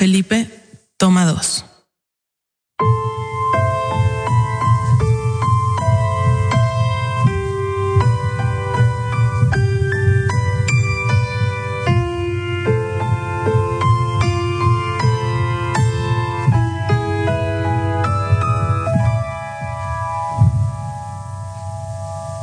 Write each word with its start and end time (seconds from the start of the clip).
Felipe, 0.00 0.48
toma 0.96 1.26
dos. 1.26 1.66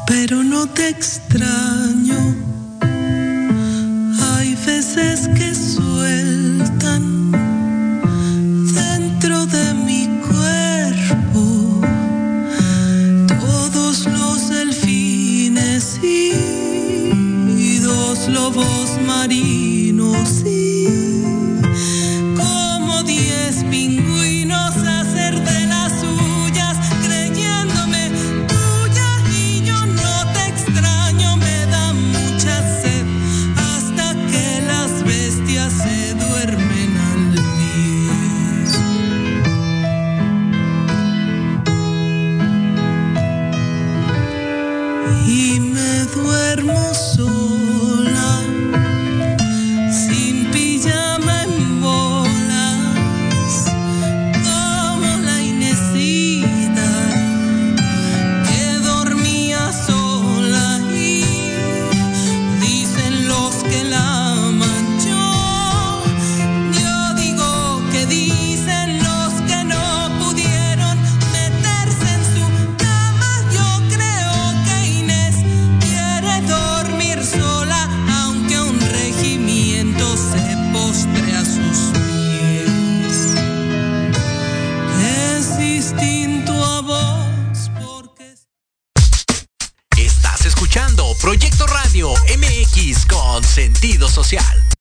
Pero 0.05 0.43
no 0.43 0.67
te 0.67 0.89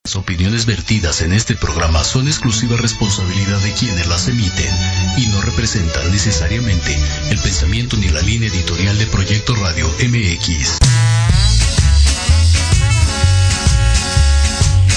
Las 0.07 0.15
opiniones 0.15 0.67
vertidas 0.67 1.21
en 1.21 1.33
este 1.33 1.57
programa 1.57 2.05
son 2.05 2.29
exclusiva 2.29 2.77
responsabilidad 2.77 3.59
de 3.59 3.73
quienes 3.73 4.07
las 4.07 4.29
emiten 4.29 4.73
y 5.17 5.27
no 5.27 5.41
representan 5.41 6.13
necesariamente 6.13 6.97
el 7.29 7.41
pensamiento 7.41 7.97
ni 7.97 8.09
la 8.11 8.23
línea 8.23 8.49
editorial 8.49 8.97
de 8.99 9.07
Proyecto 9.09 9.57
Radio 9.57 9.89
MX. 9.89 10.79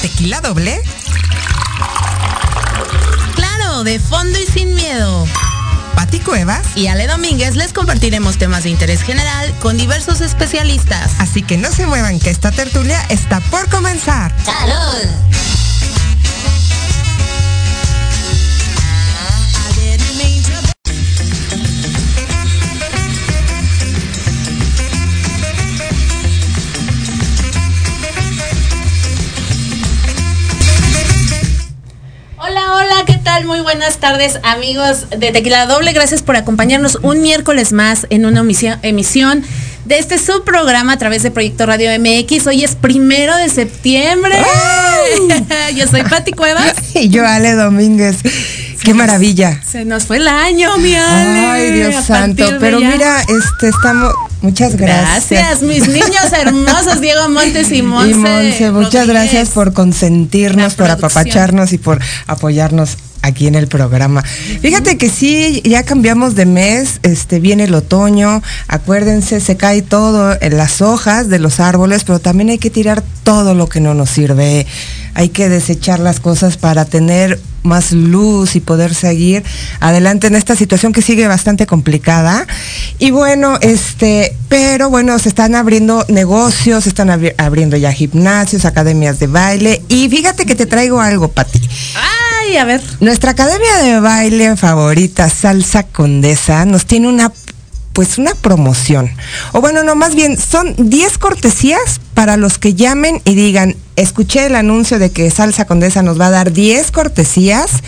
¿Tequila 0.03 0.41
doble? 0.41 0.79
Claro, 3.33 3.83
de 3.83 3.99
fondo 3.99 4.37
y 4.37 4.45
sin 4.45 4.75
miedo. 4.75 5.25
¿Pati 5.95 6.19
Cuevas? 6.19 6.61
Y 6.75 6.87
Ale 6.87 7.07
Domínguez 7.07 7.55
les 7.55 7.73
compartiremos 7.73 8.37
temas 8.37 8.63
de 8.63 8.69
interés 8.69 9.01
general 9.01 9.53
con 9.59 9.77
diversos 9.77 10.21
especialistas. 10.21 11.11
Así 11.19 11.41
que 11.43 11.57
no 11.57 11.71
se 11.71 11.85
muevan 11.85 12.19
que 12.19 12.29
esta 12.29 12.51
tertulia 12.51 13.01
está 13.09 13.39
por 13.41 13.69
comenzar. 13.69 14.33
¡Salud! 14.43 15.09
Buenas 33.71 33.97
tardes, 33.97 34.39
amigos 34.41 35.11
de 35.11 35.31
Tequila 35.31 35.67
Doble. 35.67 35.93
Gracias 35.93 36.23
por 36.23 36.35
acompañarnos 36.35 36.97
un 37.03 37.21
miércoles 37.21 37.71
más 37.71 38.07
en 38.09 38.25
una 38.25 38.39
emisión 38.81 39.43
de 39.85 39.99
este 39.99 40.17
subprograma 40.17 40.93
a 40.93 40.97
través 40.97 41.21
de 41.21 41.29
Proyecto 41.29 41.67
Radio 41.67 41.91
MX. 41.99 42.47
Hoy 42.47 42.63
es 42.63 42.73
primero 42.73 43.35
de 43.37 43.47
septiembre. 43.47 44.33
Yo 45.75 45.85
soy 45.85 46.01
Pati 46.01 46.31
Cuevas. 46.31 46.73
Y 46.95 47.09
yo, 47.09 47.23
Ale 47.27 47.53
Domínguez. 47.53 48.17
Qué 48.83 48.95
maravilla. 48.95 49.61
Se 49.63 49.85
nos 49.85 50.05
fue 50.05 50.17
el 50.17 50.27
año, 50.27 50.75
mi 50.79 50.95
Ale. 50.95 51.45
Ay, 51.45 51.71
Dios 51.71 52.05
santo. 52.05 52.43
Pero 52.59 52.79
ya. 52.79 52.89
mira, 52.89 53.21
este 53.21 53.69
estamos. 53.69 54.15
Muchas 54.41 54.77
gracias. 54.77 55.29
Gracias, 55.29 55.61
mis 55.63 55.87
niños 55.87 56.31
hermosos, 56.31 57.01
Diego 57.01 57.27
Montes 57.29 57.71
y 57.71 57.81
Monse. 57.81 58.11
Y 58.11 58.13
Monse, 58.13 58.71
muchas 58.71 59.07
gracias 59.07 59.49
por 59.49 59.73
consentirnos, 59.73 60.75
por 60.75 60.89
apapacharnos 60.89 61.73
y 61.73 61.77
por 61.77 61.99
apoyarnos 62.27 62.97
aquí 63.21 63.47
en 63.47 63.55
el 63.55 63.67
programa. 63.67 64.23
Fíjate 64.23 64.97
que 64.97 65.09
sí, 65.09 65.61
ya 65.65 65.83
cambiamos 65.83 66.35
de 66.35 66.45
mes, 66.45 66.99
este 67.03 67.39
viene 67.39 67.65
el 67.65 67.75
otoño, 67.75 68.41
acuérdense, 68.67 69.41
se 69.41 69.57
cae 69.57 69.81
todo 69.81 70.37
en 70.39 70.57
las 70.57 70.81
hojas 70.81 71.27
de 71.27 71.39
los 71.39 71.59
árboles, 71.59 72.03
pero 72.05 72.19
también 72.19 72.49
hay 72.49 72.57
que 72.57 72.69
tirar 72.69 73.03
todo 73.23 73.53
lo 73.53 73.67
que 73.67 73.79
no 73.81 73.93
nos 73.93 74.09
sirve. 74.09 74.65
Hay 75.13 75.29
que 75.29 75.49
desechar 75.49 75.99
las 75.99 76.19
cosas 76.19 76.57
para 76.57 76.85
tener 76.85 77.39
más 77.61 77.91
luz 77.91 78.55
y 78.55 78.61
poder 78.61 78.95
seguir 78.95 79.43
adelante 79.81 80.27
en 80.27 80.35
esta 80.35 80.55
situación 80.55 80.93
que 80.93 81.01
sigue 81.01 81.27
bastante 81.27 81.67
complicada. 81.67 82.47
Y 82.99 83.11
bueno, 83.11 83.57
este, 83.61 84.35
pero 84.47 84.89
bueno, 84.89 85.19
se 85.19 85.29
están 85.29 85.55
abriendo 85.55 86.05
negocios, 86.07 86.83
se 86.83 86.89
están 86.89 87.09
abri- 87.09 87.35
abriendo 87.37 87.75
ya 87.75 87.91
gimnasios, 87.91 88.63
academias 88.65 89.19
de 89.19 89.27
baile. 89.27 89.81
Y 89.89 90.07
fíjate 90.09 90.45
que 90.45 90.55
te 90.55 90.65
traigo 90.67 91.01
algo, 91.01 91.27
Pati. 91.29 91.59
Ay, 92.41 92.55
a 92.57 92.63
ver. 92.65 92.81
Nuestra 93.01 93.31
academia 93.31 93.77
de 93.83 93.99
baile 93.99 94.55
favorita, 94.55 95.29
Salsa 95.29 95.83
Condesa, 95.83 96.63
nos 96.65 96.85
tiene 96.85 97.09
una 97.09 97.31
pues 97.99 98.17
una 98.17 98.33
promoción. 98.33 99.11
O 99.51 99.59
bueno, 99.59 99.83
no, 99.83 99.93
más 99.93 100.15
bien 100.15 100.37
son 100.37 100.73
10 100.77 101.17
cortesías 101.17 101.99
para 102.13 102.37
los 102.37 102.57
que 102.57 102.73
llamen 102.73 103.21
y 103.25 103.35
digan, 103.35 103.75
escuché 103.97 104.45
el 104.45 104.55
anuncio 104.55 104.99
de 104.99 105.11
que 105.11 105.29
Salsa 105.29 105.65
Condesa 105.65 106.01
nos 106.01 106.17
va 106.17 106.27
a 106.27 106.29
dar 106.29 106.53
10 106.53 106.91
cortesías 106.91 107.83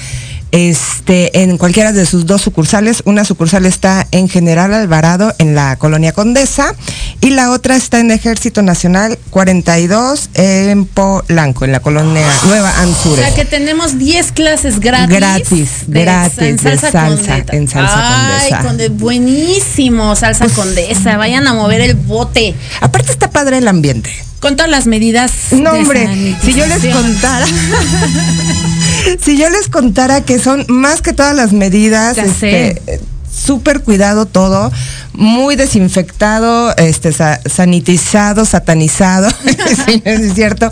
este, 0.52 1.42
en 1.44 1.58
cualquiera 1.58 1.92
de 1.92 2.06
sus 2.06 2.26
dos 2.26 2.42
sucursales. 2.42 3.02
Una 3.06 3.24
sucursal 3.26 3.66
está 3.66 4.08
en 4.12 4.30
General 4.30 4.74
Alvarado, 4.74 5.34
en 5.38 5.56
la 5.56 5.76
colonia 5.78 6.12
Condesa, 6.12 6.74
y 7.22 7.32
la 7.32 7.52
otra 7.52 7.76
está 7.76 8.00
en 8.00 8.12
Ejército 8.12 8.62
Nacional 8.62 9.18
42, 9.30 10.30
en 10.34 10.86
Polanco, 10.86 11.66
en 11.66 11.72
la 11.72 11.80
colonia 11.80 12.26
Nueva 12.46 12.72
O 12.78 12.82
Anzures. 12.82 13.26
sea 13.26 13.36
que 13.36 13.46
tenemos 13.46 13.98
10 13.98 14.32
clases 14.32 14.80
gratis. 14.80 15.10
Gratis, 15.18 15.70
gratis, 15.88 16.38
de 16.64 16.78
salsa, 16.78 17.44
en 17.52 17.68
salsa 17.68 18.40
Ay, 18.40 18.50
condesa. 18.50 18.68
conde- 18.68 18.90
buenísimo, 18.90 20.16
salsa 20.16 20.46
Pues- 20.46 20.54
condesa. 20.56 21.18
Vayan 21.18 21.48
a 21.48 21.54
mover 21.54 21.82
el 21.82 21.96
bote. 21.96 22.56
Aparte 22.82 23.12
está 23.12 23.30
padre 23.32 23.58
el 23.60 23.68
ambiente. 23.68 24.12
Con 24.40 24.56
todas 24.56 24.72
las 24.72 24.88
medidas. 24.88 25.32
No, 25.52 25.72
de 25.74 25.80
hombre, 25.80 26.36
si 26.44 26.54
yo 26.54 26.66
les 26.66 26.84
contara, 26.94 27.46
si 29.24 29.38
yo 29.38 29.50
les 29.50 29.68
contara 29.68 30.22
que 30.22 30.40
son 30.40 30.66
más 30.70 31.02
que 31.02 31.14
todas 31.14 31.36
las 31.36 31.54
medidas, 31.54 32.16
Ya 32.16 32.24
este, 32.26 32.82
súper 33.34 33.82
cuidado 33.82 34.26
todo, 34.26 34.72
muy 35.14 35.56
desinfectado, 35.56 36.76
este, 36.78 37.12
sa- 37.12 37.40
sanitizado, 37.46 38.46
satanizado, 38.46 39.30
sí, 39.86 40.02
¿no 40.06 40.12
es 40.12 40.34
cierto? 40.34 40.72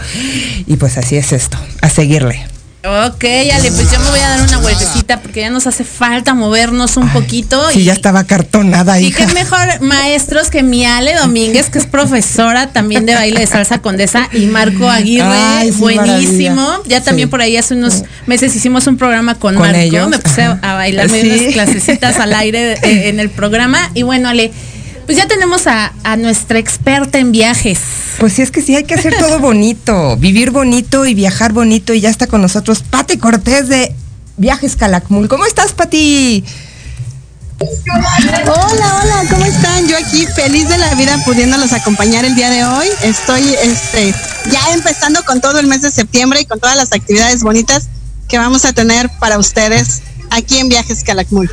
Y 0.67 0.75
pues 0.77 0.97
así 0.97 1.15
es 1.17 1.31
esto, 1.33 1.57
a 1.81 1.89
seguirle. 1.89 2.45
Ok, 2.81 3.25
Ale, 3.25 3.71
pues 3.71 3.91
yo 3.91 3.99
me 3.99 4.09
voy 4.09 4.19
a 4.21 4.29
dar 4.29 4.41
una 4.47 4.57
vueltecita 4.59 5.19
porque 5.19 5.41
ya 5.41 5.49
nos 5.49 5.67
hace 5.67 5.83
falta 5.83 6.33
movernos 6.33 6.95
un 6.95 7.09
poquito. 7.09 7.61
Sí, 7.71 7.83
ya 7.83 7.91
estaba 7.91 8.23
cartonada, 8.23 8.97
Y 9.01 9.07
hija. 9.07 9.25
qué 9.27 9.33
mejor 9.33 9.81
maestros 9.81 10.49
que 10.49 10.63
mi 10.63 10.85
Ale 10.85 11.13
Domínguez, 11.15 11.69
que 11.69 11.77
es 11.77 11.85
profesora 11.85 12.67
también 12.67 13.05
de 13.05 13.15
baile 13.15 13.41
de 13.41 13.47
salsa 13.47 13.79
condesa, 13.79 14.29
y 14.31 14.45
Marco 14.45 14.89
Aguirre, 14.89 15.25
Ay, 15.27 15.73
sí, 15.73 15.77
buenísimo. 15.77 16.55
maravilla. 16.55 16.83
Ya 16.87 17.01
también 17.03 17.27
Sí. 17.27 17.31
por 17.31 17.41
ahí 17.41 17.57
hace 17.57 17.73
unos 17.73 18.03
meses 18.27 18.55
hicimos 18.55 18.87
un 18.87 18.95
programa 18.95 19.35
con, 19.35 19.55
Con 19.55 19.63
Marco. 19.63 19.77
ellos, 19.77 20.07
Me 20.07 20.17
puse 20.19 20.43
ajá. 20.43 20.59
a 20.61 20.73
bailarme 20.75 21.21
Sí. 21.21 21.29
unas 21.31 21.53
clasecitas 21.53 22.15
al 22.17 22.33
aire 22.33 22.75
eh, 22.81 23.09
en 23.09 23.19
el 23.19 23.29
programa. 23.29 23.91
Y 23.93 24.03
bueno, 24.03 24.29
Ale, 24.29 24.53
pues 25.09 25.17
ya 25.17 25.27
tenemos 25.27 25.65
a, 25.65 25.91
a 26.03 26.17
nuestra 26.17 26.59
experta 26.59 27.17
en 27.17 27.31
viajes. 27.31 27.79
Pues 28.19 28.33
sí, 28.33 28.43
es 28.43 28.51
que 28.51 28.61
sí, 28.61 28.75
hay 28.75 28.83
que 28.83 28.93
hacer 28.93 29.17
todo 29.17 29.39
bonito, 29.39 30.15
vivir 30.17 30.51
bonito 30.51 31.03
y 31.07 31.15
viajar 31.15 31.51
bonito. 31.51 31.95
Y 31.95 31.99
ya 31.99 32.11
está 32.11 32.27
con 32.27 32.43
nosotros 32.43 32.83
Pati 32.83 33.17
Cortés 33.17 33.69
de 33.69 33.95
Viajes 34.37 34.75
Calakmul. 34.75 35.27
¿Cómo 35.27 35.47
estás, 35.47 35.71
Pati? 35.71 36.43
Hola, 37.59 39.01
hola, 39.01 39.23
¿cómo 39.31 39.45
están? 39.45 39.87
Yo 39.87 39.97
aquí 39.97 40.27
feliz 40.27 40.69
de 40.69 40.77
la 40.77 40.93
vida 40.93 41.17
pudiéndolos 41.25 41.73
acompañar 41.73 42.23
el 42.23 42.35
día 42.35 42.51
de 42.51 42.63
hoy. 42.65 42.87
Estoy 43.01 43.55
este 43.63 44.13
ya 44.51 44.73
empezando 44.75 45.25
con 45.25 45.41
todo 45.41 45.57
el 45.57 45.65
mes 45.65 45.81
de 45.81 45.89
septiembre 45.89 46.41
y 46.41 46.45
con 46.45 46.59
todas 46.59 46.77
las 46.77 46.93
actividades 46.93 47.41
bonitas 47.41 47.87
que 48.27 48.37
vamos 48.37 48.63
a 48.63 48.73
tener 48.73 49.09
para 49.19 49.39
ustedes 49.39 50.03
aquí 50.29 50.59
en 50.59 50.69
Viajes 50.69 51.03
Calakmul. 51.03 51.49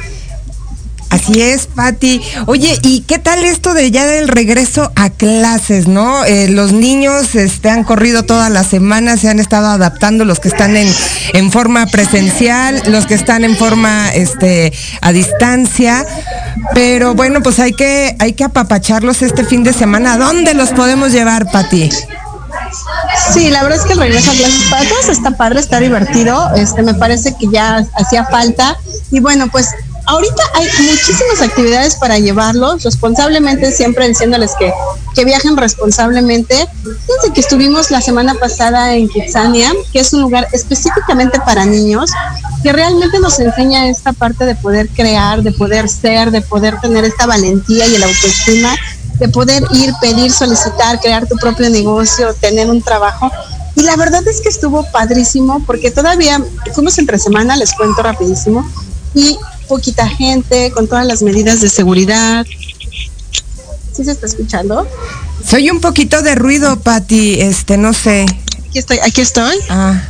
Así 1.10 1.40
es, 1.40 1.66
Pati. 1.66 2.20
Oye, 2.46 2.78
¿y 2.82 3.00
qué 3.02 3.18
tal 3.18 3.44
esto 3.44 3.74
de 3.74 3.90
ya 3.90 4.06
del 4.06 4.28
regreso 4.28 4.92
a 4.96 5.10
clases, 5.10 5.88
no? 5.88 6.24
Eh, 6.24 6.48
los 6.48 6.72
niños 6.72 7.34
este, 7.34 7.70
han 7.70 7.84
corrido 7.84 8.24
toda 8.24 8.50
la 8.50 8.64
semana, 8.64 9.16
se 9.16 9.28
han 9.28 9.38
estado 9.38 9.68
adaptando, 9.68 10.24
los 10.24 10.40
que 10.40 10.48
están 10.48 10.76
en, 10.76 10.92
en 11.32 11.52
forma 11.52 11.86
presencial, 11.86 12.82
los 12.86 13.06
que 13.06 13.14
están 13.14 13.44
en 13.44 13.56
forma 13.56 14.08
este, 14.14 14.72
a 15.00 15.12
distancia. 15.12 16.04
Pero 16.74 17.14
bueno, 17.14 17.42
pues 17.42 17.60
hay 17.60 17.72
que, 17.72 18.16
hay 18.18 18.32
que 18.32 18.44
apapacharlos 18.44 19.22
este 19.22 19.44
fin 19.44 19.62
de 19.62 19.72
semana. 19.72 20.14
¿A 20.14 20.18
dónde 20.18 20.54
los 20.54 20.70
podemos 20.70 21.12
llevar, 21.12 21.50
Pati? 21.50 21.90
Sí, 23.32 23.50
la 23.50 23.62
verdad 23.62 23.78
es 23.78 23.84
que 23.84 23.92
el 23.92 23.98
regreso 23.98 24.30
a 24.30 24.34
clases 24.34 24.64
para 24.70 25.12
está 25.12 25.30
padre, 25.32 25.60
está 25.60 25.80
divertido. 25.80 26.54
Este, 26.54 26.82
me 26.82 26.94
parece 26.94 27.34
que 27.38 27.48
ya 27.50 27.84
hacía 27.94 28.24
falta. 28.24 28.76
Y 29.10 29.20
bueno, 29.20 29.48
pues 29.48 29.70
ahorita 30.06 30.42
hay 30.54 30.66
muchísimas 30.82 31.42
actividades 31.42 31.96
para 31.96 32.18
llevarlos 32.18 32.82
responsablemente, 32.82 33.72
siempre 33.72 34.08
diciéndoles 34.08 34.52
que, 34.58 34.72
que 35.14 35.24
viajen 35.24 35.56
responsablemente. 35.56 36.66
Fíjense 36.82 37.32
que 37.34 37.40
estuvimos 37.40 37.90
la 37.90 38.00
semana 38.00 38.34
pasada 38.34 38.94
en 38.94 39.08
Kitsania, 39.08 39.72
que 39.92 40.00
es 40.00 40.12
un 40.12 40.22
lugar 40.22 40.46
específicamente 40.52 41.40
para 41.40 41.66
niños, 41.66 42.10
que 42.62 42.72
realmente 42.72 43.18
nos 43.18 43.38
enseña 43.38 43.88
esta 43.88 44.12
parte 44.12 44.44
de 44.44 44.54
poder 44.54 44.88
crear, 44.88 45.42
de 45.42 45.52
poder 45.52 45.88
ser, 45.88 46.30
de 46.30 46.40
poder 46.40 46.80
tener 46.80 47.04
esta 47.04 47.26
valentía 47.26 47.86
y 47.86 47.94
el 47.96 48.02
autoestima 48.02 48.74
de 49.18 49.28
poder 49.28 49.64
ir, 49.72 49.92
pedir, 50.00 50.30
solicitar, 50.30 51.00
crear 51.00 51.26
tu 51.26 51.36
propio 51.36 51.70
negocio, 51.70 52.34
tener 52.34 52.68
un 52.68 52.82
trabajo. 52.82 53.30
Y 53.74 53.82
la 53.82 53.96
verdad 53.96 54.26
es 54.26 54.40
que 54.40 54.48
estuvo 54.48 54.84
padrísimo 54.90 55.62
porque 55.66 55.90
todavía 55.90 56.42
fuimos 56.74 56.98
entre 56.98 57.18
semana, 57.18 57.56
les 57.56 57.72
cuento 57.74 58.02
rapidísimo, 58.02 58.68
y 59.14 59.38
poquita 59.66 60.08
gente, 60.08 60.70
con 60.72 60.86
todas 60.88 61.06
las 61.06 61.22
medidas 61.22 61.60
de 61.60 61.68
seguridad. 61.68 62.46
¿Sí 63.92 64.04
se 64.04 64.12
está 64.12 64.26
escuchando? 64.26 64.86
Soy 65.48 65.70
un 65.70 65.80
poquito 65.80 66.22
de 66.22 66.34
ruido, 66.34 66.78
Pati, 66.80 67.40
este, 67.40 67.76
no 67.76 67.92
sé. 67.92 68.26
Aquí 68.68 68.78
estoy, 68.78 68.98
aquí 68.98 69.20
estoy, 69.20 69.56
Ah, 69.68 70.02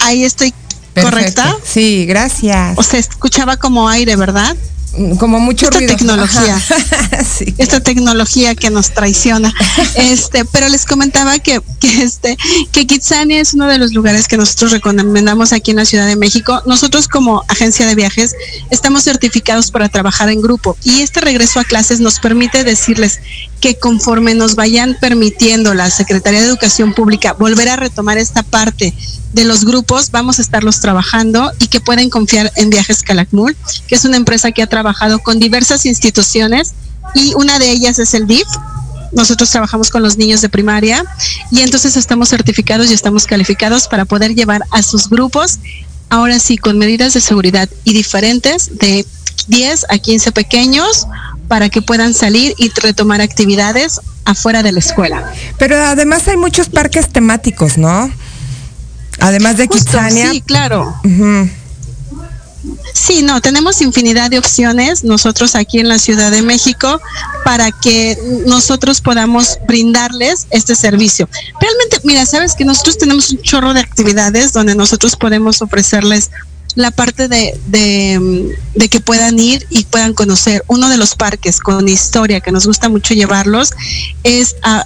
ahí 0.00 0.24
estoy, 0.24 0.52
perfecto. 0.94 1.42
¿correcta? 1.42 1.56
Sí, 1.64 2.06
gracias. 2.06 2.76
O 2.78 2.82
sea, 2.82 2.98
escuchaba 2.98 3.56
como 3.56 3.88
aire, 3.88 4.16
¿verdad? 4.16 4.56
Como 5.18 5.40
mucho 5.40 5.66
Esta 5.66 5.78
ruido. 5.78 5.96
tecnología. 5.96 6.60
Sí. 7.38 7.54
esta 7.58 7.80
tecnología 7.80 8.54
que 8.54 8.70
nos 8.70 8.90
traiciona. 8.90 9.52
Este, 9.94 10.44
pero 10.44 10.68
les 10.68 10.84
comentaba 10.84 11.38
que, 11.38 11.60
que 11.80 12.02
este, 12.02 12.36
que 12.72 12.86
Kitsania 12.86 13.40
es 13.40 13.54
uno 13.54 13.66
de 13.66 13.78
los 13.78 13.92
lugares 13.92 14.28
que 14.28 14.36
nosotros 14.36 14.72
recomendamos 14.72 15.52
aquí 15.52 15.70
en 15.70 15.78
la 15.78 15.84
Ciudad 15.84 16.06
de 16.06 16.16
México. 16.16 16.62
Nosotros 16.66 17.08
como 17.08 17.44
agencia 17.48 17.86
de 17.86 17.94
viajes 17.94 18.34
estamos 18.70 19.04
certificados 19.04 19.70
para 19.70 19.88
trabajar 19.88 20.28
en 20.28 20.40
grupo 20.42 20.76
y 20.82 21.00
este 21.00 21.20
regreso 21.20 21.60
a 21.60 21.64
clases 21.64 22.00
nos 22.00 22.18
permite 22.18 22.64
decirles 22.64 23.20
que 23.60 23.78
conforme 23.78 24.34
nos 24.34 24.56
vayan 24.56 24.96
permitiendo 25.00 25.72
la 25.74 25.90
Secretaría 25.90 26.40
de 26.40 26.46
Educación 26.46 26.94
Pública 26.94 27.32
volver 27.34 27.68
a 27.68 27.76
retomar 27.76 28.18
esta 28.18 28.42
parte 28.42 28.92
de 29.32 29.44
los 29.44 29.64
grupos, 29.64 30.10
vamos 30.10 30.38
a 30.38 30.42
estarlos 30.42 30.80
trabajando 30.80 31.50
y 31.58 31.68
que 31.68 31.80
pueden 31.80 32.10
confiar 32.10 32.52
en 32.56 32.68
Viajes 32.68 33.02
Calakmul, 33.02 33.56
que 33.86 33.94
es 33.94 34.04
una 34.04 34.16
empresa 34.16 34.52
que 34.52 34.62
ha 34.62 34.66
trabajado 34.66 34.81
con 35.22 35.38
diversas 35.38 35.86
instituciones 35.86 36.72
y 37.14 37.34
una 37.34 37.58
de 37.58 37.70
ellas 37.70 37.98
es 37.98 38.14
el 38.14 38.26
DIF. 38.26 38.46
Nosotros 39.12 39.50
trabajamos 39.50 39.90
con 39.90 40.02
los 40.02 40.16
niños 40.16 40.40
de 40.40 40.48
primaria 40.48 41.04
y 41.50 41.60
entonces 41.60 41.96
estamos 41.96 42.30
certificados 42.30 42.90
y 42.90 42.94
estamos 42.94 43.26
calificados 43.26 43.88
para 43.88 44.04
poder 44.04 44.34
llevar 44.34 44.62
a 44.70 44.82
sus 44.82 45.08
grupos, 45.08 45.58
ahora 46.08 46.38
sí, 46.38 46.56
con 46.56 46.78
medidas 46.78 47.12
de 47.12 47.20
seguridad 47.20 47.68
y 47.84 47.92
diferentes 47.92 48.78
de 48.78 49.04
10 49.48 49.86
a 49.90 49.98
15 49.98 50.32
pequeños 50.32 51.06
para 51.48 51.68
que 51.68 51.82
puedan 51.82 52.14
salir 52.14 52.54
y 52.56 52.70
retomar 52.70 53.20
actividades 53.20 54.00
afuera 54.24 54.62
de 54.62 54.72
la 54.72 54.78
escuela. 54.78 55.30
Pero 55.58 55.76
además 55.76 56.26
hay 56.28 56.36
muchos 56.36 56.68
parques 56.68 57.08
temáticos, 57.08 57.76
¿no? 57.76 58.10
Además 59.20 59.56
de 59.56 59.66
Justo, 59.66 59.84
Kitsania. 59.84 60.30
sí, 60.30 60.40
claro. 60.40 60.96
ujú. 61.04 61.50
Sí, 62.94 63.22
no, 63.22 63.40
tenemos 63.40 63.80
infinidad 63.80 64.30
de 64.30 64.38
opciones 64.38 65.02
nosotros 65.02 65.54
aquí 65.56 65.80
en 65.80 65.88
la 65.88 65.98
Ciudad 65.98 66.30
de 66.30 66.42
México 66.42 67.00
para 67.44 67.70
que 67.72 68.16
nosotros 68.46 69.00
podamos 69.00 69.58
brindarles 69.66 70.46
este 70.50 70.74
servicio. 70.76 71.28
Realmente, 71.60 71.98
mira, 72.04 72.24
sabes 72.24 72.54
que 72.54 72.64
nosotros 72.64 72.98
tenemos 72.98 73.30
un 73.30 73.42
chorro 73.42 73.74
de 73.74 73.80
actividades 73.80 74.52
donde 74.52 74.74
nosotros 74.74 75.16
podemos 75.16 75.60
ofrecerles 75.62 76.30
la 76.74 76.90
parte 76.90 77.28
de, 77.28 77.58
de, 77.66 78.18
mm, 78.18 78.78
de 78.78 78.88
que 78.88 79.00
puedan 79.00 79.38
ir 79.38 79.66
y 79.70 79.84
puedan 79.84 80.14
conocer 80.14 80.64
uno 80.68 80.88
de 80.88 80.96
los 80.96 81.14
parques 81.14 81.60
con 81.60 81.88
historia 81.88 82.40
que 82.40 82.52
nos 82.52 82.66
gusta 82.66 82.88
mucho 82.88 83.14
llevarlos 83.14 83.70
es 84.22 84.56
a, 84.62 84.84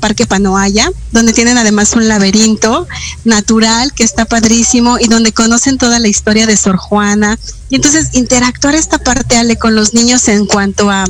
Parque 0.00 0.26
Panoaya, 0.26 0.90
donde 1.12 1.32
tienen 1.32 1.56
además 1.56 1.94
un 1.94 2.06
laberinto 2.08 2.86
natural 3.24 3.92
que 3.94 4.04
está 4.04 4.26
padrísimo 4.26 4.98
y 4.98 5.08
donde 5.08 5.32
conocen 5.32 5.78
toda 5.78 5.98
la 5.98 6.08
historia 6.08 6.46
de 6.46 6.56
Sor 6.56 6.76
Juana. 6.76 7.38
Y 7.70 7.76
entonces 7.76 8.10
interactuar 8.12 8.74
esta 8.74 8.98
parte, 8.98 9.36
Ale, 9.36 9.56
con 9.56 9.74
los 9.74 9.94
niños 9.94 10.28
en 10.28 10.44
cuanto 10.46 10.90
a 10.90 11.04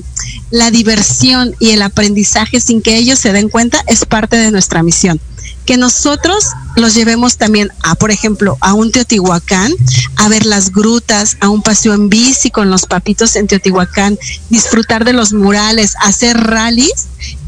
la 0.50 0.70
diversión 0.70 1.56
y 1.58 1.70
el 1.70 1.82
aprendizaje 1.82 2.60
sin 2.60 2.82
que 2.82 2.96
ellos 2.96 3.18
se 3.18 3.32
den 3.32 3.48
cuenta 3.48 3.82
es 3.86 4.04
parte 4.04 4.36
de 4.36 4.52
nuestra 4.52 4.82
misión 4.82 5.20
que 5.64 5.76
nosotros 5.76 6.44
los 6.76 6.94
llevemos 6.94 7.36
también 7.36 7.70
a, 7.82 7.94
por 7.94 8.10
ejemplo, 8.10 8.56
a 8.60 8.74
un 8.74 8.92
Teotihuacán, 8.92 9.72
a 10.16 10.28
ver 10.28 10.46
las 10.46 10.72
grutas, 10.72 11.36
a 11.40 11.48
un 11.48 11.62
paseo 11.62 11.94
en 11.94 12.08
bici 12.08 12.50
con 12.50 12.70
los 12.70 12.86
papitos 12.86 13.36
en 13.36 13.46
Teotihuacán, 13.46 14.18
disfrutar 14.50 15.04
de 15.04 15.12
los 15.12 15.32
murales, 15.32 15.94
hacer 16.00 16.36
rallies. 16.36 17.06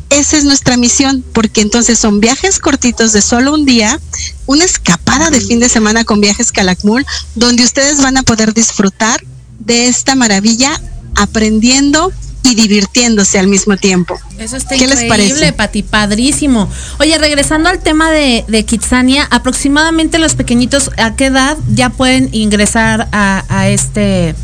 Esa 0.08 0.36
es 0.36 0.44
nuestra 0.44 0.76
misión, 0.76 1.24
porque 1.32 1.60
entonces 1.60 1.98
son 1.98 2.20
viajes 2.20 2.58
cortitos 2.60 3.12
de 3.12 3.20
solo 3.20 3.52
un 3.54 3.64
día, 3.66 4.00
una 4.46 4.64
escapada 4.64 5.30
de 5.30 5.40
fin 5.40 5.58
de 5.58 5.68
semana 5.68 6.04
con 6.04 6.20
viajes 6.20 6.52
Calakmul, 6.52 7.04
donde 7.34 7.64
ustedes 7.64 8.00
van 8.00 8.16
a 8.16 8.22
poder 8.22 8.54
disfrutar 8.54 9.20
de 9.58 9.88
esta 9.88 10.14
maravilla 10.14 10.80
aprendiendo 11.16 12.12
y 12.50 12.54
divirtiéndose 12.54 13.38
al 13.38 13.48
mismo 13.48 13.76
tiempo. 13.76 14.18
Eso 14.38 14.56
está 14.56 14.76
¿Qué 14.76 14.86
les 14.86 15.02
increíble, 15.02 15.08
parece? 15.08 15.52
Pati, 15.52 15.82
padrísimo. 15.82 16.68
Oye, 16.98 17.18
regresando 17.18 17.68
al 17.68 17.80
tema 17.80 18.10
de, 18.10 18.44
de 18.46 18.64
Kitsania, 18.64 19.26
aproximadamente 19.30 20.18
los 20.18 20.34
pequeñitos, 20.34 20.90
¿a 20.96 21.16
qué 21.16 21.26
edad 21.26 21.56
ya 21.74 21.90
pueden 21.90 22.28
ingresar 22.32 23.08
a, 23.12 23.44
a 23.48 23.68
este 23.68 24.34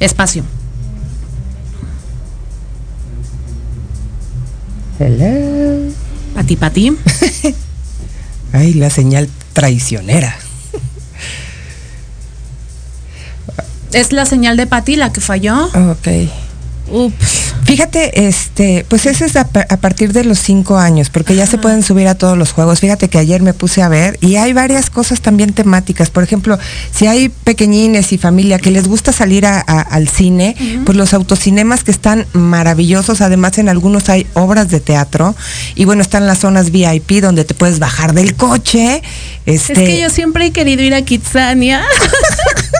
espacio? 0.00 0.44
Hello. 4.98 5.92
Pati, 6.34 6.56
Pati. 6.56 6.96
Ay, 8.52 8.74
la 8.74 8.90
señal 8.90 9.28
traicionera. 9.52 10.36
¿Es 13.92 14.12
la 14.12 14.26
señal 14.26 14.56
de 14.56 14.66
Pati 14.66 14.96
la 14.96 15.12
que 15.12 15.20
falló? 15.20 15.66
Ok. 15.66 16.08
Ups. 16.88 17.54
Fíjate, 17.64 18.28
este, 18.28 18.86
pues 18.88 19.06
ese 19.06 19.24
es 19.24 19.34
a, 19.34 19.40
a 19.68 19.76
partir 19.78 20.12
de 20.12 20.22
los 20.22 20.38
cinco 20.38 20.78
años, 20.78 21.10
porque 21.10 21.34
ya 21.34 21.46
se 21.46 21.58
pueden 21.58 21.82
subir 21.82 22.06
a 22.06 22.14
todos 22.14 22.38
los 22.38 22.52
juegos. 22.52 22.78
Fíjate 22.78 23.08
que 23.08 23.18
ayer 23.18 23.42
me 23.42 23.54
puse 23.54 23.82
a 23.82 23.88
ver 23.88 24.16
y 24.20 24.36
hay 24.36 24.52
varias 24.52 24.88
cosas 24.88 25.20
también 25.20 25.52
temáticas. 25.52 26.10
Por 26.10 26.22
ejemplo, 26.22 26.58
si 26.94 27.08
hay 27.08 27.28
pequeñines 27.28 28.12
y 28.12 28.18
familia 28.18 28.58
que 28.60 28.70
les 28.70 28.86
gusta 28.86 29.12
salir 29.12 29.46
a- 29.46 29.58
a- 29.66 29.80
al 29.80 30.08
cine, 30.08 30.54
pues 30.84 30.96
los 30.96 31.12
autocinemas 31.12 31.82
que 31.82 31.90
están 31.90 32.24
maravillosos. 32.34 33.20
Además, 33.20 33.58
en 33.58 33.68
algunos 33.68 34.08
hay 34.10 34.26
obras 34.34 34.68
de 34.70 34.78
teatro 34.78 35.34
y 35.74 35.86
bueno, 35.86 36.02
están 36.02 36.26
las 36.26 36.38
zonas 36.38 36.70
VIP 36.70 37.20
donde 37.20 37.44
te 37.44 37.54
puedes 37.54 37.80
bajar 37.80 38.12
del 38.14 38.36
coche. 38.36 39.02
Este, 39.44 39.72
Es 39.72 39.78
que 39.78 40.00
yo 40.00 40.10
siempre 40.10 40.46
he 40.46 40.50
querido 40.52 40.82
ir 40.82 40.94
a 40.94 41.02
Kitsania. 41.02 41.82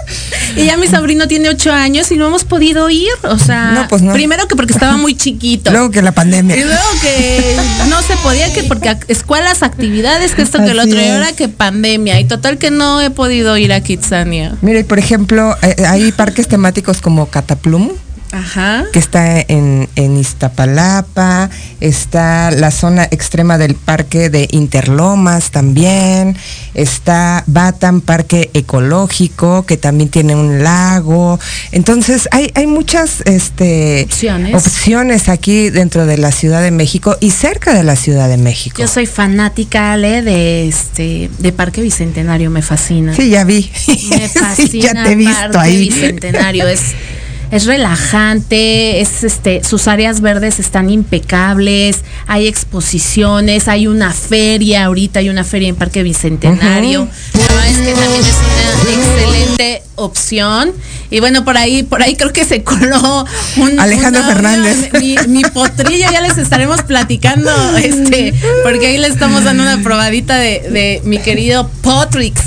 y 0.56 0.64
ya 0.64 0.76
mi 0.76 0.86
sobrino 0.88 1.28
tiene 1.28 1.48
ocho 1.48 1.72
años 1.72 2.10
y 2.10 2.16
no 2.16 2.26
hemos 2.28 2.44
podido 2.44 2.88
ir. 2.90 3.10
O 3.24 3.38
sea, 3.38 3.72
No, 3.72 3.88
pues 3.88 4.02
no. 4.02 4.12
primero 4.12 4.48
que 4.48 4.56
porque 4.56 4.72
estaba 4.72 4.96
muy 4.96 5.14
chiquito. 5.14 5.70
luego 5.72 5.90
que 5.90 6.02
la 6.02 6.12
pandemia. 6.12 6.56
y 6.56 6.64
luego 6.64 6.82
que 7.02 7.56
no 7.88 8.02
se 8.02 8.16
podía 8.22 8.52
que 8.52 8.62
porque 8.64 8.96
escuelas, 9.08 9.62
actividades, 9.62 10.34
que 10.34 10.42
esto, 10.42 10.58
que 10.64 10.74
lo 10.74 10.82
otro, 10.82 11.00
y 11.00 11.08
ahora 11.08 11.32
que 11.32 11.48
pandemia. 11.48 12.18
Y 12.20 12.24
total 12.24 12.58
que 12.58 12.70
no 12.70 13.00
he 13.00 13.10
podido 13.10 13.56
ir 13.56 13.72
a 13.72 13.80
Kitsania. 13.80 14.56
Mira, 14.62 14.80
y 14.80 14.84
por 14.84 14.98
ejemplo, 14.98 15.56
eh, 15.62 15.76
hay 15.86 16.12
parques 16.12 16.48
temáticos 16.48 17.00
como 17.00 17.26
Cataplum, 17.26 17.90
Ajá. 18.32 18.84
que 18.92 18.98
está 18.98 19.40
en, 19.40 19.88
en 19.96 20.16
Iztapalapa, 20.16 21.50
está 21.80 22.50
la 22.50 22.70
zona 22.70 23.04
extrema 23.04 23.58
del 23.58 23.74
parque 23.74 24.30
de 24.30 24.48
Interlomas 24.50 25.50
también, 25.50 26.36
está 26.74 27.44
Batam 27.46 28.00
Parque 28.00 28.50
Ecológico, 28.54 29.64
que 29.66 29.76
también 29.76 30.10
tiene 30.10 30.34
un 30.34 30.62
lago. 30.62 31.38
Entonces, 31.72 32.28
hay, 32.32 32.50
hay 32.54 32.66
muchas 32.66 33.22
este, 33.24 34.04
Opciones. 34.04 34.54
opciones 34.54 35.28
aquí 35.28 35.70
dentro 35.70 36.06
de 36.06 36.18
la 36.18 36.32
Ciudad 36.32 36.62
de 36.62 36.70
México 36.70 37.16
y 37.20 37.30
cerca 37.30 37.74
de 37.74 37.84
la 37.84 37.96
Ciudad 37.96 38.28
de 38.28 38.36
México. 38.36 38.80
Yo 38.80 38.88
soy 38.88 39.06
fanática, 39.06 39.92
Ale, 39.92 40.22
de 40.22 40.68
este, 40.68 41.30
de 41.38 41.52
Parque 41.52 41.82
Bicentenario, 41.82 42.50
me 42.50 42.62
fascina. 42.62 43.14
Sí, 43.14 43.30
ya 43.30 43.44
vi. 43.44 43.70
Me 44.10 44.28
fascina 44.28 44.56
Sí, 44.66 44.80
ya 44.80 44.92
te 45.04 45.12
he 45.12 45.14
visto 45.14 45.52
Parque 45.52 45.58
ahí. 45.58 45.88
Bicentenario. 45.88 46.66
Es, 46.66 46.80
es 47.50 47.66
relajante, 47.66 49.00
es 49.00 49.24
este, 49.24 49.62
sus 49.64 49.88
áreas 49.88 50.20
verdes 50.20 50.58
están 50.58 50.90
impecables, 50.90 52.02
hay 52.26 52.46
exposiciones, 52.46 53.68
hay 53.68 53.86
una 53.86 54.12
feria, 54.12 54.86
ahorita 54.86 55.20
hay 55.20 55.28
una 55.28 55.44
feria 55.44 55.68
en 55.68 55.76
Parque 55.76 56.02
Bicentenario. 56.02 57.08
La 57.34 57.40
verdad 57.40 57.68
es 57.68 57.78
que 57.78 57.92
también 57.92 58.20
es 58.20 58.36
una 58.82 59.04
excelente 59.04 59.82
opción. 59.96 60.72
Y 61.10 61.20
bueno, 61.20 61.44
por 61.44 61.56
ahí, 61.56 61.82
por 61.82 62.02
ahí 62.02 62.16
creo 62.16 62.32
que 62.32 62.44
se 62.44 62.62
coló 62.62 63.24
un 63.56 63.80
Alejandro 63.80 64.22
un. 64.22 64.28
Fernández. 64.28 64.92
Mi, 64.94 65.16
mi 65.28 65.42
potrillo 65.42 66.10
ya 66.10 66.20
les 66.20 66.38
estaremos 66.38 66.82
platicando, 66.82 67.50
este, 67.76 68.34
porque 68.62 68.88
ahí 68.88 68.98
le 68.98 69.08
estamos 69.08 69.44
dando 69.44 69.62
una 69.62 69.82
probadita 69.82 70.36
de, 70.36 70.60
de 70.70 71.00
mi 71.04 71.18
querido 71.18 71.68
Potrix. 71.82 72.40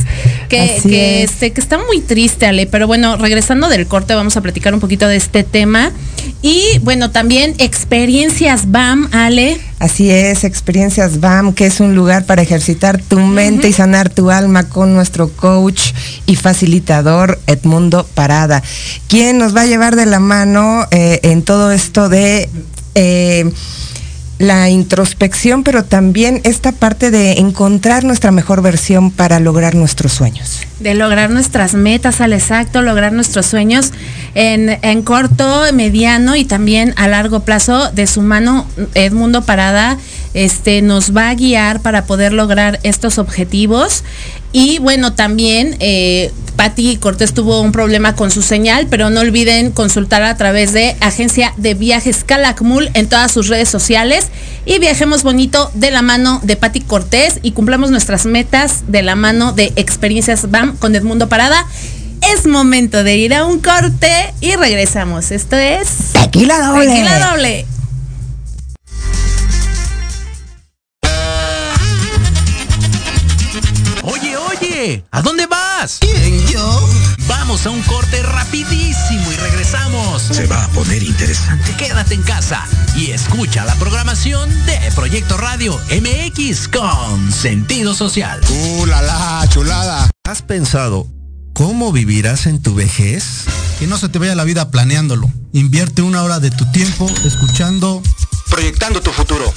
Que, 0.49 0.79
que, 0.81 1.23
es. 1.23 1.31
este, 1.31 1.51
que 1.51 1.61
está 1.61 1.77
muy 1.77 2.01
triste, 2.01 2.47
Ale. 2.47 2.65
Pero 2.65 2.87
bueno, 2.87 3.17
regresando 3.17 3.69
del 3.69 3.85
corte, 3.85 4.15
vamos 4.15 4.35
a 4.35 4.41
platicar 4.41 4.73
un 4.73 4.79
poquito 4.79 5.07
de 5.07 5.15
este 5.15 5.43
tema. 5.43 5.91
Y 6.41 6.79
bueno, 6.81 7.11
también 7.11 7.53
experiencias 7.59 8.71
BAM, 8.71 9.09
Ale. 9.11 9.59
Así 9.79 10.11
es, 10.11 10.43
Experiencias 10.43 11.21
BAM, 11.21 11.53
que 11.53 11.65
es 11.65 11.79
un 11.79 11.95
lugar 11.95 12.25
para 12.25 12.41
ejercitar 12.41 13.01
tu 13.01 13.17
mente 13.21 13.69
y 13.69 13.73
sanar 13.73 14.09
tu 14.09 14.29
alma 14.29 14.67
con 14.67 14.93
nuestro 14.93 15.29
coach 15.29 15.93
y 16.25 16.35
facilitador 16.35 17.39
Edmundo 17.47 18.05
Parada, 18.13 18.61
quien 19.07 19.37
nos 19.37 19.55
va 19.55 19.61
a 19.61 19.65
llevar 19.65 19.95
de 19.95 20.05
la 20.05 20.19
mano 20.19 20.85
eh, 20.91 21.21
en 21.23 21.43
todo 21.43 21.71
esto 21.71 22.09
de... 22.09 22.49
eh, 22.95 23.49
la 24.39 24.69
introspección, 24.69 25.63
pero 25.63 25.83
también 25.83 26.39
esta 26.45 26.71
parte 26.71 27.11
de 27.11 27.33
encontrar 27.33 28.05
nuestra 28.05 28.31
mejor 28.31 28.61
versión 28.61 29.11
para 29.11 29.39
lograr 29.41 29.75
nuestros 29.75 30.13
sueños. 30.13 30.61
de 30.79 30.93
lograr 30.93 31.29
nuestras 31.29 31.73
metas 31.73 32.21
al 32.21 32.31
exacto, 32.31 32.81
lograr 32.81 33.11
nuestros 33.11 33.45
sueños 33.45 33.91
en, 34.35 34.79
en 34.81 35.01
corto, 35.01 35.63
mediano 35.73 36.37
y 36.37 36.45
también 36.45 36.93
a 36.95 37.09
largo 37.09 37.41
plazo. 37.41 37.91
De 37.91 38.07
su 38.07 38.21
mano, 38.21 38.65
Edmundo 38.93 39.41
Parada 39.41 39.97
este, 40.33 40.81
nos 40.81 41.15
va 41.15 41.29
a 41.29 41.35
guiar 41.35 41.81
para 41.81 42.05
poder 42.05 42.33
lograr 42.33 42.79
estos 42.83 43.17
objetivos. 43.17 44.03
Y 44.51 44.79
bueno, 44.79 45.13
también 45.13 45.75
eh, 45.79 46.31
Patti 46.55 46.97
Cortés 46.97 47.33
tuvo 47.33 47.61
un 47.61 47.71
problema 47.71 48.15
con 48.15 48.31
su 48.31 48.41
señal, 48.41 48.87
pero 48.89 49.09
no 49.09 49.21
olviden 49.21 49.71
consultar 49.71 50.23
a 50.23 50.35
través 50.35 50.73
de 50.73 50.95
Agencia 50.99 51.53
de 51.57 51.73
Viajes 51.73 52.23
Calakmul 52.23 52.89
en 52.95 53.07
todas 53.07 53.31
sus 53.31 53.47
redes 53.47 53.69
sociales. 53.69 54.27
Y 54.65 54.79
viajemos 54.79 55.23
bonito 55.23 55.71
de 55.73 55.91
la 55.91 56.01
mano 56.01 56.41
de 56.43 56.55
Patti 56.55 56.81
Cortés 56.81 57.39
y 57.43 57.51
cumplamos 57.51 57.91
nuestras 57.91 58.25
metas 58.25 58.83
de 58.87 59.03
la 59.03 59.15
mano 59.15 59.53
de 59.53 59.71
Experiencias 59.75 60.49
BAM 60.51 60.75
con 60.77 60.95
Edmundo 60.95 61.29
Parada. 61.29 61.65
Es 62.33 62.45
momento 62.45 63.03
de 63.03 63.15
ir 63.15 63.33
a 63.33 63.45
un 63.45 63.59
corte 63.59 64.33
y 64.41 64.55
regresamos. 64.55 65.31
Esto 65.31 65.55
es 65.55 65.87
Tequila 66.13 66.59
doble. 66.59 66.87
Tequila 66.87 67.29
Doble. 67.31 67.65
¿A 75.11 75.21
dónde 75.21 75.45
vas? 75.45 75.97
¿Quién, 75.99 76.47
yo? 76.47 76.89
Vamos 77.27 77.65
a 77.65 77.69
un 77.69 77.81
corte 77.83 78.23
rapidísimo 78.23 79.31
y 79.31 79.35
regresamos. 79.35 80.21
Se 80.21 80.47
va 80.47 80.63
a 80.63 80.67
poner 80.69 81.03
interesante. 81.03 81.75
Quédate 81.75 82.13
en 82.13 82.21
casa 82.21 82.65
y 82.95 83.11
escucha 83.11 83.65
la 83.65 83.75
programación 83.75 84.49
de 84.65 84.79
Proyecto 84.95 85.35
Radio 85.35 85.77
MX 85.89 86.69
con 86.69 87.31
sentido 87.31 87.93
social. 87.93 88.39
¡Uh, 88.49 88.85
la, 88.85 89.01
la, 89.01 89.45
chulada! 89.49 90.09
¿Has 90.23 90.41
pensado 90.41 91.07
cómo 91.53 91.91
vivirás 91.91 92.45
en 92.45 92.61
tu 92.61 92.73
vejez? 92.73 93.45
Que 93.79 93.87
no 93.87 93.97
se 93.97 94.07
te 94.07 94.17
vaya 94.17 94.35
la 94.35 94.45
vida 94.45 94.71
planeándolo. 94.71 95.29
Invierte 95.51 96.03
una 96.03 96.23
hora 96.23 96.39
de 96.39 96.51
tu 96.51 96.65
tiempo 96.71 97.09
escuchando 97.25 98.01
Proyectando 98.49 99.01
tu 99.01 99.11
futuro. 99.11 99.53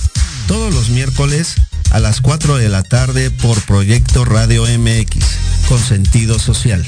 Todos 0.47 0.75
los 0.75 0.91
miércoles 0.91 1.55
a 1.91 2.01
las 2.01 2.21
4 2.21 2.57
de 2.57 2.69
la 2.69 2.83
tarde 2.83 3.31
por 3.31 3.61
Proyecto 3.63 4.25
Radio 4.25 4.65
MX 4.65 5.25
con 5.69 5.79
sentido 5.79 6.39
social. 6.39 6.85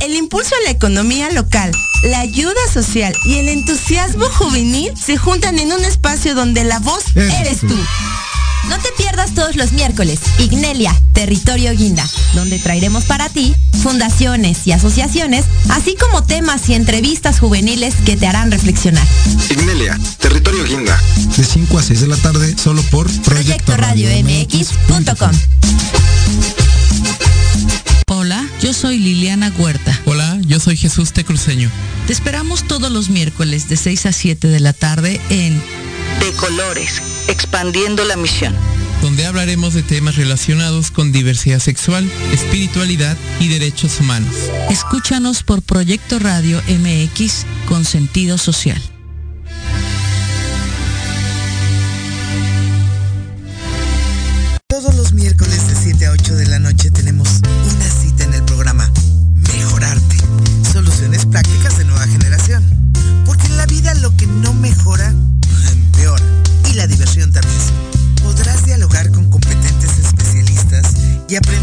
El 0.00 0.14
impulso 0.14 0.54
a 0.54 0.64
la 0.64 0.70
economía 0.70 1.30
local, 1.30 1.72
la 2.04 2.20
ayuda 2.20 2.60
social 2.72 3.14
y 3.24 3.38
el 3.38 3.48
entusiasmo 3.48 4.26
juvenil 4.26 4.92
se 4.96 5.16
juntan 5.16 5.58
en 5.58 5.72
un 5.72 5.84
espacio 5.84 6.34
donde 6.34 6.64
la 6.64 6.78
voz 6.78 7.04
Eres 7.14 7.34
eres 7.34 7.60
tú. 7.60 7.76
No 8.68 8.78
te 8.78 8.88
pierdas 8.96 9.34
todos 9.34 9.56
los 9.56 9.72
miércoles 9.72 10.20
Ignelia, 10.38 10.94
Territorio 11.12 11.72
Guinda, 11.72 12.08
donde 12.34 12.58
traeremos 12.58 13.04
para 13.04 13.28
ti 13.28 13.54
fundaciones 13.82 14.66
y 14.66 14.72
asociaciones, 14.72 15.44
así 15.70 15.96
como 15.96 16.22
temas 16.24 16.68
y 16.68 16.74
entrevistas 16.74 17.40
juveniles 17.40 17.94
que 18.04 18.16
te 18.16 18.26
harán 18.26 18.50
reflexionar. 18.50 19.06
Ignelia, 19.50 19.98
Territorio 20.18 20.64
Guinda. 20.64 21.00
de 21.36 21.44
5 21.44 21.78
a 21.78 21.82
6 21.82 22.00
de 22.00 22.06
la 22.08 22.16
tarde 22.16 22.56
solo 22.56 22.82
por 22.90 23.10
Proyecto 23.22 23.76
Radio 23.76 24.08
MX.com. 24.24 25.30
Hola, 28.10 28.48
yo 28.62 28.72
soy 28.72 28.98
Liliana 28.98 29.52
Huerta. 29.58 29.98
Hola, 30.06 30.38
yo 30.46 30.60
soy 30.60 30.76
Jesús 30.76 31.12
Tecruceño. 31.12 31.70
Te 32.06 32.12
esperamos 32.12 32.64
todos 32.66 32.90
los 32.90 33.10
miércoles 33.10 33.68
de 33.68 33.76
6 33.76 34.06
a 34.06 34.12
7 34.12 34.48
de 34.48 34.60
la 34.60 34.72
tarde 34.72 35.20
en 35.28 35.62
De 36.20 36.32
colores, 36.36 37.02
expandiendo 37.28 38.04
la 38.04 38.16
misión. 38.16 38.54
donde 39.00 39.26
hablaremos 39.26 39.74
de 39.74 39.84
temas 39.84 40.16
relacionados 40.16 40.90
con 40.90 41.12
diversidad 41.12 41.60
sexual, 41.60 42.10
espiritualidad 42.32 43.16
y 43.38 43.46
derechos 43.46 44.00
humanos. 44.00 44.34
Escúchanos 44.70 45.44
por 45.44 45.62
Proyecto 45.62 46.18
Radio 46.18 46.60
MX 46.66 47.46
con 47.68 47.84
sentido 47.84 48.38
social. 48.38 48.82
Todos 54.66 54.96
los 54.96 55.12
miércoles 55.12 55.68
de 55.68 55.74
7 55.76 56.06
a 56.06 56.10
8 56.10 56.34
de 56.34 56.46
la 56.46 56.58
noche 56.58 56.90
tenemos 56.90 57.07
y 71.28 71.57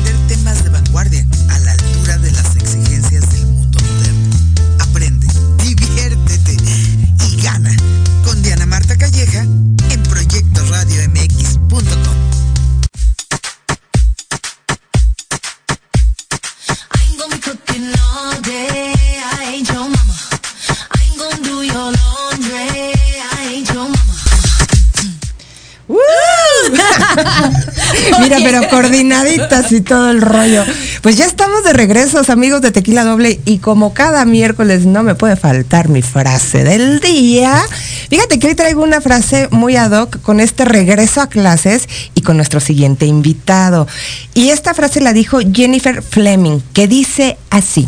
Mira, 28.25 28.39
pero 28.43 28.67
coordinaditas 28.69 29.71
y 29.71 29.81
todo 29.81 30.09
el 30.09 30.21
rollo. 30.21 30.63
Pues 31.01 31.15
ya 31.15 31.25
estamos 31.25 31.63
de 31.63 31.73
regresos, 31.73 32.31
amigos 32.31 32.61
de 32.61 32.71
Tequila 32.71 33.03
Doble, 33.03 33.39
y 33.45 33.59
como 33.59 33.93
cada 33.93 34.25
miércoles 34.25 34.85
no 34.87 35.03
me 35.03 35.13
puede 35.13 35.35
faltar 35.35 35.89
mi 35.89 36.01
frase 36.01 36.63
del 36.63 36.99
día. 36.99 37.61
Fíjate 38.09 38.39
que 38.39 38.47
hoy 38.47 38.55
traigo 38.55 38.81
una 38.81 38.99
frase 39.01 39.47
muy 39.51 39.75
ad 39.75 39.91
hoc 39.91 40.21
con 40.21 40.39
este 40.39 40.65
regreso 40.65 41.21
a 41.21 41.27
clases 41.27 41.87
y 42.15 42.21
con 42.21 42.37
nuestro 42.37 42.59
siguiente 42.59 43.05
invitado. 43.05 43.87
Y 44.33 44.49
esta 44.49 44.73
frase 44.73 45.01
la 45.01 45.13
dijo 45.13 45.39
Jennifer 45.53 46.01
Fleming, 46.01 46.61
que 46.73 46.87
dice 46.87 47.37
así. 47.51 47.87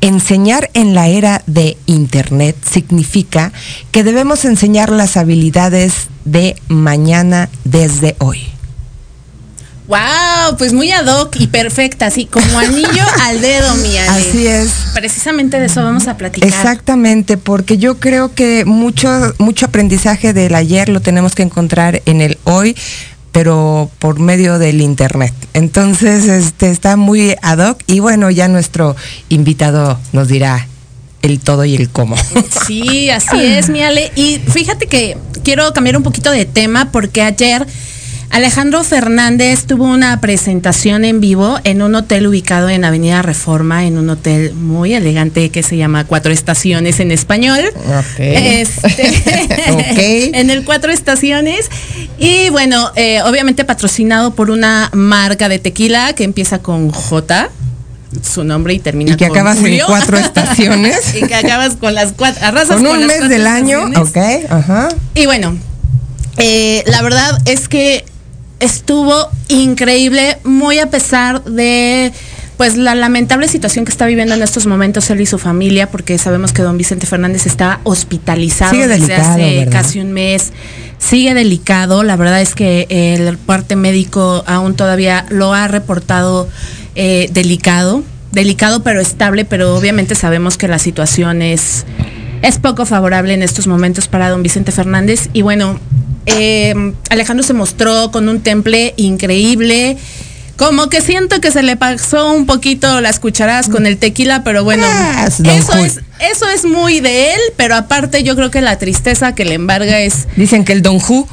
Enseñar 0.00 0.70
en 0.74 0.94
la 0.94 1.08
era 1.08 1.42
de 1.46 1.76
Internet 1.86 2.56
significa 2.70 3.52
que 3.90 4.04
debemos 4.04 4.44
enseñar 4.44 4.90
las 4.90 5.16
habilidades 5.16 6.08
de 6.24 6.56
mañana 6.68 7.48
desde 7.64 8.16
hoy. 8.18 8.53
Wow, 9.86 10.56
pues 10.56 10.72
muy 10.72 10.90
ad 10.92 11.06
hoc 11.06 11.36
y 11.38 11.46
perfecta, 11.46 12.06
así 12.06 12.24
como 12.24 12.58
anillo 12.58 13.04
al 13.22 13.40
dedo, 13.40 13.74
mi 13.76 13.96
Ale. 13.98 14.28
Así 14.28 14.46
es. 14.46 14.70
Precisamente 14.94 15.60
de 15.60 15.66
eso 15.66 15.84
vamos 15.84 16.08
a 16.08 16.16
platicar. 16.16 16.48
Exactamente, 16.48 17.36
porque 17.36 17.76
yo 17.76 17.98
creo 17.98 18.34
que 18.34 18.64
mucho, 18.64 19.34
mucho 19.38 19.66
aprendizaje 19.66 20.32
del 20.32 20.54
ayer 20.54 20.88
lo 20.88 21.00
tenemos 21.00 21.34
que 21.34 21.42
encontrar 21.42 22.00
en 22.06 22.22
el 22.22 22.38
hoy, 22.44 22.74
pero 23.30 23.90
por 23.98 24.20
medio 24.20 24.58
del 24.58 24.80
internet. 24.80 25.34
Entonces, 25.52 26.28
este 26.28 26.70
está 26.70 26.96
muy 26.96 27.34
ad 27.42 27.58
hoc 27.58 27.82
y 27.86 28.00
bueno, 28.00 28.30
ya 28.30 28.48
nuestro 28.48 28.96
invitado 29.28 29.98
nos 30.12 30.28
dirá 30.28 30.66
el 31.20 31.40
todo 31.40 31.64
y 31.64 31.74
el 31.74 31.90
cómo. 31.90 32.16
Sí, 32.66 33.10
así 33.10 33.36
es, 33.42 33.68
mi 33.68 33.82
Ale. 33.82 34.10
Y 34.16 34.38
fíjate 34.38 34.86
que 34.86 35.18
quiero 35.42 35.70
cambiar 35.74 35.98
un 35.98 36.02
poquito 36.02 36.30
de 36.30 36.46
tema 36.46 36.90
porque 36.90 37.20
ayer 37.20 37.66
Alejandro 38.34 38.82
Fernández 38.82 39.64
tuvo 39.64 39.84
una 39.84 40.20
presentación 40.20 41.04
en 41.04 41.20
vivo 41.20 41.60
en 41.62 41.82
un 41.82 41.94
hotel 41.94 42.26
ubicado 42.26 42.68
en 42.68 42.84
Avenida 42.84 43.22
Reforma, 43.22 43.84
en 43.84 43.96
un 43.96 44.10
hotel 44.10 44.54
muy 44.54 44.92
elegante 44.92 45.50
que 45.50 45.62
se 45.62 45.76
llama 45.76 46.04
Cuatro 46.04 46.32
Estaciones 46.32 46.98
en 46.98 47.12
español. 47.12 47.60
Ok. 47.76 48.18
Este, 48.18 49.12
En 50.40 50.50
el 50.50 50.64
Cuatro 50.64 50.90
Estaciones. 50.90 51.70
Y 52.18 52.50
bueno, 52.50 52.90
eh, 52.96 53.22
obviamente 53.22 53.64
patrocinado 53.64 54.34
por 54.34 54.50
una 54.50 54.90
marca 54.92 55.48
de 55.48 55.60
tequila 55.60 56.12
que 56.14 56.24
empieza 56.24 56.58
con 56.58 56.90
J 56.90 57.50
su 58.20 58.42
nombre 58.42 58.74
y 58.74 58.80
termina 58.80 59.12
Y 59.12 59.16
que 59.16 59.28
con 59.28 59.36
acabas 59.36 59.58
en 59.58 59.78
cuatro 59.86 60.16
estaciones. 60.16 61.14
y 61.14 61.24
que 61.24 61.36
acabas 61.36 61.76
con 61.76 61.94
las 61.94 62.10
cuatro 62.10 62.44
arrasas 62.44 62.78
Con 62.78 62.86
con 62.86 62.98
un 62.98 63.06
mes 63.06 63.28
del 63.28 63.46
año, 63.46 63.84
ok, 63.96 64.18
ajá. 64.50 64.88
Y 65.14 65.26
bueno, 65.26 65.56
eh, 66.36 66.82
la 66.86 67.00
verdad 67.02 67.38
es 67.44 67.68
que 67.68 68.04
estuvo 68.60 69.28
increíble, 69.48 70.38
muy 70.44 70.78
a 70.78 70.90
pesar 70.90 71.44
de 71.44 72.12
pues 72.56 72.76
la 72.76 72.94
lamentable 72.94 73.48
situación 73.48 73.84
que 73.84 73.90
está 73.90 74.06
viviendo 74.06 74.34
en 74.34 74.42
estos 74.42 74.66
momentos 74.66 75.10
él 75.10 75.20
y 75.20 75.26
su 75.26 75.38
familia, 75.38 75.90
porque 75.90 76.18
sabemos 76.18 76.52
que 76.52 76.62
don 76.62 76.78
Vicente 76.78 77.06
Fernández 77.06 77.46
está 77.46 77.80
hospitalizado 77.82 78.70
Sigue 78.70 78.86
desde 78.86 79.06
delicado, 79.06 79.32
hace 79.32 79.58
¿verdad? 79.58 79.72
casi 79.72 80.00
un 80.00 80.12
mes. 80.12 80.52
Sigue 80.98 81.34
delicado, 81.34 82.02
la 82.04 82.16
verdad 82.16 82.40
es 82.40 82.54
que 82.54 82.86
el 82.88 83.36
parte 83.38 83.76
médico 83.76 84.44
aún 84.46 84.76
todavía 84.76 85.26
lo 85.30 85.52
ha 85.52 85.66
reportado 85.66 86.48
eh, 86.94 87.28
delicado, 87.32 88.04
delicado 88.30 88.82
pero 88.82 89.00
estable, 89.00 89.44
pero 89.44 89.76
obviamente 89.76 90.14
sabemos 90.14 90.56
que 90.56 90.68
la 90.68 90.78
situación 90.78 91.42
es, 91.42 91.84
es 92.42 92.58
poco 92.58 92.86
favorable 92.86 93.34
en 93.34 93.42
estos 93.42 93.66
momentos 93.66 94.08
para 94.08 94.30
don 94.30 94.42
Vicente 94.42 94.72
Fernández. 94.72 95.28
Y 95.32 95.42
bueno, 95.42 95.78
eh, 96.26 96.92
Alejandro 97.10 97.42
se 97.44 97.52
mostró 97.54 98.10
con 98.10 98.28
un 98.28 98.40
temple 98.40 98.94
increíble. 98.96 99.96
Como 100.56 100.88
que 100.88 101.00
siento 101.00 101.40
que 101.40 101.50
se 101.50 101.64
le 101.64 101.76
pasó 101.76 102.32
un 102.32 102.46
poquito 102.46 103.00
las 103.00 103.18
cucharadas 103.18 103.68
con 103.68 103.86
el 103.86 103.98
tequila, 103.98 104.44
pero 104.44 104.62
bueno, 104.62 104.84
Ah, 104.88 105.24
es 105.26 105.40
eso 105.40 105.74
es, 105.74 106.00
eso 106.20 106.48
es 106.48 106.64
muy 106.64 107.00
de 107.00 107.34
él, 107.34 107.40
pero 107.56 107.74
aparte 107.74 108.22
yo 108.22 108.36
creo 108.36 108.52
que 108.52 108.60
la 108.60 108.78
tristeza 108.78 109.34
que 109.34 109.44
le 109.44 109.54
embarga 109.54 109.98
es, 109.98 110.28
Dicen 110.36 110.64
que 110.64 110.72
el 110.72 110.80
Don 110.82 111.00
Ju 111.00 111.26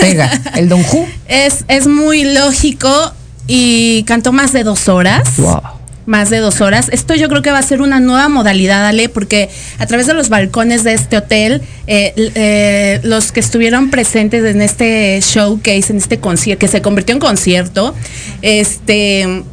pega. 0.00 0.28
El 0.56 0.68
Don 0.68 0.82
Ju. 0.82 1.06
es, 1.28 1.64
es 1.68 1.86
muy 1.86 2.24
lógico 2.24 3.12
y 3.46 4.02
cantó 4.04 4.32
más 4.32 4.52
de 4.52 4.64
dos 4.64 4.88
horas. 4.88 5.36
Wow. 5.36 5.60
Más 6.06 6.28
de 6.28 6.38
dos 6.38 6.60
horas. 6.60 6.88
Esto 6.92 7.14
yo 7.14 7.28
creo 7.28 7.40
que 7.40 7.50
va 7.50 7.58
a 7.58 7.62
ser 7.62 7.80
una 7.80 7.98
nueva 7.98 8.28
modalidad, 8.28 8.86
Ale, 8.86 9.08
porque 9.08 9.48
a 9.78 9.86
través 9.86 10.06
de 10.06 10.14
los 10.14 10.28
balcones 10.28 10.84
de 10.84 10.92
este 10.92 11.16
hotel, 11.16 11.62
eh, 11.86 12.12
eh, 12.16 13.00
los 13.02 13.32
que 13.32 13.40
estuvieron 13.40 13.90
presentes 13.90 14.44
en 14.44 14.60
este 14.60 15.18
showcase, 15.22 15.92
en 15.92 15.96
este 15.96 16.18
concierto, 16.18 16.60
que 16.60 16.68
se 16.68 16.82
convirtió 16.82 17.14
en 17.14 17.20
concierto, 17.20 17.94
este, 18.42 19.44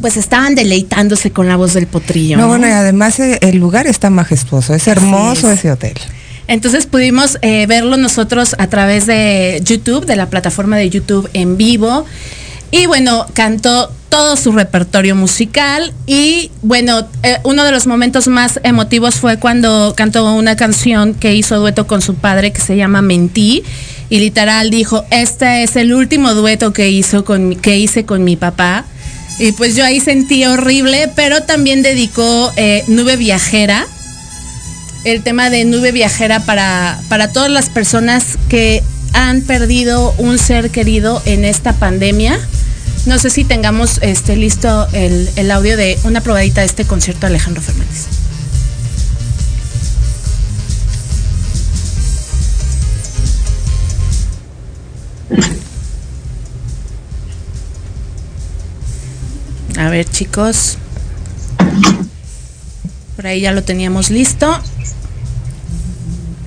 pues 0.00 0.16
estaban 0.16 0.54
deleitándose 0.54 1.30
con 1.30 1.48
la 1.48 1.56
voz 1.56 1.74
del 1.74 1.86
potrillo. 1.86 2.36
No, 2.36 2.42
¿no? 2.42 2.48
bueno, 2.48 2.68
y 2.68 2.70
además 2.70 3.18
eh, 3.20 3.38
el 3.42 3.58
lugar 3.58 3.86
está 3.86 4.10
majestuoso, 4.10 4.74
es 4.74 4.86
hermoso 4.88 5.50
es. 5.50 5.58
ese 5.58 5.70
hotel. 5.70 5.94
Entonces 6.48 6.86
pudimos 6.86 7.38
eh, 7.42 7.66
verlo 7.66 7.96
nosotros 7.96 8.54
a 8.58 8.68
través 8.68 9.06
de 9.06 9.60
YouTube, 9.64 10.06
de 10.06 10.16
la 10.16 10.30
plataforma 10.30 10.76
de 10.76 10.88
YouTube 10.90 11.28
en 11.32 11.56
vivo. 11.56 12.04
Y 12.70 12.86
bueno, 12.86 13.26
cantó 13.32 13.90
todo 14.08 14.36
su 14.36 14.52
repertorio 14.52 15.14
musical. 15.14 15.92
Y 16.06 16.50
bueno, 16.62 17.06
eh, 17.22 17.38
uno 17.44 17.64
de 17.64 17.72
los 17.72 17.86
momentos 17.86 18.28
más 18.28 18.60
emotivos 18.62 19.16
fue 19.16 19.38
cuando 19.38 19.94
cantó 19.96 20.32
una 20.34 20.56
canción 20.56 21.14
que 21.14 21.34
hizo 21.34 21.58
dueto 21.58 21.86
con 21.86 22.02
su 22.02 22.14
padre 22.14 22.52
que 22.52 22.60
se 22.60 22.76
llama 22.76 23.02
Mentí. 23.02 23.62
Y 24.08 24.20
literal 24.20 24.70
dijo, 24.70 25.04
este 25.10 25.62
es 25.62 25.76
el 25.76 25.92
último 25.92 26.34
dueto 26.34 26.72
que 26.72 26.90
hizo 26.90 27.24
que 27.24 27.76
hice 27.76 28.04
con 28.04 28.24
mi 28.24 28.36
papá. 28.36 28.84
Y 29.38 29.52
pues 29.52 29.76
yo 29.76 29.84
ahí 29.84 30.00
sentí 30.00 30.44
horrible, 30.44 31.10
pero 31.14 31.42
también 31.42 31.82
dedicó 31.82 32.52
eh, 32.56 32.84
Nube 32.88 33.16
Viajera 33.16 33.86
el 35.06 35.22
tema 35.22 35.50
de 35.50 35.64
nube 35.64 35.92
viajera 35.92 36.40
para, 36.40 36.98
para 37.08 37.32
todas 37.32 37.50
las 37.50 37.70
personas 37.70 38.36
que 38.48 38.82
han 39.12 39.42
perdido 39.42 40.12
un 40.18 40.38
ser 40.38 40.70
querido 40.70 41.22
en 41.24 41.44
esta 41.44 41.72
pandemia. 41.72 42.38
No 43.06 43.18
sé 43.18 43.30
si 43.30 43.44
tengamos 43.44 43.98
este 44.02 44.36
listo 44.36 44.88
el, 44.92 45.50
audio 45.50 45.76
de 45.76 45.98
una 46.04 46.20
probadita 46.20 46.62
de 46.62 46.66
este 46.66 46.84
concierto 46.84 47.26
Alejandro 47.26 47.62
Fernández. 47.62 48.06
A 59.78 59.88
ver, 59.88 60.08
chicos. 60.08 60.78
Por 63.14 63.26
ahí 63.26 63.40
ya 63.40 63.52
lo 63.52 63.62
teníamos 63.62 64.10
listo. 64.10 64.58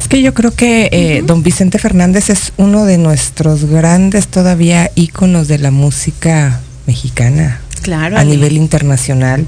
Que 0.10 0.22
yo 0.24 0.34
creo 0.34 0.52
que 0.52 0.89
eh, 0.91 1.22
don 1.24 1.43
Vicente 1.43 1.78
Fernández 1.78 2.30
es 2.32 2.52
uno 2.58 2.86
de 2.86 2.98
nuestros 2.98 3.65
grandes 3.65 4.28
todavía 4.28 4.89
íconos 4.95 5.48
de 5.48 5.60
la 5.60 5.69
música 5.72 6.60
mexicana 6.88 7.62
Claro. 7.84 8.17
a 8.17 8.22
Ale. 8.22 8.32
nivel 8.32 8.58
internacional. 8.58 9.45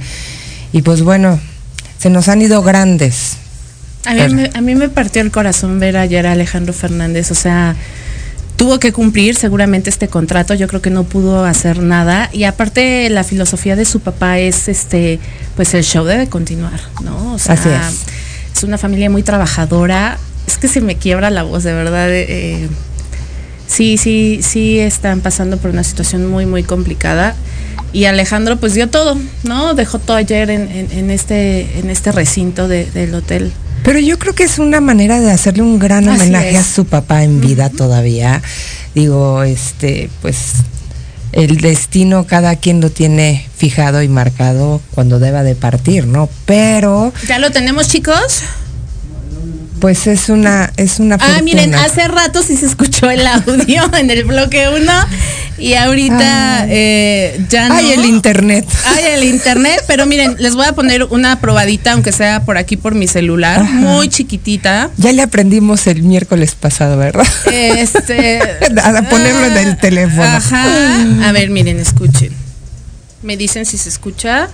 Y 0.71 0.83
pues 0.83 1.01
bueno, 1.01 1.39
se 1.97 2.09
nos 2.11 2.27
han 2.29 2.41
ido 2.41 2.61
grandes. 2.61 3.37
A 4.05 4.13
mí, 4.13 4.33
me, 4.33 4.49
a 4.53 4.61
mí 4.61 4.75
me 4.75 4.87
partió 4.89 5.21
el 5.21 5.31
corazón 5.31 5.79
ver 5.79 5.97
ayer 5.97 6.25
a 6.27 6.31
Alejandro 6.31 6.73
Fernández, 6.73 7.29
o 7.31 7.35
sea, 7.35 7.75
tuvo 8.55 8.79
que 8.79 8.91
cumplir 8.93 9.35
seguramente 9.35 9.89
este 9.91 10.07
contrato, 10.07 10.53
yo 10.55 10.67
creo 10.67 10.81
que 10.81 10.89
no 10.89 11.03
pudo 11.03 11.45
hacer 11.45 11.79
nada 11.83 12.29
y 12.33 12.45
aparte 12.45 13.09
la 13.11 13.23
filosofía 13.23 13.75
de 13.75 13.85
su 13.85 13.99
papá 13.99 14.39
es 14.39 14.67
este, 14.69 15.19
pues 15.55 15.73
el 15.75 15.83
show 15.83 16.03
debe 16.05 16.27
continuar, 16.29 16.79
¿no? 17.03 17.33
O 17.33 17.37
sea, 17.39 17.53
Así 17.53 17.69
es. 17.69 18.57
es 18.57 18.63
una 18.63 18.79
familia 18.79 19.09
muy 19.11 19.21
trabajadora, 19.21 20.17
es 20.47 20.57
que 20.57 20.67
se 20.67 20.81
me 20.81 20.95
quiebra 20.97 21.29
la 21.29 21.43
voz, 21.43 21.63
de 21.63 21.73
verdad. 21.73 22.07
eh, 22.11 22.67
sí, 23.67 23.97
sí, 23.97 24.41
sí 24.43 24.79
están 24.79 25.21
pasando 25.21 25.57
por 25.57 25.71
una 25.71 25.83
situación 25.83 26.27
muy, 26.29 26.45
muy 26.45 26.63
complicada. 26.63 27.35
Y 27.93 28.05
Alejandro 28.05 28.57
pues 28.57 28.73
dio 28.73 28.89
todo, 28.89 29.17
¿no? 29.43 29.73
Dejó 29.73 29.99
todo 29.99 30.17
ayer 30.17 30.49
en, 30.49 30.69
en- 30.71 30.91
en 30.91 31.11
este, 31.11 31.79
en 31.79 31.89
este 31.89 32.11
recinto 32.11 32.67
de- 32.67 32.89
del 32.91 33.13
hotel. 33.15 33.51
Pero 33.83 33.99
yo 33.99 34.17
creo 34.19 34.33
que 34.33 34.43
es 34.43 34.59
una 34.59 34.79
manera 34.79 35.19
de 35.19 35.31
hacerle 35.31 35.63
un 35.63 35.79
gran 35.79 36.07
homenaje 36.07 36.55
a 36.57 36.63
su 36.63 36.85
papá 36.85 37.23
en 37.23 37.41
vida 37.41 37.69
todavía. 37.69 38.41
Digo, 38.95 39.43
este, 39.43 40.09
pues 40.21 40.37
el 41.33 41.57
destino 41.57 42.27
cada 42.27 42.55
quien 42.57 42.79
lo 42.79 42.91
tiene 42.91 43.45
fijado 43.57 44.03
y 44.03 44.07
marcado 44.07 44.81
cuando 44.93 45.17
deba 45.19 45.43
de 45.43 45.55
partir, 45.55 46.05
¿no? 46.05 46.29
Pero 46.45 47.11
¿Ya 47.27 47.39
lo 47.39 47.51
tenemos, 47.51 47.87
chicos? 47.87 48.43
Pues 49.81 50.07
es 50.07 50.29
una, 50.29 50.71
es 50.77 50.99
una 50.99 51.17
Ah, 51.19 51.41
miren, 51.43 51.75
hace 51.75 52.07
rato 52.07 52.41
sí 52.43 52.55
se 52.55 52.67
escuchó 52.67 53.09
el 53.09 53.25
audio 53.27 53.83
en 53.97 54.09
el 54.11 54.23
bloque 54.23 54.69
1 54.69 54.91
y 55.57 55.73
ahorita 55.73 56.61
Ay. 56.61 56.69
eh, 56.71 57.45
ya 57.49 57.67
no. 57.67 57.75
Ay, 57.75 57.91
el 57.91 58.05
internet. 58.05 58.65
Ay, 58.85 59.03
el 59.15 59.23
internet, 59.25 59.83
pero 59.87 60.05
miren, 60.05 60.35
les 60.39 60.55
voy 60.55 60.67
a 60.67 60.73
poner 60.73 61.03
una 61.05 61.41
probadita, 61.41 61.91
aunque 61.93 62.11
sea 62.11 62.45
por 62.45 62.57
aquí 62.57 62.77
por 62.77 62.95
mi 62.95 63.07
celular, 63.07 63.59
Ajá. 63.61 63.71
muy 63.73 64.07
chiquitita. 64.07 64.91
Ya 64.97 65.11
le 65.11 65.23
aprendimos 65.23 65.87
el 65.87 66.03
miércoles 66.03 66.55
pasado, 66.55 66.95
¿verdad? 66.97 67.27
Este. 67.51 68.39
A 68.83 69.01
ponerlo 69.09 69.45
en 69.47 69.57
el 69.57 69.77
teléfono. 69.77 70.23
Ajá. 70.23 71.27
A 71.27 71.31
ver, 71.31 71.49
miren, 71.49 71.79
escuchen. 71.79 72.31
Me 73.23 73.35
dicen 73.35 73.65
si 73.65 73.77
se 73.77 73.89
escucha. 73.89 74.47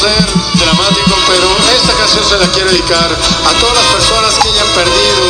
Ser 0.00 0.24
dramático, 0.54 1.14
pero 1.28 1.46
esta 1.76 1.92
canción 1.92 2.24
se 2.24 2.38
la 2.38 2.46
quiero 2.52 2.70
dedicar 2.70 3.04
a 3.04 3.52
todas 3.60 3.74
las 3.74 3.84
personas 3.92 4.32
que 4.38 4.48
hayan 4.48 4.66
perdido 4.68 5.26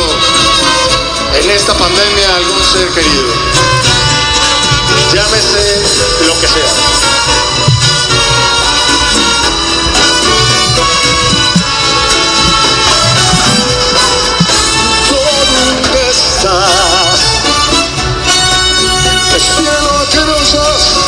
en 1.43 1.49
esta 1.49 1.73
pandemia 1.73 2.35
algún 2.37 2.63
ser 2.63 2.87
querido. 2.91 3.33
Llámese 5.11 5.81
lo 6.25 6.39
que 6.39 6.47
sea. 6.47 6.71
¿Dónde 15.11 16.09
estás? 16.11 17.19
El 19.33 19.41
cielo 19.41 19.91
que 20.11 20.45
si 20.45 21.00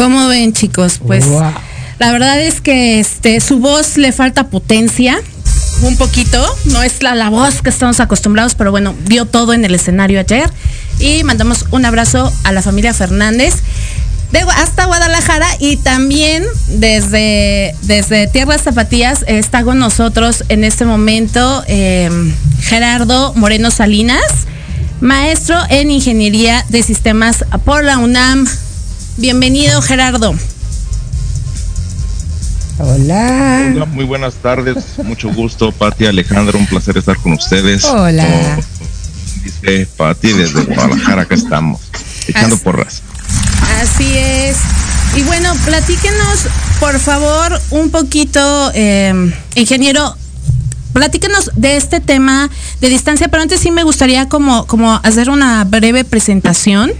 ¿Cómo 0.00 0.28
ven, 0.28 0.54
chicos? 0.54 0.98
Pues 1.06 1.26
Wow. 1.26 1.52
la 1.98 2.10
verdad 2.10 2.40
es 2.40 2.62
que 2.62 3.00
este 3.00 3.38
su 3.38 3.58
voz 3.58 3.98
le 3.98 4.12
falta 4.12 4.48
potencia. 4.48 5.20
Un 5.82 5.98
poquito, 5.98 6.42
no 6.64 6.82
es 6.82 7.02
la, 7.02 7.14
la 7.14 7.28
voz 7.28 7.60
que 7.60 7.68
estamos 7.68 8.00
acostumbrados, 8.00 8.54
pero 8.54 8.70
bueno, 8.70 8.94
dio 9.04 9.26
todo 9.26 9.52
en 9.52 9.62
el 9.66 9.74
escenario 9.74 10.18
ayer. 10.18 10.50
Y 11.00 11.22
mandamos 11.24 11.66
un 11.70 11.84
abrazo 11.84 12.32
a 12.44 12.52
la 12.52 12.62
familia 12.62 12.94
Fernández 12.94 13.56
de, 14.32 14.38
hasta 14.38 14.86
Guadalajara 14.86 15.46
y 15.58 15.76
también 15.76 16.44
desde, 16.68 17.74
desde 17.82 18.26
Tierras 18.26 18.62
Zapatías 18.62 19.22
está 19.26 19.64
con 19.64 19.78
nosotros 19.78 20.44
en 20.48 20.64
este 20.64 20.86
momento 20.86 21.62
eh, 21.66 22.08
Gerardo 22.62 23.34
Moreno 23.34 23.70
Salinas, 23.70 24.24
maestro 25.02 25.58
en 25.68 25.90
Ingeniería 25.90 26.64
de 26.70 26.82
Sistemas 26.82 27.44
por 27.66 27.84
la 27.84 27.98
UNAM. 27.98 28.46
Bienvenido 29.16 29.82
Gerardo. 29.82 30.34
Hola. 32.78 33.72
Hola, 33.74 33.84
muy 33.86 34.04
buenas 34.06 34.34
tardes, 34.36 34.76
mucho 35.04 35.30
gusto, 35.32 35.70
Pati, 35.70 36.06
Alejandro, 36.06 36.58
un 36.58 36.66
placer 36.66 36.96
estar 36.96 37.16
con 37.18 37.32
ustedes. 37.32 37.84
Hola. 37.84 38.24
Como 38.24 38.62
dice 39.44 39.86
Pati, 39.96 40.32
desde 40.32 40.62
Guadalajara 40.64 41.22
acá 41.22 41.34
estamos, 41.34 41.80
echando 42.26 42.54
Así- 42.56 42.64
porras. 42.64 43.02
Así 43.82 44.16
es. 44.16 44.56
Y 45.16 45.22
bueno, 45.24 45.54
platíquenos, 45.66 46.46
por 46.78 46.98
favor, 46.98 47.60
un 47.70 47.90
poquito, 47.90 48.70
eh, 48.74 49.12
ingeniero, 49.56 50.16
platíquenos 50.92 51.50
de 51.56 51.76
este 51.76 52.00
tema 52.00 52.50
de 52.80 52.88
distancia, 52.88 53.28
pero 53.28 53.42
antes 53.42 53.60
sí 53.60 53.70
me 53.70 53.84
gustaría 53.84 54.28
como, 54.28 54.66
como 54.66 54.92
hacer 55.02 55.30
una 55.30 55.64
breve 55.64 56.04
presentación. 56.04 56.92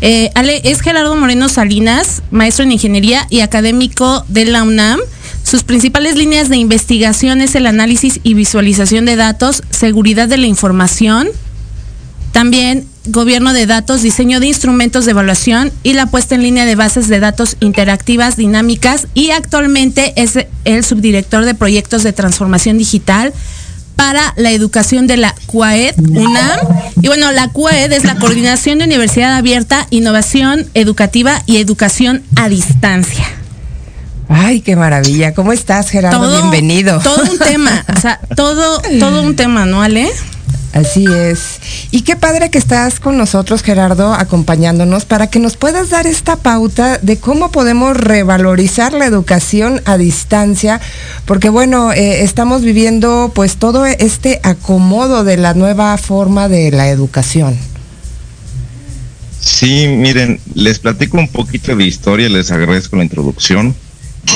Eh, 0.00 0.30
Ale, 0.34 0.60
es 0.64 0.80
Gerardo 0.80 1.14
Moreno 1.16 1.48
Salinas, 1.48 2.22
maestro 2.30 2.64
en 2.64 2.72
ingeniería 2.72 3.26
y 3.30 3.40
académico 3.40 4.24
de 4.28 4.44
la 4.46 4.62
UNAM. 4.62 5.00
Sus 5.42 5.62
principales 5.64 6.16
líneas 6.16 6.48
de 6.48 6.56
investigación 6.56 7.40
es 7.40 7.54
el 7.54 7.66
análisis 7.66 8.20
y 8.22 8.34
visualización 8.34 9.04
de 9.04 9.16
datos, 9.16 9.62
seguridad 9.70 10.28
de 10.28 10.36
la 10.36 10.46
información, 10.46 11.28
también 12.32 12.86
gobierno 13.06 13.52
de 13.52 13.66
datos, 13.66 14.02
diseño 14.02 14.40
de 14.40 14.46
instrumentos 14.46 15.04
de 15.04 15.12
evaluación 15.12 15.72
y 15.82 15.94
la 15.94 16.06
puesta 16.06 16.34
en 16.34 16.42
línea 16.42 16.66
de 16.66 16.74
bases 16.74 17.08
de 17.08 17.20
datos 17.20 17.56
interactivas, 17.60 18.36
dinámicas 18.36 19.06
y 19.14 19.30
actualmente 19.30 20.12
es 20.16 20.38
el 20.64 20.84
subdirector 20.84 21.44
de 21.44 21.54
proyectos 21.54 22.02
de 22.02 22.12
transformación 22.12 22.78
digital 22.78 23.32
para 23.96 24.32
la 24.36 24.50
educación 24.52 25.06
de 25.06 25.18
la 25.18 25.34
CUAED 25.46 25.94
UNAM. 25.98 26.60
Y 27.02 27.08
bueno, 27.08 27.32
la 27.32 27.48
CUAED 27.48 27.92
es 27.92 28.04
la 28.04 28.14
Coordinación 28.14 28.78
de 28.78 28.84
Universidad 28.84 29.36
Abierta, 29.36 29.86
Innovación 29.90 30.66
Educativa 30.72 31.42
y 31.44 31.58
Educación 31.58 32.22
a 32.36 32.48
Distancia. 32.48 33.26
Ay, 34.28 34.60
qué 34.60 34.76
maravilla. 34.76 35.34
¿Cómo 35.34 35.52
estás, 35.52 35.90
Gerardo? 35.90 36.30
Bienvenido. 36.30 37.00
Todo 37.00 37.30
un 37.30 37.38
tema, 37.38 37.84
o 37.94 38.00
sea, 38.00 38.20
todo, 38.36 38.80
todo 39.00 39.22
un 39.22 39.36
tema, 39.36 39.66
¿no, 39.66 39.82
Ale? 39.82 40.08
Así 40.72 41.04
es. 41.06 41.58
Y 41.90 42.02
qué 42.02 42.14
padre 42.14 42.50
que 42.50 42.58
estás 42.58 43.00
con 43.00 43.18
nosotros, 43.18 43.62
Gerardo, 43.62 44.14
acompañándonos 44.14 45.04
para 45.04 45.26
que 45.28 45.40
nos 45.40 45.56
puedas 45.56 45.90
dar 45.90 46.06
esta 46.06 46.36
pauta 46.36 46.98
de 46.98 47.18
cómo 47.18 47.50
podemos 47.50 47.96
revalorizar 47.96 48.92
la 48.92 49.06
educación 49.06 49.82
a 49.84 49.96
distancia, 49.96 50.80
porque 51.24 51.48
bueno, 51.48 51.92
eh, 51.92 52.22
estamos 52.22 52.62
viviendo 52.62 53.32
pues 53.34 53.56
todo 53.56 53.84
este 53.84 54.40
acomodo 54.44 55.24
de 55.24 55.36
la 55.36 55.54
nueva 55.54 55.96
forma 55.98 56.48
de 56.48 56.70
la 56.70 56.88
educación. 56.88 57.58
Sí, 59.40 59.88
miren, 59.88 60.38
les 60.54 60.78
platico 60.78 61.18
un 61.18 61.28
poquito 61.28 61.74
de 61.74 61.84
historia, 61.84 62.28
les 62.28 62.52
agradezco 62.52 62.96
la 62.96 63.04
introducción. 63.04 63.74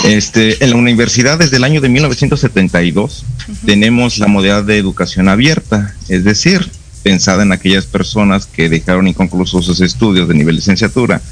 Este, 0.02 0.62
en 0.62 0.70
la 0.70 0.76
universidad 0.76 1.38
desde 1.38 1.56
el 1.56 1.64
año 1.64 1.80
de 1.80 1.88
1972 1.88 3.24
tenemos 3.64 4.18
la 4.18 4.26
modalidad 4.26 4.64
de 4.64 4.78
educación 4.78 5.28
abierta, 5.28 5.94
es 6.08 6.24
decir, 6.24 6.70
pensada 7.02 7.42
en 7.42 7.52
aquellas 7.52 7.86
personas 7.86 8.46
que 8.46 8.68
dejaron 8.68 9.08
inconclusos 9.08 9.64
sus 9.64 9.80
estudios 9.80 10.28
de 10.28 10.34
nivel 10.34 10.56
licenciatura 10.56 11.22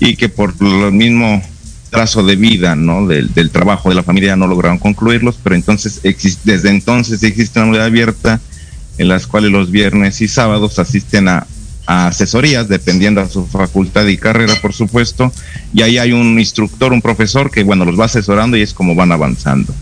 y 0.00 0.16
que 0.16 0.28
por 0.28 0.60
lo 0.60 0.90
mismo 0.90 1.42
trazo 1.90 2.22
de 2.22 2.36
vida, 2.36 2.76
¿no? 2.76 3.06
Del, 3.06 3.32
del 3.32 3.50
trabajo 3.50 3.88
de 3.88 3.94
la 3.94 4.02
familia 4.02 4.36
no 4.36 4.46
lograron 4.46 4.78
concluirlos, 4.78 5.38
pero 5.42 5.54
entonces 5.54 6.00
desde 6.44 6.68
entonces 6.70 7.22
existe 7.22 7.58
una 7.58 7.68
modalidad 7.68 7.86
abierta 7.86 8.40
en 8.98 9.08
las 9.08 9.26
cuales 9.26 9.50
los 9.50 9.70
viernes 9.70 10.20
y 10.20 10.28
sábados 10.28 10.78
asisten 10.78 11.28
a, 11.28 11.46
a 11.88 12.08
asesorías, 12.08 12.68
dependiendo 12.68 13.24
de 13.24 13.30
su 13.30 13.46
facultad 13.46 14.06
y 14.06 14.18
carrera, 14.18 14.54
por 14.60 14.74
supuesto, 14.74 15.32
y 15.72 15.80
ahí 15.80 15.96
hay 15.96 16.12
un 16.12 16.38
instructor, 16.38 16.92
un 16.92 17.00
profesor 17.00 17.50
que, 17.50 17.64
bueno, 17.64 17.86
los 17.86 17.98
va 17.98 18.04
asesorando 18.04 18.58
y 18.58 18.60
es 18.60 18.74
como 18.74 18.94
van 18.94 19.10
avanzando. 19.10 19.74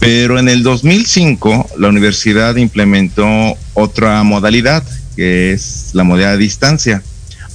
Pero 0.00 0.40
en 0.40 0.48
el 0.48 0.64
2005 0.64 1.70
la 1.78 1.86
universidad 1.86 2.56
implementó 2.56 3.56
otra 3.74 4.24
modalidad, 4.24 4.82
que 5.14 5.52
es 5.52 5.90
la 5.92 6.02
modalidad 6.02 6.32
a 6.32 6.36
distancia. 6.36 7.02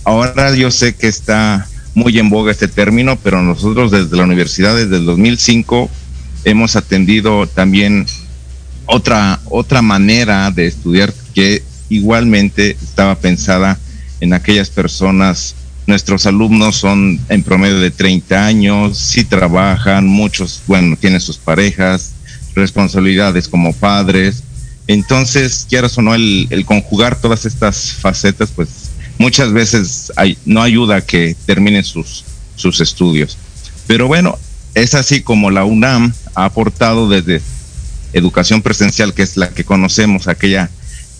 Ahora 0.05 0.55
yo 0.55 0.71
sé 0.71 0.95
que 0.95 1.09
está 1.09 1.67
muy 1.95 2.17
en 2.17 2.29
boga 2.29 2.53
este 2.53 2.69
término, 2.69 3.17
pero 3.21 3.41
nosotros 3.41 3.91
desde 3.91 4.15
la 4.15 4.23
universidad, 4.23 4.73
desde 4.73 4.95
el 4.95 5.05
2005, 5.05 5.89
hemos 6.45 6.77
atendido 6.77 7.45
también 7.45 8.05
otra, 8.85 9.41
otra 9.49 9.81
manera 9.81 10.49
de 10.49 10.67
estudiar 10.67 11.13
que 11.35 11.61
igualmente 11.89 12.77
estaba 12.81 13.15
pensada 13.15 13.77
en 14.21 14.33
aquellas 14.33 14.69
personas. 14.69 15.55
Nuestros 15.87 16.25
alumnos 16.25 16.75
son 16.75 17.19
en 17.29 17.43
promedio 17.43 17.79
de 17.79 17.91
30 17.91 18.45
años, 18.45 18.97
sí 18.97 19.23
trabajan, 19.23 20.05
muchos, 20.05 20.61
bueno, 20.67 20.95
tienen 20.95 21.19
sus 21.19 21.37
parejas, 21.37 22.11
responsabilidades 22.55 23.47
como 23.47 23.73
padres. 23.73 24.43
Entonces, 24.87 25.65
quieras 25.69 25.97
o 25.97 26.01
no, 26.01 26.15
el, 26.15 26.63
conjugar 26.65 27.19
todas 27.19 27.45
estas 27.45 27.93
facetas, 27.93 28.51
pues 28.55 28.69
muchas 29.17 29.51
veces 29.51 30.11
no 30.45 30.61
ayuda 30.61 30.97
a 30.97 31.01
que 31.01 31.35
terminen 31.45 31.83
sus, 31.83 32.23
sus 32.55 32.81
estudios. 32.81 33.37
Pero 33.87 34.07
bueno, 34.07 34.37
es 34.75 34.93
así 34.93 35.21
como 35.21 35.51
la 35.51 35.65
UNAM 35.65 36.13
ha 36.35 36.45
aportado 36.45 37.09
desde 37.09 37.41
educación 38.13 38.61
presencial, 38.61 39.13
que 39.13 39.23
es 39.23 39.37
la 39.37 39.49
que 39.49 39.63
conocemos, 39.63 40.27
aquella 40.27 40.69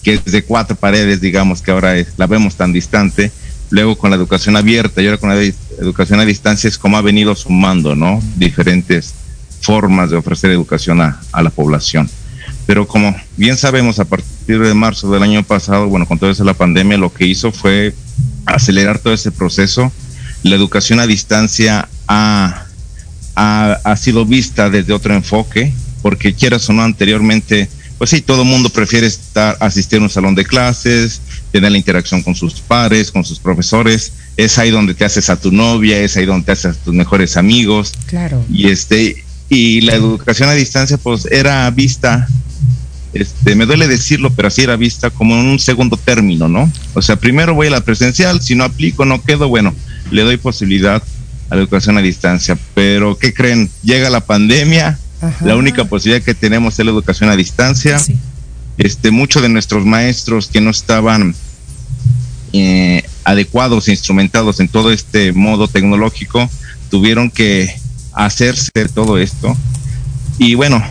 que 0.03 0.15
es 0.15 0.25
de 0.25 0.43
cuatro 0.43 0.75
paredes, 0.75 1.21
digamos, 1.21 1.61
que 1.61 1.71
ahora 1.71 1.97
es- 1.97 2.13
la 2.17 2.27
vemos 2.27 2.55
tan 2.55 2.73
distante, 2.73 3.31
luego 3.69 3.97
con 3.97 4.09
la 4.09 4.15
educación 4.15 4.55
abierta 4.55 5.01
y 5.01 5.05
ahora 5.05 5.17
con 5.17 5.29
la 5.29 5.41
educación 5.79 6.19
a 6.19 6.25
distancia 6.25 6.67
es 6.67 6.77
como 6.77 6.97
ha 6.97 7.01
venido 7.01 7.35
sumando, 7.35 7.95
¿no? 7.95 8.21
Diferentes 8.35 9.13
formas 9.61 10.09
de 10.09 10.17
ofrecer 10.17 10.51
educación 10.51 11.01
a, 11.01 11.19
la 11.33 11.49
población. 11.49 12.09
Pero 12.65 12.87
como 12.87 13.15
bien 13.37 13.57
sabemos, 13.57 13.99
a 13.99 14.05
partir 14.05 14.59
de 14.59 14.73
marzo 14.73 15.11
del 15.11 15.23
año 15.23 15.43
pasado, 15.43 15.87
bueno, 15.87 16.05
con 16.05 16.19
todo 16.19 16.29
eso 16.29 16.43
de 16.43 16.47
la 16.47 16.53
pandemia, 16.53 16.97
lo 16.97 17.13
que 17.13 17.25
hizo 17.25 17.51
fue 17.51 17.93
acelerar 18.45 18.99
todo 18.99 19.13
ese 19.13 19.31
proceso. 19.31 19.91
La 20.43 20.55
educación 20.55 20.99
a 20.99 21.07
distancia 21.07 21.89
ha, 22.07 22.65
ha, 23.35 23.77
ha 23.83 23.97
sido 23.97 24.25
vista 24.25 24.69
desde 24.69 24.93
otro 24.93 25.13
enfoque, 25.13 25.73
porque 26.01 26.33
quieras 26.33 26.69
o 26.69 26.73
no 26.73 26.83
anteriormente, 26.83 27.69
pues 27.99 28.11
sí, 28.11 28.21
todo 28.21 28.43
el 28.43 28.47
mundo 28.47 28.69
prefiere 28.69 29.05
estar, 29.05 29.57
asistir 29.59 29.99
a 29.99 30.03
un 30.03 30.09
salón 30.09 30.33
de 30.33 30.45
clases, 30.45 31.19
tener 31.51 31.69
la 31.69 31.77
interacción 31.77 32.23
con 32.23 32.33
sus 32.33 32.61
pares, 32.61 33.11
con 33.11 33.25
sus 33.25 33.39
profesores, 33.39 34.13
es 34.37 34.57
ahí 34.57 34.71
donde 34.71 34.93
te 34.93 35.03
haces 35.03 35.29
a 35.29 35.35
tu 35.35 35.51
novia, 35.51 35.99
es 35.99 36.15
ahí 36.15 36.25
donde 36.25 36.45
te 36.45 36.53
haces 36.53 36.77
a 36.77 36.79
tus 36.79 36.93
mejores 36.93 37.35
amigos. 37.35 37.93
Claro. 38.07 38.43
Y 38.49 38.69
este, 38.69 39.25
y 39.49 39.81
la 39.81 39.95
educación 39.95 40.47
a 40.47 40.53
distancia, 40.53 40.97
pues 40.97 41.25
era 41.29 41.69
vista, 41.71 42.25
este, 43.13 43.55
me 43.55 43.65
duele 43.65 43.89
decirlo, 43.89 44.31
pero 44.31 44.47
así 44.47 44.61
era 44.61 44.77
vista 44.77 45.09
como 45.09 45.35
en 45.35 45.47
un 45.47 45.59
segundo 45.59 45.97
término, 45.97 46.47
¿no? 46.47 46.71
O 46.93 47.01
sea, 47.01 47.17
primero 47.17 47.53
voy 47.53 47.67
a 47.67 47.71
la 47.71 47.81
presencial, 47.81 48.41
si 48.41 48.55
no 48.55 48.63
aplico, 48.63 49.03
no 49.03 49.21
quedo, 49.21 49.49
bueno, 49.49 49.75
le 50.09 50.21
doy 50.21 50.37
posibilidad 50.37 51.03
a 51.49 51.55
la 51.55 51.61
educación 51.61 51.97
a 51.97 52.01
distancia. 52.01 52.57
Pero, 52.75 53.17
¿qué 53.17 53.33
creen? 53.33 53.69
Llega 53.83 54.09
la 54.09 54.25
pandemia, 54.25 54.97
Ajá. 55.21 55.45
la 55.45 55.55
única 55.55 55.85
posibilidad 55.85 56.23
que 56.23 56.33
tenemos 56.33 56.79
es 56.79 56.85
la 56.85 56.91
educación 56.91 57.29
a 57.29 57.35
distancia. 57.35 58.01
Este, 58.77 59.11
muchos 59.11 59.41
de 59.41 59.49
nuestros 59.49 59.85
maestros 59.85 60.47
que 60.47 60.61
no 60.61 60.69
estaban 60.69 61.35
eh, 62.53 63.03
adecuados 63.25 63.89
instrumentados 63.89 64.59
en 64.59 64.69
todo 64.69 64.91
este 64.91 65.33
modo 65.33 65.67
tecnológico 65.67 66.49
tuvieron 66.89 67.29
que 67.29 67.73
hacerse 68.13 68.71
todo 68.93 69.17
esto. 69.17 69.55
Y 70.37 70.55
bueno, 70.55 70.83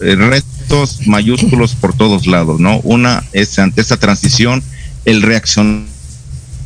eh, 0.00 0.14
retos 0.16 1.06
mayúsculos 1.06 1.74
por 1.74 1.94
todos 1.94 2.26
lados, 2.26 2.60
¿no? 2.60 2.80
Una 2.80 3.24
es 3.32 3.58
ante 3.58 3.80
esta 3.80 3.96
transición 3.96 4.62
el 5.04 5.22
reaccionar 5.22 5.86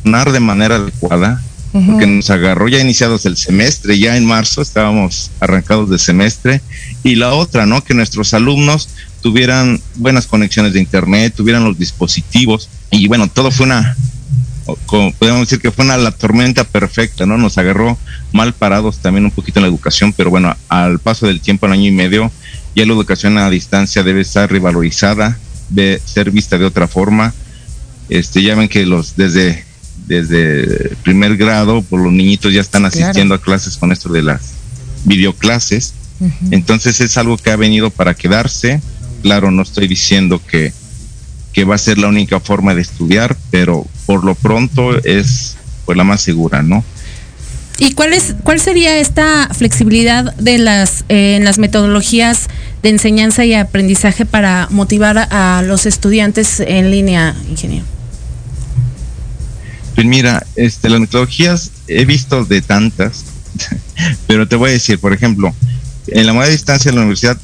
de 0.03 0.39
manera 0.39 0.75
adecuada, 0.75 1.41
porque 1.71 2.07
nos 2.07 2.29
agarró 2.29 2.67
ya 2.67 2.79
iniciados 2.79 3.25
el 3.25 3.37
semestre, 3.37 3.99
ya 3.99 4.17
en 4.17 4.25
marzo 4.25 4.61
estábamos 4.61 5.29
arrancados 5.39 5.89
de 5.89 5.99
semestre, 5.99 6.61
y 7.03 7.15
la 7.15 7.33
otra, 7.33 7.65
¿no? 7.65 7.83
Que 7.83 7.93
nuestros 7.93 8.33
alumnos 8.33 8.89
tuvieran 9.21 9.79
buenas 9.95 10.25
conexiones 10.25 10.73
de 10.73 10.79
internet, 10.79 11.33
tuvieran 11.35 11.63
los 11.63 11.77
dispositivos, 11.77 12.69
y 12.89 13.07
bueno, 13.07 13.27
todo 13.27 13.51
fue 13.51 13.67
una, 13.67 13.95
como 14.87 15.13
podemos 15.13 15.41
decir 15.41 15.59
que 15.59 15.71
fue 15.71 15.85
una 15.85 15.97
la 15.97 16.11
tormenta 16.11 16.63
perfecta, 16.63 17.25
¿no? 17.25 17.37
Nos 17.37 17.57
agarró 17.57 17.97
mal 18.31 18.53
parados 18.53 18.97
también 18.97 19.25
un 19.25 19.31
poquito 19.31 19.59
en 19.59 19.63
la 19.63 19.69
educación, 19.69 20.13
pero 20.13 20.29
bueno, 20.29 20.55
al 20.69 20.99
paso 20.99 21.27
del 21.27 21.41
tiempo, 21.41 21.65
al 21.65 21.73
año 21.73 21.87
y 21.87 21.91
medio, 21.91 22.31
ya 22.75 22.85
la 22.85 22.93
educación 22.93 23.37
a 23.37 23.49
distancia 23.49 24.03
debe 24.03 24.21
estar 24.21 24.51
revalorizada, 24.51 25.37
debe 25.69 26.01
ser 26.03 26.31
vista 26.31 26.57
de 26.57 26.65
otra 26.65 26.87
forma. 26.87 27.33
Este, 28.09 28.41
ya 28.41 28.55
ven 28.55 28.69
que 28.69 28.85
los 28.85 29.15
desde 29.15 29.63
desde 30.09 30.95
primer 31.03 31.37
grado, 31.37 31.83
por 31.83 32.01
los 32.01 32.11
niñitos 32.11 32.51
ya 32.51 32.61
están 32.61 32.83
asistiendo 32.83 33.35
a 33.35 33.41
clases 33.41 33.77
con 33.77 33.91
esto 33.91 34.09
de 34.09 34.23
las 34.23 34.41
videoclases. 35.05 35.93
Entonces 36.51 36.99
es 36.99 37.17
algo 37.17 37.37
que 37.37 37.51
ha 37.51 37.55
venido 37.55 37.91
para 37.91 38.15
quedarse. 38.15 38.81
Claro, 39.21 39.51
no 39.51 39.61
estoy 39.61 39.87
diciendo 39.87 40.41
que, 40.45 40.73
que 41.53 41.63
va 41.63 41.75
a 41.75 41.77
ser 41.77 41.99
la 41.99 42.07
única 42.07 42.39
forma 42.39 42.73
de 42.73 42.81
estudiar, 42.81 43.37
pero 43.51 43.85
por 44.07 44.25
lo 44.25 44.33
pronto 44.33 44.97
es 45.03 45.55
pues 45.85 45.95
la 45.95 46.03
más 46.03 46.21
segura, 46.21 46.63
¿no? 46.63 46.83
¿Y 47.77 47.93
cuál 47.93 48.11
es 48.11 48.35
cuál 48.43 48.59
sería 48.59 48.97
esta 48.97 49.47
flexibilidad 49.53 50.35
de 50.35 50.57
las 50.57 51.05
eh, 51.07 51.35
en 51.37 51.45
las 51.45 51.59
metodologías 51.59 52.47
de 52.81 52.89
enseñanza 52.89 53.45
y 53.45 53.53
aprendizaje 53.53 54.25
para 54.25 54.67
motivar 54.71 55.17
a 55.31 55.61
los 55.65 55.85
estudiantes 55.85 56.59
en 56.59 56.91
línea, 56.91 57.35
ingeniero? 57.47 57.98
Pues 59.99 60.07
mira, 60.07 60.47
este, 60.55 60.89
las 60.89 61.01
metodologías 61.01 61.71
he 61.89 62.05
visto 62.05 62.45
de 62.45 62.61
tantas, 62.61 63.25
pero 64.27 64.47
te 64.47 64.55
voy 64.55 64.69
a 64.69 64.71
decir, 64.71 64.97
por 64.97 65.11
ejemplo, 65.11 65.53
en 66.07 66.25
la 66.25 66.31
de 66.45 66.51
distancia 66.51 66.89
de 66.89 66.95
la 66.95 67.01
universidad 67.01 67.37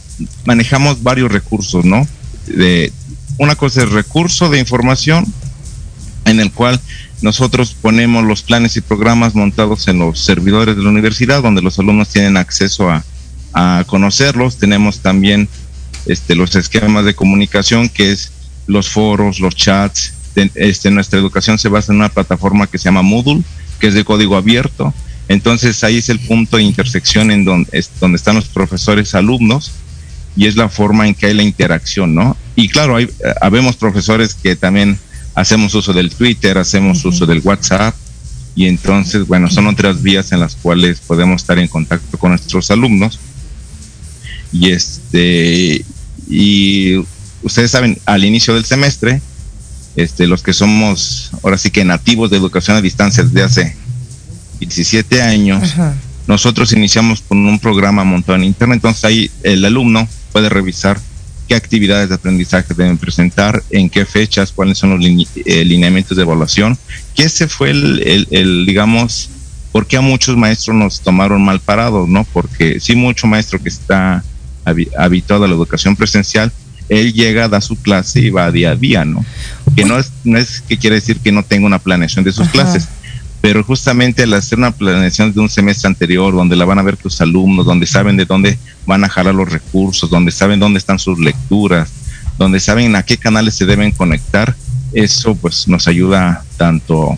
manejamos 0.45 1.03
varios 1.03 1.29
recursos, 1.29 1.83
¿no? 1.83 2.07
De, 2.47 2.93
una 3.37 3.57
cosa 3.57 3.83
es 3.83 3.89
recurso 3.89 4.49
de 4.49 4.59
información 4.59 5.25
en 6.23 6.39
el 6.39 6.49
cual 6.49 6.79
nosotros 7.21 7.75
ponemos 7.81 8.23
los 8.23 8.41
planes 8.41 8.77
y 8.77 8.81
programas 8.81 9.35
montados 9.35 9.89
en 9.89 9.99
los 9.99 10.21
servidores 10.21 10.77
de 10.77 10.83
la 10.83 10.91
universidad, 10.91 11.43
donde 11.43 11.61
los 11.61 11.77
alumnos 11.77 12.07
tienen 12.07 12.37
acceso 12.37 12.89
a, 12.89 13.03
a 13.51 13.83
conocerlos. 13.85 14.59
Tenemos 14.59 14.99
también 14.99 15.49
este, 16.05 16.35
los 16.35 16.55
esquemas 16.55 17.03
de 17.03 17.15
comunicación, 17.15 17.89
que 17.89 18.13
es 18.13 18.31
los 18.65 18.87
foros, 18.87 19.41
los 19.41 19.57
chats. 19.57 20.13
Ten- 20.35 20.51
Este, 20.53 20.91
nuestra 20.91 21.17
educación 21.17 21.57
se 21.57 21.69
basa 21.69 21.91
en 21.91 21.97
una 21.97 22.09
plataforma 22.09 22.67
que 22.67 22.77
se 22.77 22.85
llama 22.85 23.01
Moodle, 23.01 23.41
que 23.79 23.87
es 23.87 23.95
de 23.95 24.03
código 24.05 24.35
abierto. 24.35 24.93
Entonces 25.27 25.83
ahí 25.83 25.97
es 25.97 26.09
el 26.09 26.19
punto 26.19 26.57
de 26.57 26.63
intersección 26.63 27.31
en 27.31 27.45
donde, 27.45 27.67
es 27.71 27.89
donde 27.99 28.17
están 28.17 28.35
los 28.35 28.45
profesores 28.45 29.15
alumnos 29.15 29.71
y 30.37 30.45
es 30.45 30.55
la 30.55 30.69
forma 30.69 31.07
en 31.07 31.15
que 31.15 31.25
hay 31.25 31.33
la 31.33 31.41
interacción, 31.41 32.13
¿no? 32.13 32.37
Y 32.55 32.67
claro, 32.67 32.95
hay, 32.97 33.09
habemos 33.41 33.75
profesores 33.75 34.35
que 34.35 34.55
también 34.55 34.99
hacemos 35.33 35.73
uso 35.73 35.93
del 35.93 36.11
Twitter, 36.11 36.57
hacemos 36.59 37.03
uso 37.05 37.25
del 37.25 37.39
WhatsApp 37.43 37.95
y 38.55 38.67
entonces, 38.67 39.25
bueno, 39.25 39.49
son 39.49 39.67
otras 39.67 40.01
vías 40.03 40.31
en 40.31 40.39
las 40.41 40.55
cuales 40.55 40.99
podemos 40.99 41.41
estar 41.41 41.57
en 41.57 41.67
contacto 41.67 42.17
con 42.19 42.29
nuestros 42.31 42.69
alumnos. 42.71 43.19
Y 44.53 44.69
este, 44.71 45.83
y 46.29 46.95
ustedes 47.41 47.71
saben, 47.71 47.97
al 48.05 48.23
inicio 48.23 48.53
del 48.53 48.63
semestre, 48.63 49.21
este, 49.95 50.27
los 50.27 50.41
que 50.43 50.53
somos 50.53 51.31
ahora 51.43 51.57
sí 51.57 51.69
que 51.71 51.83
nativos 51.85 52.29
de 52.29 52.37
educación 52.37 52.77
a 52.77 52.81
distancia 52.81 53.23
desde 53.23 53.43
hace 53.43 53.75
17 54.59 55.21
años, 55.21 55.63
Ajá. 55.63 55.93
nosotros 56.27 56.71
iniciamos 56.73 57.21
con 57.21 57.45
un 57.45 57.59
programa 57.59 58.03
montado 58.03 58.37
en 58.37 58.43
internet, 58.45 58.77
entonces 58.77 59.03
ahí 59.05 59.31
el 59.43 59.63
alumno 59.65 60.07
puede 60.31 60.49
revisar 60.49 60.99
qué 61.47 61.55
actividades 61.55 62.09
de 62.09 62.15
aprendizaje 62.15 62.73
deben 62.73 62.97
presentar, 62.97 63.61
en 63.69 63.89
qué 63.89 64.05
fechas, 64.05 64.51
cuáles 64.51 64.77
son 64.77 64.91
los 64.91 64.99
line- 64.99 65.27
eh, 65.45 65.63
lineamientos 65.63 66.17
de 66.17 66.23
evaluación, 66.23 66.77
que 67.13 67.23
ese 67.23 67.47
fue 67.47 67.69
el, 67.71 68.01
el- 68.05 68.27
el, 68.31 68.65
digamos, 68.65 69.29
por 69.71 69.85
qué 69.85 69.97
a 69.97 70.01
muchos 70.01 70.35
maestros 70.37 70.75
nos 70.75 71.01
tomaron 71.01 71.43
mal 71.43 71.59
parados, 71.59 72.07
¿no? 72.07 72.23
Porque 72.33 72.79
sí, 72.79 72.95
mucho 72.95 73.27
maestro 73.27 73.61
que 73.61 73.69
está 73.69 74.23
habi- 74.65 74.89
habituado 74.97 75.43
a 75.43 75.47
la 75.47 75.53
educación 75.53 75.95
presencial, 75.95 76.51
él 76.89 77.13
llega, 77.13 77.47
da 77.47 77.61
su 77.61 77.75
clase 77.75 78.19
y 78.19 78.29
va 78.29 78.51
día 78.51 78.71
a 78.71 78.75
día, 78.75 79.05
¿no? 79.05 79.25
Que 79.75 79.85
no 79.85 79.97
es, 79.97 80.11
no 80.23 80.37
es 80.37 80.61
que 80.61 80.77
quiere 80.77 80.97
decir 80.97 81.19
que 81.19 81.31
no 81.31 81.43
tenga 81.43 81.65
una 81.65 81.79
planeación 81.79 82.23
de 82.23 82.31
sus 82.31 82.43
Ajá. 82.43 82.51
clases, 82.51 82.87
pero 83.41 83.63
justamente 83.63 84.23
al 84.23 84.33
hacer 84.33 84.57
una 84.57 84.71
planeación 84.71 85.33
de 85.33 85.39
un 85.39 85.49
semestre 85.49 85.87
anterior, 85.87 86.33
donde 86.33 86.55
la 86.55 86.65
van 86.65 86.79
a 86.79 86.83
ver 86.83 86.97
tus 86.97 87.21
alumnos, 87.21 87.65
donde 87.65 87.85
saben 87.85 88.17
de 88.17 88.25
dónde 88.25 88.57
van 88.85 89.03
a 89.03 89.09
jalar 89.09 89.35
los 89.35 89.51
recursos, 89.51 90.09
donde 90.09 90.31
saben 90.31 90.59
dónde 90.59 90.79
están 90.79 90.99
sus 90.99 91.19
lecturas, 91.19 91.91
donde 92.37 92.59
saben 92.59 92.95
a 92.95 93.03
qué 93.03 93.17
canales 93.17 93.55
se 93.55 93.65
deben 93.65 93.91
conectar, 93.91 94.55
eso 94.93 95.35
pues 95.35 95.67
nos 95.67 95.87
ayuda 95.87 96.43
tanto 96.57 97.17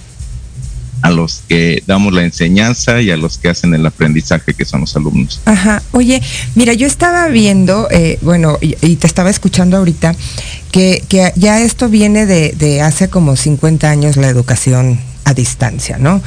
a 1.08 1.12
los 1.12 1.42
que 1.48 1.82
damos 1.88 2.14
la 2.14 2.24
enseñanza 2.24 3.02
y 3.02 3.12
a 3.12 3.18
los 3.18 3.38
que 3.38 3.48
hacen 3.48 3.74
el 3.74 3.86
aprendizaje, 3.86 4.54
que 4.54 4.66
son 4.66 4.82
los 4.82 4.96
alumnos. 4.96 5.40
Ajá, 5.46 5.82
oye, 5.94 6.22
mira, 6.56 6.74
yo 6.74 6.86
estaba 6.86 7.28
viendo, 7.30 7.88
eh, 7.92 8.20
bueno, 8.22 8.58
y, 8.62 8.76
y 8.86 8.98
te 8.98 9.08
estaba 9.08 9.30
escuchando 9.30 9.78
ahorita, 9.78 10.16
que, 10.72 11.02
que 11.08 11.32
ya 11.38 11.62
esto 11.62 11.88
viene 11.88 12.26
de, 12.26 12.52
de 12.58 12.82
hace 12.82 13.08
como 13.08 13.38
50 13.38 13.90
años 13.90 14.18
la 14.18 14.28
educación 14.28 15.00
a 15.24 15.34
distancia, 15.34 15.98
¿no? 15.98 16.22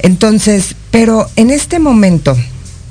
Entonces, 0.00 0.76
pero 0.90 1.28
en 1.36 1.50
este 1.50 1.78
momento, 1.78 2.36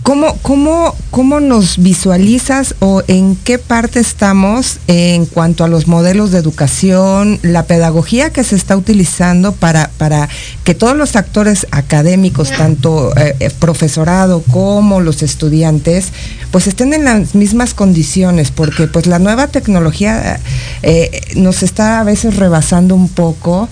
¿cómo, 0.05 0.37
cómo, 0.43 0.95
cómo 1.09 1.39
nos 1.39 1.79
visualizas 1.79 2.75
o 2.79 3.01
en 3.07 3.35
qué 3.35 3.57
parte 3.57 3.99
estamos 3.99 4.77
en 4.85 5.25
cuanto 5.25 5.63
a 5.63 5.67
los 5.67 5.87
modelos 5.87 6.29
de 6.29 6.37
educación, 6.37 7.39
la 7.41 7.63
pedagogía 7.63 8.29
que 8.29 8.43
se 8.43 8.55
está 8.55 8.77
utilizando 8.77 9.51
para, 9.51 9.89
para 9.97 10.29
que 10.63 10.75
todos 10.75 10.95
los 10.95 11.15
actores 11.15 11.65
académicos, 11.71 12.51
tanto 12.51 13.17
eh, 13.17 13.35
eh, 13.39 13.49
profesorado 13.49 14.43
como 14.43 15.01
los 15.01 15.23
estudiantes, 15.23 16.13
pues 16.51 16.67
estén 16.67 16.93
en 16.93 17.03
las 17.03 17.33
mismas 17.33 17.73
condiciones, 17.73 18.51
porque 18.51 18.85
pues 18.85 19.07
la 19.07 19.17
nueva 19.17 19.47
tecnología 19.47 20.39
eh, 20.83 21.19
nos 21.35 21.63
está 21.63 21.99
a 21.99 22.03
veces 22.03 22.35
rebasando 22.35 22.93
un 22.93 23.09
poco 23.09 23.69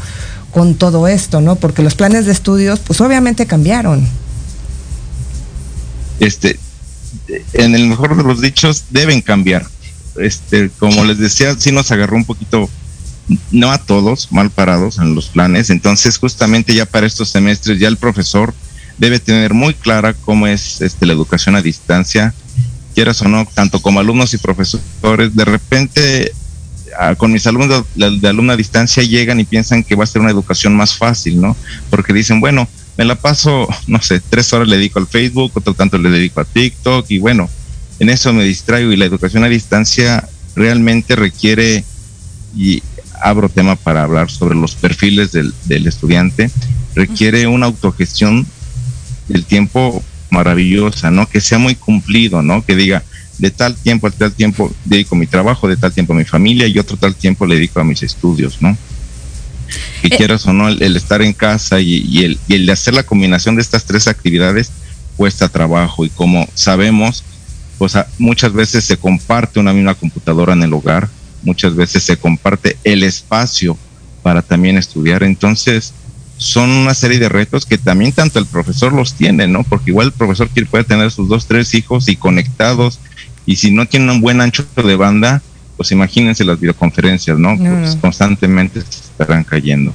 con 0.49 0.73
todo 0.73 1.07
esto, 1.07 1.41
¿no? 1.41 1.57
Porque 1.57 1.83
los 1.83 1.93
planes 1.93 2.25
de 2.25 2.31
estudios, 2.31 2.79
pues 2.79 3.01
obviamente 3.01 3.45
cambiaron. 3.45 4.22
Este 6.19 6.59
en 7.53 7.75
el 7.75 7.87
mejor 7.87 8.17
de 8.17 8.23
los 8.23 8.41
dichos 8.41 8.85
deben 8.89 9.21
cambiar. 9.21 9.65
Este 10.17 10.69
como 10.79 11.03
les 11.05 11.17
decía 11.17 11.55
sí 11.57 11.71
nos 11.71 11.91
agarró 11.91 12.15
un 12.15 12.25
poquito 12.25 12.69
no 13.51 13.71
a 13.71 13.77
todos 13.77 14.31
mal 14.31 14.49
parados 14.49 14.97
en 14.97 15.15
los 15.15 15.27
planes. 15.27 15.69
Entonces 15.69 16.17
justamente 16.17 16.73
ya 16.73 16.85
para 16.85 17.07
estos 17.07 17.29
semestres 17.29 17.79
ya 17.79 17.87
el 17.87 17.97
profesor 17.97 18.53
debe 18.97 19.19
tener 19.19 19.53
muy 19.53 19.73
clara 19.73 20.13
cómo 20.13 20.47
es 20.47 20.81
este 20.81 21.05
la 21.05 21.13
educación 21.13 21.55
a 21.55 21.61
distancia 21.61 22.33
quieras 22.93 23.21
o 23.23 23.27
no 23.27 23.47
tanto 23.53 23.81
como 23.81 23.99
alumnos 23.99 24.33
y 24.33 24.37
profesores. 24.37 24.85
De 25.35 25.45
repente 25.45 26.31
con 27.17 27.31
mis 27.31 27.47
alumnos 27.47 27.85
la- 27.95 28.11
de 28.11 28.27
alumna 28.27 28.53
a 28.53 28.57
distancia 28.57 29.01
llegan 29.01 29.39
y 29.39 29.45
piensan 29.45 29.83
que 29.83 29.95
va 29.95 30.03
a 30.03 30.07
ser 30.07 30.21
una 30.21 30.29
educación 30.29 30.75
más 30.75 30.95
fácil, 30.95 31.41
¿no? 31.41 31.57
Porque 31.89 32.13
dicen, 32.13 32.39
bueno, 32.39 32.67
me 32.97 33.05
la 33.05 33.15
paso, 33.15 33.67
no 33.87 34.01
sé, 34.01 34.19
tres 34.19 34.53
horas 34.53 34.67
le 34.67 34.77
dedico 34.77 34.99
al 34.99 35.07
Facebook, 35.07 35.51
otro 35.55 35.73
tanto 35.73 35.97
le 35.97 36.09
dedico 36.09 36.41
a 36.41 36.45
TikTok 36.45 37.05
y 37.09 37.19
bueno, 37.19 37.49
en 37.99 38.09
eso 38.09 38.33
me 38.33 38.43
distraigo 38.43 38.91
y 38.91 38.97
la 38.97 39.05
educación 39.05 39.43
a 39.43 39.49
distancia 39.49 40.27
realmente 40.55 41.15
requiere, 41.15 41.83
y 42.55 42.83
abro 43.21 43.49
tema 43.49 43.75
para 43.75 44.03
hablar 44.03 44.29
sobre 44.29 44.55
los 44.55 44.75
perfiles 44.75 45.31
del, 45.31 45.53
del 45.65 45.87
estudiante, 45.87 46.51
requiere 46.95 47.47
una 47.47 47.65
autogestión 47.65 48.45
del 49.27 49.45
tiempo 49.45 50.03
maravillosa, 50.29 51.11
¿no? 51.11 51.27
Que 51.27 51.41
sea 51.41 51.57
muy 51.57 51.75
cumplido, 51.75 52.41
¿no? 52.41 52.65
Que 52.65 52.75
diga, 52.75 53.03
de 53.37 53.51
tal 53.51 53.75
tiempo 53.75 54.07
a 54.07 54.11
tal 54.11 54.33
tiempo 54.33 54.71
dedico 54.85 55.15
mi 55.15 55.27
trabajo, 55.27 55.67
de 55.67 55.77
tal 55.77 55.93
tiempo 55.93 56.13
a 56.13 56.17
mi 56.17 56.25
familia 56.25 56.67
y 56.67 56.77
otro 56.77 56.97
tal 56.97 57.15
tiempo 57.15 57.45
le 57.45 57.55
dedico 57.55 57.79
a 57.79 57.83
mis 57.83 58.03
estudios, 58.03 58.61
¿no? 58.61 58.77
Que 60.01 60.09
quieras 60.09 60.45
o 60.45 60.53
no, 60.53 60.67
el, 60.67 60.81
el 60.81 60.95
estar 60.95 61.21
en 61.21 61.33
casa 61.33 61.79
y, 61.79 62.05
y 62.07 62.25
el, 62.25 62.39
y 62.47 62.55
el 62.55 62.65
de 62.65 62.71
hacer 62.71 62.93
la 62.93 63.03
combinación 63.03 63.55
de 63.55 63.61
estas 63.61 63.85
tres 63.85 64.07
actividades 64.07 64.71
cuesta 65.15 65.49
trabajo 65.49 66.05
y 66.05 66.09
como 66.09 66.47
sabemos, 66.53 67.23
pues 67.77 67.93
muchas 68.17 68.53
veces 68.53 68.85
se 68.85 68.97
comparte 68.97 69.59
una 69.59 69.73
misma 69.73 69.95
computadora 69.95 70.53
en 70.53 70.63
el 70.63 70.73
hogar, 70.73 71.09
muchas 71.43 71.75
veces 71.75 72.03
se 72.03 72.17
comparte 72.17 72.77
el 72.83 73.03
espacio 73.03 73.77
para 74.21 74.41
también 74.41 74.77
estudiar, 74.77 75.23
entonces 75.23 75.93
son 76.37 76.69
una 76.71 76.93
serie 76.93 77.19
de 77.19 77.29
retos 77.29 77.65
que 77.65 77.77
también 77.77 78.11
tanto 78.11 78.39
el 78.39 78.45
profesor 78.45 78.93
los 78.93 79.13
tiene, 79.13 79.47
¿no? 79.47 79.63
Porque 79.63 79.91
igual 79.91 80.07
el 80.07 80.13
profesor 80.13 80.49
quiere 80.49 80.67
puede 80.67 80.83
tener 80.83 81.11
sus 81.11 81.29
dos, 81.29 81.45
tres 81.45 81.73
hijos 81.73 82.07
y 82.07 82.15
conectados, 82.15 82.99
y 83.45 83.57
si 83.57 83.71
no 83.71 83.85
tiene 83.85 84.11
un 84.11 84.21
buen 84.21 84.41
ancho 84.41 84.65
de 84.75 84.95
banda, 84.95 85.41
pues 85.77 85.91
imagínense 85.91 86.43
las 86.45 86.59
videoconferencias, 86.59 87.37
¿no? 87.37 87.55
No, 87.55 87.79
Pues 87.79 87.95
no. 87.95 88.01
constantemente 88.01 88.81
se 88.81 88.87
estarán 88.87 89.43
cayendo. 89.43 89.93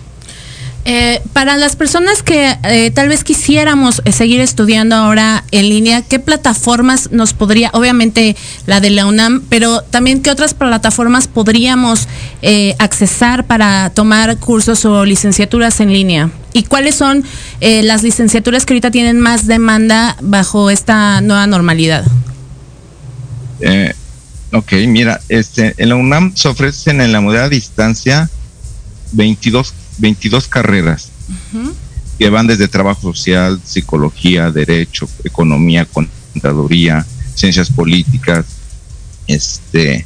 Eh, 0.85 1.21
para 1.35 1.59
las 1.59 1.77
personas 1.77 2.23
que 2.23 2.57
eh, 2.63 2.91
tal 2.93 3.09
vez 3.09 3.23
quisiéramos 3.23 4.01
eh, 4.07 4.13
seguir 4.13 4.41
estudiando 4.41 4.97
ahora 4.97 5.45
en 5.51 5.69
línea, 5.69 6.01
¿qué 6.01 6.19
plataformas 6.19 7.11
nos 7.13 7.35
podría, 7.35 7.69
obviamente 7.75 8.37
la 8.65 8.81
de 8.81 8.89
la 8.89 9.05
UNAM, 9.05 9.43
pero 9.51 9.83
también 9.83 10.23
qué 10.23 10.31
otras 10.31 10.55
plataformas 10.55 11.29
podríamos 11.29 12.09
eh, 12.41 12.75
accesar 12.79 13.45
para 13.45 13.91
tomar 13.91 14.39
cursos 14.39 14.83
o 14.87 15.05
licenciaturas 15.05 15.81
en 15.81 15.93
línea? 15.93 16.31
¿Y 16.55 16.63
cuáles 16.63 16.95
son 16.95 17.23
eh, 17.61 17.83
las 17.83 18.03
licenciaturas 18.03 18.65
que 18.65 18.73
ahorita 18.73 18.91
tienen 18.91 19.21
más 19.21 19.47
demanda 19.47 20.17
bajo 20.23 20.71
esta 20.71 21.21
nueva 21.21 21.47
normalidad? 21.47 22.05
Ok, 24.53 24.73
mira, 24.87 25.21
este, 25.29 25.75
en 25.77 25.91
la 25.91 25.97
UNAM 25.97 26.35
se 26.35 26.49
ofrecen 26.49 27.01
en 27.01 27.13
la 27.13 27.21
modalidad 27.21 27.51
distancia 27.51 28.31
22, 29.13 29.75
22 29.99 30.49
carreras 30.49 31.11
que 32.19 32.31
van 32.31 32.47
desde 32.47 32.67
trabajo 32.67 33.13
social, 33.13 33.61
psicología, 33.65 34.51
derecho, 34.51 35.09
economía, 35.23 35.87
contaduría, 35.87 37.07
ciencias 37.35 37.71
políticas. 37.71 38.45
Este, 39.27 40.05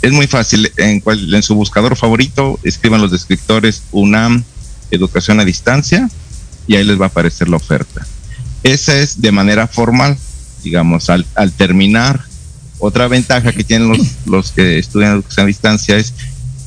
es 0.00 0.12
muy 0.12 0.26
fácil. 0.26 0.72
En, 0.76 1.00
cual, 1.00 1.34
en 1.34 1.42
su 1.42 1.54
buscador 1.54 1.96
favorito 1.96 2.58
escriban 2.62 3.02
los 3.02 3.10
descriptores 3.10 3.82
UNAM 3.92 4.44
Educación 4.90 5.40
a 5.40 5.44
Distancia 5.44 6.08
y 6.66 6.76
ahí 6.76 6.84
les 6.84 6.98
va 6.98 7.06
a 7.06 7.08
aparecer 7.08 7.48
la 7.48 7.56
oferta. 7.56 8.06
Esa 8.62 8.98
es 8.98 9.20
de 9.20 9.32
manera 9.32 9.66
formal, 9.66 10.16
digamos, 10.62 11.10
al, 11.10 11.26
al 11.34 11.52
terminar. 11.52 12.24
Otra 12.86 13.08
ventaja 13.08 13.50
que 13.50 13.64
tienen 13.64 13.88
los, 13.88 14.00
los 14.26 14.52
que 14.52 14.78
estudian 14.78 15.12
educación 15.12 15.44
a 15.44 15.46
distancia 15.46 15.96
es, 15.96 16.12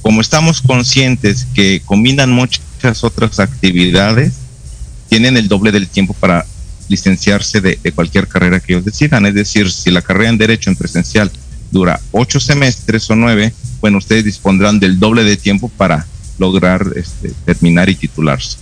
como 0.01 0.19
estamos 0.19 0.63
conscientes 0.63 1.45
que 1.53 1.80
combinan 1.86 2.32
muchas 2.32 3.03
otras 3.03 3.39
actividades, 3.39 4.34
tienen 5.10 5.38
el 5.38 5.47
doble 5.47 5.71
del 5.71 5.88
tiempo 5.88 6.15
para 6.15 6.43
licenciarse 6.89 7.62
de, 7.62 7.77
cualquier 7.93 8.27
carrera 8.27 8.60
que 8.60 8.73
ellos 8.73 8.86
decidan. 8.86 9.27
Es 9.27 9.36
decir, 9.36 9.71
si 9.71 9.91
la 9.91 10.01
carrera 10.01 10.30
en 10.30 10.39
Derecho 10.39 10.71
en 10.71 10.75
presencial 10.75 11.32
dura 11.69 12.01
ocho 12.12 12.39
semestres 12.39 13.08
o 13.12 13.15
nueve, 13.15 13.53
bueno, 13.80 13.99
ustedes 13.99 14.25
dispondrán 14.25 14.80
del 14.80 14.97
doble 14.97 15.23
de 15.23 15.38
tiempo 15.38 15.69
para 15.69 16.08
lograr 16.39 16.93
este, 16.95 17.32
terminar 17.45 17.89
y 17.89 17.95
titularse. 17.95 18.58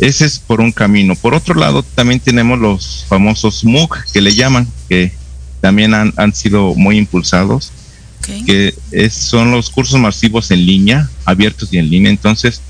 Ese 0.00 0.24
es 0.24 0.40
por 0.40 0.60
un 0.60 0.72
camino. 0.72 1.14
Por 1.14 1.34
otro 1.34 1.54
lado, 1.54 1.84
también 1.84 2.18
tenemos 2.18 2.58
los 2.58 3.04
famosos 3.08 3.64
MOOC 3.64 4.10
que 4.12 4.20
le 4.20 4.34
llaman, 4.34 4.66
que 4.88 5.12
también 5.60 5.94
han, 5.94 6.12
han 6.16 6.34
sido 6.34 6.74
muy 6.74 6.98
impulsados, 6.98 7.72
que 8.44 8.74
es- 8.90 9.14
son 9.14 9.50
los 9.50 9.70
cursos 9.70 9.98
masivos 9.98 10.50
en 10.50 10.64
línea, 10.66 11.08
abiertos 11.24 11.68
y 11.72 11.78
en 11.78 11.88
línea. 11.90 12.10
Entonces, 12.10 12.60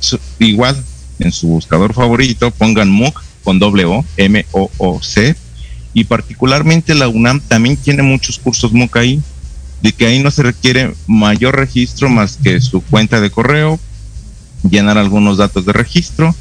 su- 0.00 0.18
igual 0.38 0.82
en 1.18 1.32
su 1.32 1.48
buscador 1.48 1.94
favorito 1.94 2.50
pongan 2.50 2.90
MOOC 2.90 3.22
con 3.42 3.58
doble 3.58 3.84
O, 3.84 4.04
M-O-O-C, 4.16 5.36
y 5.92 6.04
particularmente 6.04 6.94
la 6.94 7.08
UNAM 7.08 7.40
también 7.40 7.76
tiene 7.76 8.02
muchos 8.02 8.38
cursos 8.38 8.72
MOOC 8.72 8.96
ahí, 8.96 9.22
de 9.80 9.92
que 9.92 10.06
ahí 10.06 10.18
no 10.22 10.30
se 10.30 10.42
requiere 10.42 10.94
mayor 11.06 11.56
registro 11.56 12.08
más 12.08 12.38
que 12.42 12.60
su 12.60 12.80
cuenta 12.80 13.20
de 13.20 13.30
correo, 13.30 13.78
llenar 14.68 14.96
algunos 14.96 15.36
datos 15.36 15.66
de 15.66 15.72
registro 15.74 16.34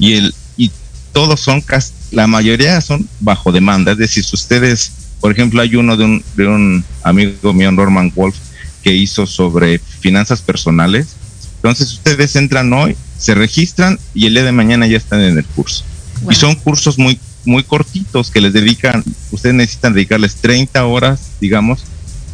y 0.00 0.14
el 0.14 0.34
y 0.56 0.70
todos 1.12 1.40
son 1.40 1.60
cas- 1.60 1.92
la 2.10 2.26
mayoría 2.26 2.80
son 2.80 3.08
bajo 3.20 3.52
demanda, 3.52 3.92
es 3.92 3.98
decir, 3.98 4.24
si 4.24 4.34
ustedes, 4.34 4.90
por 5.20 5.32
ejemplo, 5.32 5.60
hay 5.60 5.76
uno 5.76 5.96
de 5.96 6.04
un, 6.04 6.24
de 6.36 6.46
un 6.46 6.84
amigo 7.02 7.52
mío, 7.52 7.72
Norman 7.72 8.12
Wolf, 8.14 8.36
que 8.82 8.92
hizo 8.94 9.26
sobre 9.26 9.78
finanzas 9.78 10.42
personales. 10.42 11.08
Entonces 11.56 11.92
ustedes 11.92 12.36
entran 12.36 12.72
hoy, 12.72 12.96
se 13.18 13.34
registran 13.34 13.98
y 14.14 14.26
el 14.26 14.34
día 14.34 14.44
de 14.44 14.52
mañana 14.52 14.86
ya 14.86 14.96
están 14.96 15.20
en 15.20 15.38
el 15.38 15.44
curso. 15.44 15.84
Y 16.30 16.34
son 16.34 16.54
cursos 16.54 16.98
muy 16.98 17.18
muy 17.44 17.62
cortitos 17.62 18.30
que 18.30 18.40
les 18.40 18.52
dedican, 18.52 19.02
ustedes 19.30 19.54
necesitan 19.54 19.94
dedicarles 19.94 20.36
30 20.36 20.84
horas, 20.84 21.20
digamos, 21.40 21.84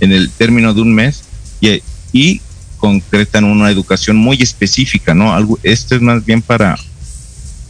en 0.01 0.13
el 0.13 0.31
término 0.31 0.75
de 0.75 0.81
un 0.81 0.95
mes 0.95 1.23
y, 1.61 1.83
y 2.13 2.41
concretan 2.79 3.45
una 3.45 3.71
educación 3.71 4.17
muy 4.17 4.43
específica, 4.43 5.15
¿no? 5.15 5.33
Algo, 5.33 5.59
esto 5.63 5.95
es 5.95 6.03
más 6.03 6.25
bien 6.25 6.43
para 6.43 6.77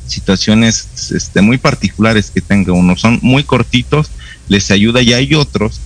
situaciones 0.07 0.88
este, 1.12 1.40
muy 1.40 1.59
particulares 1.59 2.31
que 2.31 2.40
tenga 2.40 2.72
uno. 2.72 2.96
Son 2.96 3.18
muy 3.22 3.44
cortitos, 3.44 4.11
les 4.48 4.70
ayuda 4.70 5.02
y 5.02 5.12
hay 5.12 5.35
otros 5.35 5.80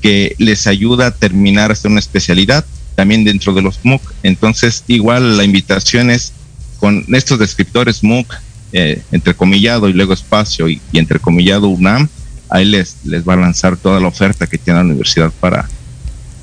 que 0.00 0.34
les 0.38 0.66
ayuda 0.66 1.06
a 1.08 1.10
terminar 1.12 1.70
hasta 1.70 1.88
una 1.88 2.00
especialidad 2.00 2.64
también 2.94 3.24
dentro 3.24 3.54
de 3.54 3.62
los 3.62 3.78
MOOC. 3.84 4.02
Entonces, 4.22 4.84
igual 4.88 5.36
la 5.36 5.44
invitación 5.44 6.10
es 6.10 6.32
con 6.78 7.04
estos 7.14 7.38
descriptores 7.38 8.02
MOOC, 8.02 8.34
eh, 8.72 9.02
entrecomillado 9.12 9.88
y 9.88 9.92
luego 9.92 10.12
espacio 10.14 10.68
y, 10.68 10.80
y 10.92 10.98
entrecomillado 10.98 11.68
UNAM, 11.68 12.08
ahí 12.48 12.64
les, 12.64 12.96
les 13.04 13.26
va 13.26 13.34
a 13.34 13.36
lanzar 13.36 13.76
toda 13.76 14.00
la 14.00 14.08
oferta 14.08 14.46
que 14.46 14.58
tiene 14.58 14.80
la 14.80 14.84
universidad 14.86 15.30
para, 15.40 15.68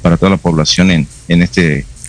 para 0.01 0.15
toda 0.17 0.31
la 0.31 0.37
población 0.37 0.89
en, 0.91 1.07
en 1.27 1.41
esta 1.41 1.61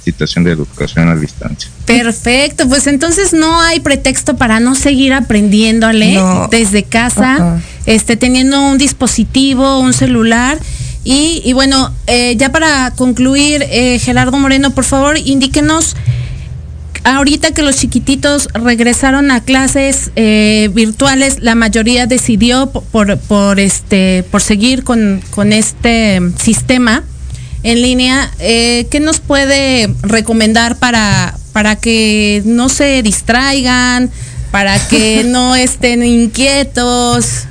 situación 0.04 0.44
de 0.44 0.52
educación 0.52 1.08
a 1.08 1.16
distancia. 1.16 1.70
Perfecto, 1.84 2.66
pues 2.68 2.86
entonces 2.86 3.32
no 3.34 3.60
hay 3.60 3.80
pretexto 3.80 4.36
para 4.36 4.58
no 4.60 4.74
seguir 4.74 5.12
aprendiéndole 5.12 6.14
No. 6.14 6.48
desde 6.50 6.84
casa. 6.84 7.60
Este, 7.86 8.16
teniendo 8.16 8.60
un 8.62 8.78
dispositivo, 8.78 9.78
un 9.78 9.92
celular. 9.92 10.58
Y, 11.04 11.40
y 11.44 11.52
bueno, 11.54 11.92
eh, 12.06 12.34
ya 12.36 12.52
para 12.52 12.90
concluir, 12.92 13.64
eh, 13.70 13.98
Gerardo 13.98 14.36
Moreno, 14.38 14.70
por 14.74 14.84
favor, 14.84 15.16
indíquenos, 15.18 15.96
ahorita 17.04 17.52
que 17.52 17.62
los 17.62 17.76
chiquititos 17.76 18.48
regresaron 18.52 19.30
a 19.30 19.42
clases 19.42 20.10
eh, 20.16 20.68
virtuales, 20.74 21.38
la 21.40 21.54
mayoría 21.54 22.06
decidió 22.06 22.66
po- 22.70 22.82
por, 22.82 23.16
por, 23.18 23.58
este, 23.60 24.24
por 24.30 24.42
seguir 24.42 24.84
con, 24.84 25.22
con 25.30 25.52
este 25.54 26.20
sistema 26.38 27.02
en 27.62 27.80
línea, 27.82 28.30
eh, 28.38 28.86
¿qué 28.90 29.00
nos 29.00 29.20
puede 29.20 29.88
recomendar 30.02 30.76
para, 30.76 31.34
para 31.52 31.76
que 31.76 32.42
no 32.44 32.68
se 32.68 33.02
distraigan, 33.02 34.10
para 34.50 34.78
que 34.88 35.24
no 35.26 35.56
estén 35.56 36.02
inquietos 36.04 37.44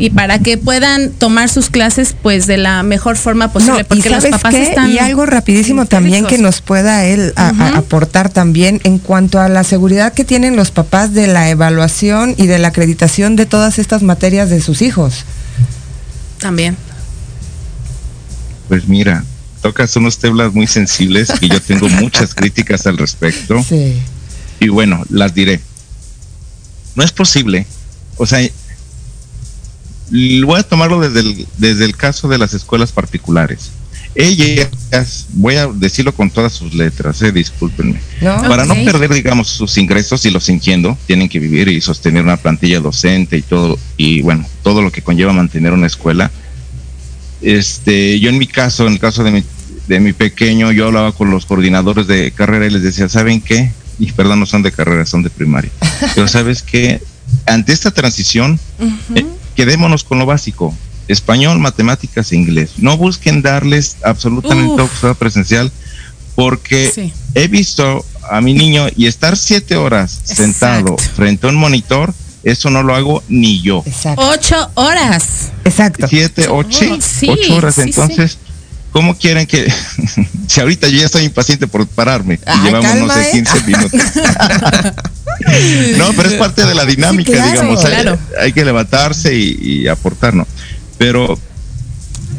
y 0.00 0.10
para 0.10 0.38
que 0.38 0.56
puedan 0.58 1.10
tomar 1.12 1.48
sus 1.48 1.70
clases 1.70 2.14
pues 2.22 2.46
de 2.46 2.56
la 2.56 2.82
mejor 2.82 3.16
forma 3.16 3.52
posible? 3.52 3.74
No, 3.74 3.80
y 3.80 3.84
porque 3.84 4.10
los 4.10 4.22
¿sabes 4.22 4.36
papás 4.38 4.54
qué? 4.54 4.62
están 4.62 4.90
y 4.90 4.98
algo 4.98 5.26
rapidísimo 5.26 5.86
también 5.86 6.26
que 6.26 6.38
nos 6.38 6.60
pueda 6.62 7.04
él 7.04 7.32
a- 7.36 7.48
a- 7.48 7.52
Ujú. 7.52 7.62
aportar 7.78 8.30
también 8.30 8.80
en 8.84 8.98
cuanto 8.98 9.38
a 9.40 9.48
la 9.48 9.62
seguridad 9.64 10.12
que 10.14 10.24
tienen 10.24 10.56
los 10.56 10.70
papás 10.70 11.12
de 11.12 11.26
la 11.26 11.50
evaluación 11.50 12.34
y 12.38 12.46
de 12.46 12.58
la 12.58 12.68
acreditación 12.68 13.36
de 13.36 13.46
todas 13.46 13.78
estas 13.78 14.02
materias 14.02 14.50
de 14.50 14.60
sus 14.60 14.82
hijos. 14.82 15.24
también. 16.38 16.76
Pues 18.68 18.86
mira, 18.88 19.24
tocas 19.62 19.94
unos 19.96 20.18
temas 20.18 20.52
muy 20.54 20.66
sensibles 20.66 21.30
y 21.40 21.48
yo 21.48 21.60
tengo 21.60 21.88
muchas 22.00 22.34
críticas 22.34 22.86
al 22.86 22.96
respecto. 22.98 23.62
Sí. 23.62 24.00
Y 24.60 24.68
bueno, 24.68 25.04
las 25.10 25.34
diré. 25.34 25.60
No 26.94 27.02
es 27.04 27.12
posible. 27.12 27.66
O 28.16 28.26
sea, 28.26 28.40
voy 30.10 30.58
a 30.58 30.62
tomarlo 30.62 31.00
desde 31.00 31.20
el, 31.20 31.46
desde 31.58 31.84
el 31.84 31.96
caso 31.96 32.28
de 32.28 32.38
las 32.38 32.54
escuelas 32.54 32.92
particulares. 32.92 33.70
Ellas, 34.14 35.26
voy 35.34 35.54
a 35.54 35.68
decirlo 35.68 36.12
con 36.12 36.30
todas 36.30 36.52
sus 36.52 36.74
letras, 36.74 37.22
eh, 37.22 37.30
discúlpenme. 37.30 38.00
No, 38.20 38.42
Para 38.42 38.64
ok. 38.64 38.68
no 38.68 38.74
perder, 38.84 39.14
digamos, 39.14 39.48
sus 39.48 39.78
ingresos, 39.78 40.26
y 40.26 40.30
los 40.30 40.48
entiendo, 40.48 40.98
tienen 41.06 41.28
que 41.28 41.38
vivir 41.38 41.68
y 41.68 41.80
sostener 41.80 42.24
una 42.24 42.36
plantilla 42.36 42.80
docente 42.80 43.36
y 43.36 43.42
todo, 43.42 43.78
y 43.96 44.22
bueno, 44.22 44.44
todo 44.64 44.82
lo 44.82 44.90
que 44.90 45.02
conlleva 45.02 45.32
mantener 45.32 45.72
una 45.72 45.86
escuela. 45.86 46.30
Este, 47.40 48.18
yo 48.18 48.30
en 48.30 48.38
mi 48.38 48.48
caso, 48.48 48.86
en 48.86 48.94
el 48.94 48.98
caso 48.98 49.22
de 49.22 49.30
mi, 49.30 49.44
de 49.86 50.00
mi 50.00 50.12
pequeño, 50.12 50.72
yo 50.72 50.86
hablaba 50.86 51.12
con 51.12 51.30
los 51.30 51.46
coordinadores 51.46 52.08
de 52.08 52.32
carrera 52.32 52.66
y 52.66 52.70
les 52.70 52.82
decía, 52.82 53.08
¿saben 53.08 53.40
qué? 53.40 53.70
Y 54.00 54.10
perdón, 54.12 54.40
no 54.40 54.46
son 54.46 54.62
de 54.62 54.72
carrera, 54.72 55.06
son 55.06 55.22
de 55.22 55.30
primaria. 55.30 55.70
Pero 56.14 56.26
¿sabes 56.26 56.62
qué? 56.62 57.00
Ante 57.46 57.72
esta 57.72 57.92
transición, 57.92 58.58
eh, 59.14 59.24
quedémonos 59.56 60.04
con 60.04 60.18
lo 60.18 60.26
básico. 60.26 60.74
Español, 61.08 61.58
matemáticas 61.58 62.30
e 62.30 62.36
inglés. 62.36 62.72
No 62.78 62.96
busquen 62.96 63.42
darles 63.42 63.96
absolutamente 64.04 64.80
todo 65.00 65.14
presencial, 65.16 65.72
porque 66.36 67.12
he 67.34 67.48
visto 67.48 68.04
a 68.30 68.40
mi 68.40 68.54
niño 68.54 68.86
y 68.96 69.06
estar 69.06 69.36
siete 69.36 69.76
horas 69.76 70.20
sentado 70.22 70.96
frente 71.16 71.46
a 71.46 71.50
un 71.50 71.56
monitor, 71.56 72.14
eso 72.44 72.70
no 72.70 72.82
lo 72.84 72.94
hago 72.94 73.22
ni 73.28 73.60
yo. 73.60 73.84
Ocho 74.16 74.70
horas. 74.74 75.50
Exacto. 75.64 76.06
Siete, 76.08 76.46
ocho, 76.48 76.98
Sí, 77.00 77.28
ocho 77.28 77.56
horas. 77.56 77.74
sí, 77.74 77.80
Entonces, 77.82 78.38
¿cómo 78.92 79.16
quieren 79.16 79.46
que.? 79.46 79.70
si 80.46 80.60
ahorita 80.60 80.88
yo 80.88 81.00
ya 81.00 81.06
estoy 81.06 81.24
impaciente 81.24 81.66
por 81.66 81.86
pararme 81.88 82.34
y 82.34 82.38
Ay, 82.46 82.58
llevamos, 82.64 82.90
calma, 82.90 83.06
no 83.06 83.14
sé, 83.14 83.28
¿eh? 83.28 83.32
15 83.32 83.62
minutos. 83.66 84.00
no, 85.98 86.12
pero 86.14 86.28
es 86.28 86.34
parte 86.34 86.66
de 86.66 86.74
la 86.74 86.84
dinámica, 86.84 87.30
Sí, 87.30 87.36
claro, 87.36 87.52
digamos. 87.52 87.84
hay- 87.84 87.92
claro. 87.92 88.18
Hay, 88.40 88.52
que 88.52 88.64
levantarse 88.64 89.36
y, 89.36 89.58
y 89.60 89.88
aportar, 89.88 90.34
¿no? 90.34 90.46
Pero, 90.98 91.38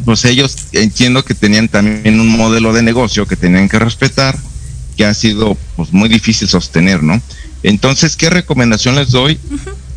pues 0.05 0.25
ellos 0.25 0.55
entiendo 0.71 1.23
que 1.25 1.33
tenían 1.33 1.67
también 1.67 2.19
un 2.19 2.29
modelo 2.29 2.73
de 2.73 2.83
negocio 2.83 3.25
que 3.27 3.35
tenían 3.35 3.69
que 3.69 3.79
respetar, 3.79 4.37
que 4.97 5.05
ha 5.05 5.13
sido 5.13 5.57
pues 5.75 5.93
muy 5.93 6.09
difícil 6.09 6.47
sostener, 6.47 7.01
¿no? 7.03 7.21
Entonces, 7.63 8.15
¿qué 8.15 8.29
recomendación 8.29 8.95
les 8.95 9.11
doy 9.11 9.39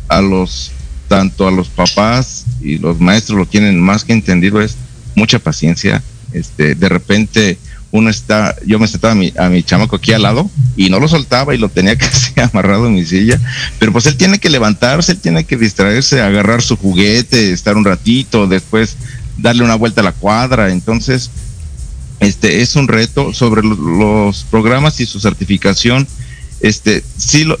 a 0.07 0.21
los, 0.21 0.71
tanto 1.07 1.47
a 1.47 1.51
los 1.51 1.69
papás 1.69 2.45
y 2.61 2.77
los 2.77 2.99
maestros 2.99 3.37
lo 3.37 3.45
tienen 3.45 3.79
más 3.79 4.03
que 4.03 4.13
entendido 4.13 4.61
es 4.61 4.75
mucha 5.15 5.39
paciencia. 5.39 6.03
Este, 6.33 6.75
de 6.75 6.89
repente 6.89 7.57
uno 7.95 8.09
está, 8.09 8.55
yo 8.65 8.77
me 8.79 8.87
sentaba 8.87 9.13
a 9.13 9.15
mi, 9.15 9.31
a 9.37 9.49
mi 9.49 9.63
chamaco 9.63 9.95
aquí 9.95 10.11
al 10.13 10.21
lado 10.23 10.49
y 10.75 10.89
no 10.89 10.99
lo 10.99 11.07
soltaba 11.07 11.55
y 11.55 11.57
lo 11.57 11.69
tenía 11.69 11.97
casi 11.97 12.33
amarrado 12.39 12.87
en 12.87 12.93
mi 12.95 13.05
silla, 13.05 13.39
pero 13.79 13.91
pues 13.91 14.05
él 14.05 14.17
tiene 14.17 14.37
que 14.39 14.49
levantarse, 14.49 15.13
él 15.13 15.19
tiene 15.19 15.43
que 15.45 15.57
distraerse, 15.57 16.21
agarrar 16.21 16.61
su 16.61 16.75
juguete, 16.77 17.51
estar 17.53 17.77
un 17.77 17.85
ratito, 17.85 18.47
después 18.47 18.97
darle 19.37 19.63
una 19.63 19.75
vuelta 19.75 20.01
a 20.01 20.03
la 20.03 20.11
cuadra, 20.11 20.71
entonces 20.71 21.29
este 22.19 22.61
es 22.61 22.75
un 22.75 22.87
reto 22.87 23.33
sobre 23.33 23.61
lo- 23.61 23.75
los 23.75 24.43
programas 24.49 24.99
y 24.99 25.05
su 25.05 25.19
certificación. 25.19 26.07
Este, 26.61 27.03
sí, 27.17 27.43
lo, 27.43 27.59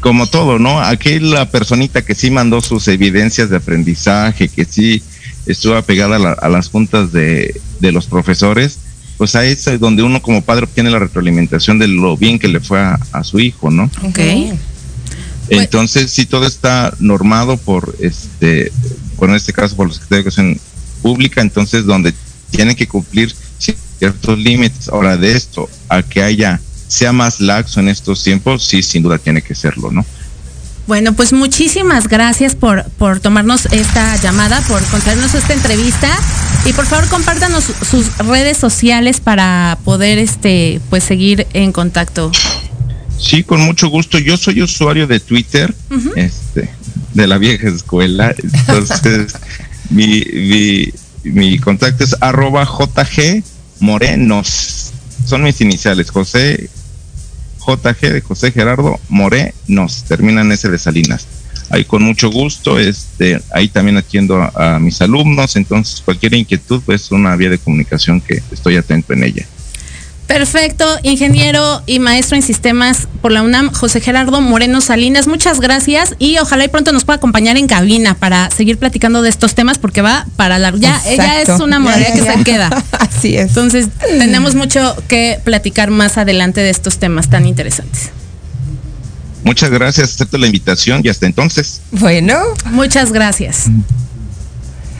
como 0.00 0.26
todo, 0.26 0.58
¿no? 0.58 0.80
Aquí 0.80 1.20
la 1.20 1.48
personita 1.50 2.02
que 2.02 2.14
sí 2.14 2.30
mandó 2.30 2.60
sus 2.60 2.88
evidencias 2.88 3.48
de 3.50 3.56
aprendizaje, 3.56 4.48
que 4.48 4.64
sí 4.64 5.02
estuvo 5.46 5.76
apegada 5.76 6.16
a, 6.16 6.18
la- 6.18 6.32
a 6.32 6.48
las 6.48 6.68
juntas 6.68 7.12
de, 7.12 7.58
de 7.78 7.92
los 7.92 8.06
profesores, 8.06 8.78
pues 9.20 9.36
ahí 9.36 9.50
es 9.50 9.78
donde 9.78 10.02
uno 10.02 10.22
como 10.22 10.40
padre 10.40 10.64
obtiene 10.64 10.88
la 10.88 10.98
retroalimentación 10.98 11.78
de 11.78 11.86
lo 11.88 12.16
bien 12.16 12.38
que 12.38 12.48
le 12.48 12.58
fue 12.58 12.80
a, 12.80 12.98
a 13.12 13.22
su 13.22 13.38
hijo, 13.38 13.70
¿no? 13.70 13.90
Ok. 14.02 14.18
Entonces, 15.50 16.10
sí, 16.10 16.24
todo 16.24 16.46
está 16.46 16.94
normado 17.00 17.58
por 17.58 17.94
este, 18.00 18.72
por 19.18 19.28
en 19.28 19.36
este 19.36 19.52
caso, 19.52 19.76
por 19.76 19.88
la 19.88 19.92
Secretaría 19.92 20.16
de 20.16 20.22
Educación 20.22 20.60
Pública, 21.02 21.42
entonces 21.42 21.84
donde 21.84 22.14
tienen 22.50 22.74
que 22.74 22.88
cumplir 22.88 23.34
ciertos 23.98 24.38
límites. 24.38 24.88
Ahora, 24.88 25.18
de 25.18 25.32
esto 25.32 25.68
a 25.90 26.02
que 26.02 26.22
haya, 26.22 26.58
sea 26.88 27.12
más 27.12 27.40
laxo 27.40 27.80
en 27.80 27.90
estos 27.90 28.24
tiempos, 28.24 28.64
sí, 28.64 28.82
sin 28.82 29.02
duda 29.02 29.18
tiene 29.18 29.42
que 29.42 29.54
serlo, 29.54 29.90
¿no? 29.90 30.06
Bueno, 30.86 31.12
pues 31.12 31.32
muchísimas 31.32 32.08
gracias 32.08 32.56
por, 32.56 32.84
por 32.98 33.20
tomarnos 33.20 33.66
esta 33.66 34.16
llamada, 34.16 34.60
por 34.62 34.82
concedernos 34.86 35.34
esta 35.34 35.52
entrevista 35.52 36.08
y 36.64 36.72
por 36.72 36.86
favor 36.86 37.08
compártanos 37.08 37.64
sus 37.88 38.16
redes 38.18 38.56
sociales 38.56 39.20
para 39.20 39.78
poder 39.84 40.18
este 40.18 40.80
pues 40.90 41.04
seguir 41.04 41.46
en 41.52 41.72
contacto. 41.72 42.32
Sí, 43.18 43.44
con 43.44 43.60
mucho 43.60 43.88
gusto. 43.88 44.18
Yo 44.18 44.36
soy 44.36 44.62
usuario 44.62 45.06
de 45.06 45.20
Twitter, 45.20 45.74
este, 46.16 46.70
de 47.14 47.26
la 47.26 47.38
vieja 47.38 47.68
escuela. 47.68 48.34
Entonces, 48.42 49.34
mi, 49.90 50.24
mi, 50.32 50.88
mi 51.24 51.58
contacto 51.58 52.02
es 52.02 52.16
arroba 52.20 52.64
JG 52.64 53.44
Morenos. 53.80 54.90
Son 55.26 55.42
mis 55.42 55.60
iniciales, 55.60 56.10
José 56.10 56.70
JG 57.66 58.12
de 58.12 58.20
José 58.20 58.52
Gerardo 58.52 58.98
Morenos. 59.08 60.04
Terminan 60.04 60.50
ese 60.52 60.68
de 60.68 60.78
Salinas. 60.78 61.26
Ahí 61.70 61.84
con 61.84 62.02
mucho 62.02 62.30
gusto, 62.30 62.80
este, 62.80 63.40
ahí 63.54 63.68
también 63.68 63.96
atiendo 63.96 64.42
a, 64.42 64.80
mis 64.80 65.00
alumnos, 65.02 65.54
entonces 65.54 66.00
cualquier 66.00 66.34
inquietud, 66.34 66.82
pues 66.84 67.12
una 67.12 67.36
vía 67.36 67.48
de 67.48 67.58
comunicación 67.58 68.20
que 68.20 68.42
estoy 68.50 68.76
atento 68.76 69.12
en 69.12 69.22
ella. 69.22 69.46
Perfecto, 70.30 70.86
ingeniero 71.02 71.82
y 71.86 71.98
maestro 71.98 72.36
en 72.36 72.42
sistemas 72.42 73.08
por 73.20 73.32
la 73.32 73.42
UNAM, 73.42 73.72
José 73.72 74.00
Gerardo 74.00 74.40
Moreno 74.40 74.80
Salinas, 74.80 75.26
muchas 75.26 75.58
gracias 75.58 76.14
y 76.20 76.38
ojalá 76.38 76.64
y 76.64 76.68
pronto 76.68 76.92
nos 76.92 77.04
pueda 77.04 77.16
acompañar 77.16 77.56
en 77.56 77.66
cabina 77.66 78.14
para 78.14 78.48
seguir 78.48 78.78
platicando 78.78 79.22
de 79.22 79.28
estos 79.28 79.56
temas 79.56 79.78
porque 79.78 80.02
va 80.02 80.26
para 80.36 80.60
la 80.60 80.70
ya 80.76 81.02
ella 81.04 81.42
es 81.42 81.48
una 81.60 81.80
modalidad 81.80 82.10
Ya, 82.10 82.14
que 82.14 82.24
ya, 82.24 82.34
se 82.36 82.44
queda. 82.44 82.84
Así 82.92 83.36
es. 83.36 83.48
Entonces, 83.48 83.88
tenemos 83.98 84.54
mucho 84.54 84.94
que 85.08 85.40
platicar 85.42 85.90
más 85.90 86.16
adelante 86.16 86.60
de 86.60 86.70
estos 86.70 86.98
temas 86.98 87.28
tan 87.28 87.44
interesantes. 87.44 88.10
Muchas 89.42 89.70
gracias, 89.70 90.14
acepto 90.14 90.38
la 90.38 90.46
invitación 90.46 91.00
y 91.02 91.08
hasta 91.08 91.26
entonces. 91.26 91.80
Bueno. 91.90 92.38
Muchas 92.66 93.10
gracias. 93.10 93.66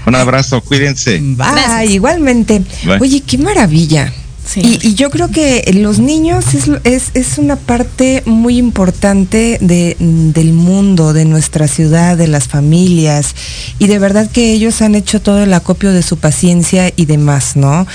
Un 0.07 0.14
abrazo, 0.16 0.61
cuídense. 0.61 1.20
Bye, 1.22 1.87
igualmente. 1.87 2.64
Bye. 2.85 2.99
Oye, 3.01 3.20
qué 3.20 3.39
maravilla. 3.39 4.12
Y, 4.57 4.78
y 4.88 4.94
yo 4.94 5.11
creo 5.11 5.28
que 5.28 5.70
los 5.74 5.98
niños 5.98 6.55
es, 6.55 6.70
es, 6.84 7.11
es 7.14 7.38
una 7.38 7.57
parte 7.57 8.22
muy 8.26 8.59
importante 8.59 9.59
de, 9.61 9.96
del 9.98 10.53
mundo, 10.53 11.12
de 11.12 11.24
nuestra 11.24 11.68
ciudad, 11.68 12.16
de 12.16 12.28
las 12.28 12.48
familias, 12.48 13.34
y 13.78 13.86
de 13.86 13.98
verdad 13.98 14.30
que 14.30 14.53
ellos 14.53 14.82
han 14.82 14.94
hecho 14.94 15.20
todo 15.20 15.42
el 15.42 15.53
acopio 15.53 15.92
de 15.92 16.03
su 16.03 16.16
paciencia 16.18 16.92
y 16.96 17.07
demás, 17.07 17.57
¿no? 17.57 17.86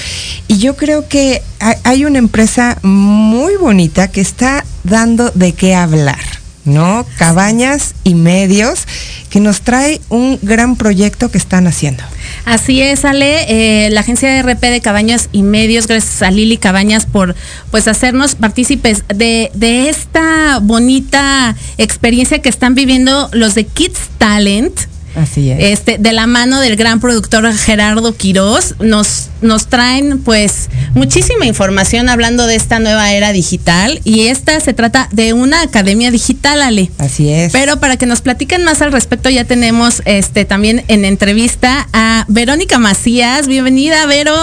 Y 0.47 0.57
yo 0.57 0.75
creo 0.75 1.07
que 1.07 1.41
hay, 1.59 1.75
hay 1.83 2.05
una 2.05 2.19
empresa 2.19 2.77
muy 2.83 3.55
bonita 3.57 4.09
que 4.09 4.21
está 4.21 4.65
dando 4.83 5.31
de 5.31 5.53
qué 5.53 5.75
hablar. 5.75 6.44
¿No? 6.65 7.05
Cabañas 7.17 7.93
y 8.03 8.15
medios 8.15 8.85
que 9.29 9.39
nos 9.39 9.61
trae 9.61 10.01
un 10.09 10.39
gran 10.41 10.75
proyecto 10.75 11.29
que 11.29 11.37
están 11.37 11.67
haciendo. 11.67 12.03
Así 12.45 12.81
es, 12.81 13.05
Ale, 13.05 13.85
eh, 13.85 13.89
la 13.89 14.01
agencia 14.01 14.41
RP 14.41 14.61
de 14.61 14.81
Cabañas 14.81 15.29
y 15.31 15.43
Medios, 15.43 15.87
gracias 15.87 16.21
a 16.21 16.31
Lili 16.31 16.57
Cabañas 16.57 17.05
por 17.05 17.35
pues 17.69 17.87
hacernos 17.87 18.35
partícipes 18.35 19.03
de, 19.07 19.51
de 19.53 19.89
esta 19.89 20.59
bonita 20.61 21.55
experiencia 21.77 22.39
que 22.39 22.49
están 22.49 22.75
viviendo 22.75 23.29
los 23.31 23.55
de 23.55 23.65
Kids 23.65 24.09
Talent. 24.17 24.94
Así 25.15 25.49
es. 25.49 25.57
Este, 25.59 25.97
de 25.97 26.13
la 26.13 26.27
mano 26.27 26.59
del 26.59 26.75
gran 26.75 26.99
productor 26.99 27.51
Gerardo 27.53 28.15
Quirós, 28.15 28.75
nos, 28.79 29.29
nos 29.41 29.67
traen 29.67 30.19
pues 30.19 30.69
muchísima 30.93 31.45
información 31.45 32.09
hablando 32.09 32.47
de 32.47 32.55
esta 32.55 32.79
nueva 32.79 33.13
era 33.13 33.31
digital 33.31 34.01
y 34.03 34.27
esta 34.27 34.59
se 34.59 34.73
trata 34.73 35.07
de 35.11 35.33
una 35.33 35.61
academia 35.61 36.11
digital, 36.11 36.61
Ale. 36.61 36.91
Así 36.97 37.29
es. 37.29 37.53
Pero 37.53 37.79
para 37.79 37.97
que 37.97 38.05
nos 38.05 38.21
platiquen 38.21 38.63
más 38.63 38.81
al 38.81 38.91
respecto 38.91 39.29
ya 39.29 39.45
tenemos 39.45 40.01
este 40.05 40.45
también 40.45 40.83
en 40.87 41.05
entrevista 41.05 41.87
a 41.93 42.25
Verónica 42.27 42.77
Macías. 42.77 43.47
Bienvenida, 43.47 44.05
Vero. 44.05 44.35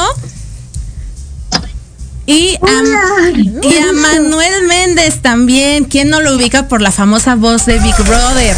Y 2.25 2.57
a, 2.63 3.67
y 3.67 3.79
a 3.79 3.93
Manuel 3.93 4.67
Méndez 4.69 5.21
también, 5.21 5.85
quien 5.85 6.09
no 6.09 6.21
lo 6.21 6.37
ubica 6.37 6.69
por 6.69 6.81
la 6.81 6.93
famosa 6.93 7.35
voz 7.35 7.67
de 7.67 7.81
Big 7.81 7.97
Brother, 8.07 8.57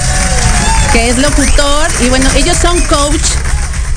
que 0.94 1.10
es 1.10 1.18
locutor 1.18 1.90
y 2.06 2.08
bueno, 2.08 2.26
ellos 2.36 2.56
son 2.56 2.80
coach 2.82 3.20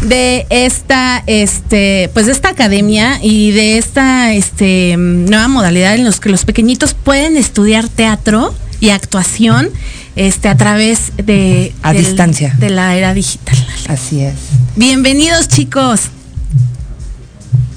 de 0.02 0.46
esta 0.50 1.24
este 1.28 2.10
pues 2.14 2.26
de 2.26 2.32
esta 2.32 2.50
academia 2.50 3.20
y 3.22 3.52
de 3.52 3.78
esta 3.78 4.34
este 4.34 4.96
nueva 4.98 5.48
modalidad 5.48 5.96
en 5.96 6.04
los 6.04 6.20
que 6.20 6.30
los 6.30 6.44
pequeñitos 6.44 6.94
pueden 6.96 7.38
estudiar 7.38 7.88
teatro 7.88 8.54
y 8.80 8.90
actuación 8.90 9.70
este 10.16 10.50
a 10.50 10.58
través 10.58 11.12
de 11.18 11.74
A 11.84 11.94
del- 11.94 12.04
distancia. 12.06 12.56
de 12.60 12.70
la 12.72 12.96
era 12.96 13.14
digital. 13.14 13.56
Así 13.88 14.22
es. 14.24 14.34
Bienvenidos, 14.76 15.48
chicos. 15.48 16.02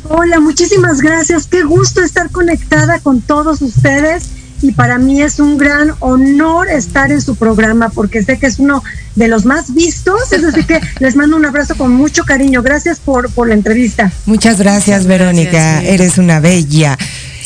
Hola, 0.08 0.40
muchísimas 0.40 1.00
gracias. 1.02 1.46
Qué 1.46 1.62
gusto 1.62 2.02
estar 2.02 2.30
conectada 2.30 2.98
con 3.00 3.20
todos 3.20 3.60
ustedes 3.62 4.24
y 4.62 4.72
para 4.72 4.98
mí 4.98 5.22
es 5.22 5.40
un 5.40 5.58
gran 5.58 5.92
honor 6.00 6.68
estar 6.68 7.10
en 7.12 7.20
su 7.20 7.36
programa 7.36 7.88
porque 7.88 8.22
sé 8.22 8.38
que 8.38 8.46
es 8.46 8.58
uno 8.58 8.82
de 9.16 9.28
los 9.28 9.44
más 9.44 9.74
vistos, 9.74 10.32
es 10.32 10.42
decir 10.42 10.66
que 10.66 10.80
les 11.00 11.16
mando 11.16 11.36
un 11.36 11.44
abrazo 11.44 11.74
con 11.76 11.92
mucho 11.92 12.24
cariño. 12.24 12.62
Gracias 12.62 12.98
por, 12.98 13.30
por 13.30 13.48
la 13.48 13.54
entrevista. 13.54 14.12
Muchas 14.26 14.58
gracias, 14.58 15.06
Verónica. 15.06 15.82
Eres 15.82 16.18
una 16.18 16.40
bella. 16.40 16.96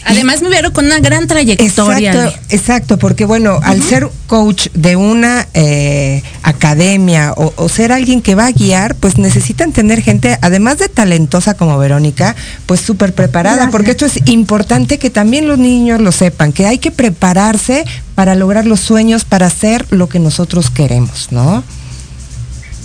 Además 0.05 0.43
me 0.43 0.49
vieron 0.51 0.73
con 0.73 0.87
una 0.87 1.01
gran 1.01 1.27
trayectoria. 1.27 2.13
Exacto, 2.13 2.41
exacto 2.51 2.99
porque 2.99 3.25
bueno, 3.25 3.59
al 3.63 3.83
ser 3.83 4.09
coach 4.27 4.69
de 4.75 4.97
una 4.97 5.47
eh, 5.55 6.23
academia 6.43 7.33
o, 7.37 7.53
o, 7.57 7.69
ser 7.69 7.93
alguien 7.93 8.21
que 8.21 8.35
va 8.35 8.47
a 8.47 8.53
guiar, 8.53 8.95
pues 8.97 9.19
necesitan 9.19 9.73
tener 9.73 10.03
gente, 10.03 10.39
además 10.43 10.79
de 10.79 10.89
talentosa 10.89 11.55
como 11.55 11.79
Verónica, 11.79 12.37
pues 12.67 12.81
súper 12.81 13.15
preparada, 13.15 13.57
Gracias. 13.57 13.73
porque 13.73 13.91
esto 13.93 14.07
es 14.07 14.21
importante 14.27 14.99
que 14.99 15.11
también 15.11 15.49
los 15.49 15.59
niños 15.59 16.01
lo 16.01 16.13
sepan, 16.13 16.53
que 16.53 16.67
hay 16.67 16.79
que 16.79 16.91
prepararse 16.91 17.85
para 18.15 18.35
lograr 18.35 18.67
los 18.67 18.81
sueños, 18.81 19.25
para 19.25 19.47
hacer 19.47 19.87
lo 19.91 20.09
que 20.09 20.19
nosotros 20.19 20.71
queremos, 20.71 21.29
¿no? 21.31 21.65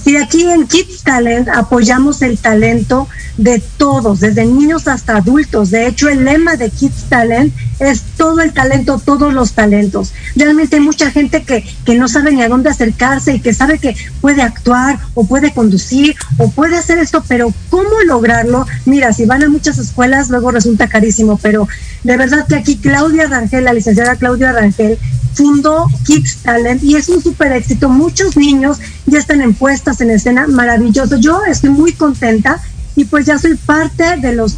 Sí, 0.04 0.16
aquí 0.16 0.43
en 0.43 0.66
Kids 0.68 1.04
Talent 1.04 1.50
apoyamos 1.50 2.22
el 2.22 2.38
talento 2.38 3.08
de 3.38 3.62
todos, 3.78 4.20
desde 4.20 4.45
niños 4.45 4.88
hasta 4.88 5.18
adultos. 5.18 5.72
De 5.72 5.88
hecho, 5.88 6.10
el 6.10 6.26
lema 6.26 6.56
de 6.56 6.70
Kids 6.70 7.06
Talent 7.10 7.54
es 7.80 8.02
todo 8.18 8.41
el 8.41 8.54
talento, 8.54 9.02
todos 9.04 9.34
los 9.34 9.54
talentos. 9.54 10.14
Realmente 10.36 10.78
hay 10.78 10.82
mucha 10.82 11.12
gente 11.12 11.43
que, 11.43 11.66
que 11.86 11.95
no 11.95 12.08
sabe 12.08 12.32
ni 12.32 12.41
a 12.41 12.50
dónde 12.50 12.70
acercarse 12.70 13.36
y 13.36 13.39
que 13.39 13.54
sabe 13.54 13.80
que 13.80 13.95
puede 14.22 14.41
actuar 14.41 15.00
o 15.14 15.26
puede 15.26 15.54
conducir 15.54 16.16
o 16.38 16.50
puede 16.50 16.78
hacer 16.78 16.97
esto, 16.97 17.24
pero 17.28 17.54
¿cómo 17.70 18.02
lograrlo? 18.06 18.66
Mira, 18.86 19.14
si 19.14 19.26
van 19.26 19.43
a 19.43 19.50
muchas 19.50 19.78
escuelas, 19.78 20.30
luego 20.30 20.52
resulta 20.52 20.88
carísimo, 20.88 21.39
pero 21.41 21.68
de 22.04 22.18
verdad 22.18 22.47
que 22.47 22.56
aquí 22.56 22.78
Claudia 22.78 23.28
Rangel, 23.28 23.66
la 23.66 23.74
licenciada 23.74 24.16
Claudia 24.16 24.52
Rangel, 24.54 24.97
fundó 25.34 25.88
Kids 26.06 26.38
Talent 26.43 26.84
y 26.84 26.95
es 26.95 27.08
un 27.08 27.22
súper 27.22 27.54
éxito. 27.54 27.89
Muchos 27.89 28.36
niños 28.36 28.80
ya 29.06 29.20
están 29.20 29.41
en 29.41 29.54
puestas 29.90 30.02
en 30.02 30.12
escena, 30.12 30.48
maravilloso. 30.48 31.18
Yo 31.18 31.44
estoy 31.46 31.72
muy 31.72 31.94
contenta 31.94 32.62
y 32.96 33.06
pues 33.06 33.26
ya 33.26 33.38
soy 33.40 33.56
parte 33.56 34.18
de 34.18 34.34
los 34.34 34.58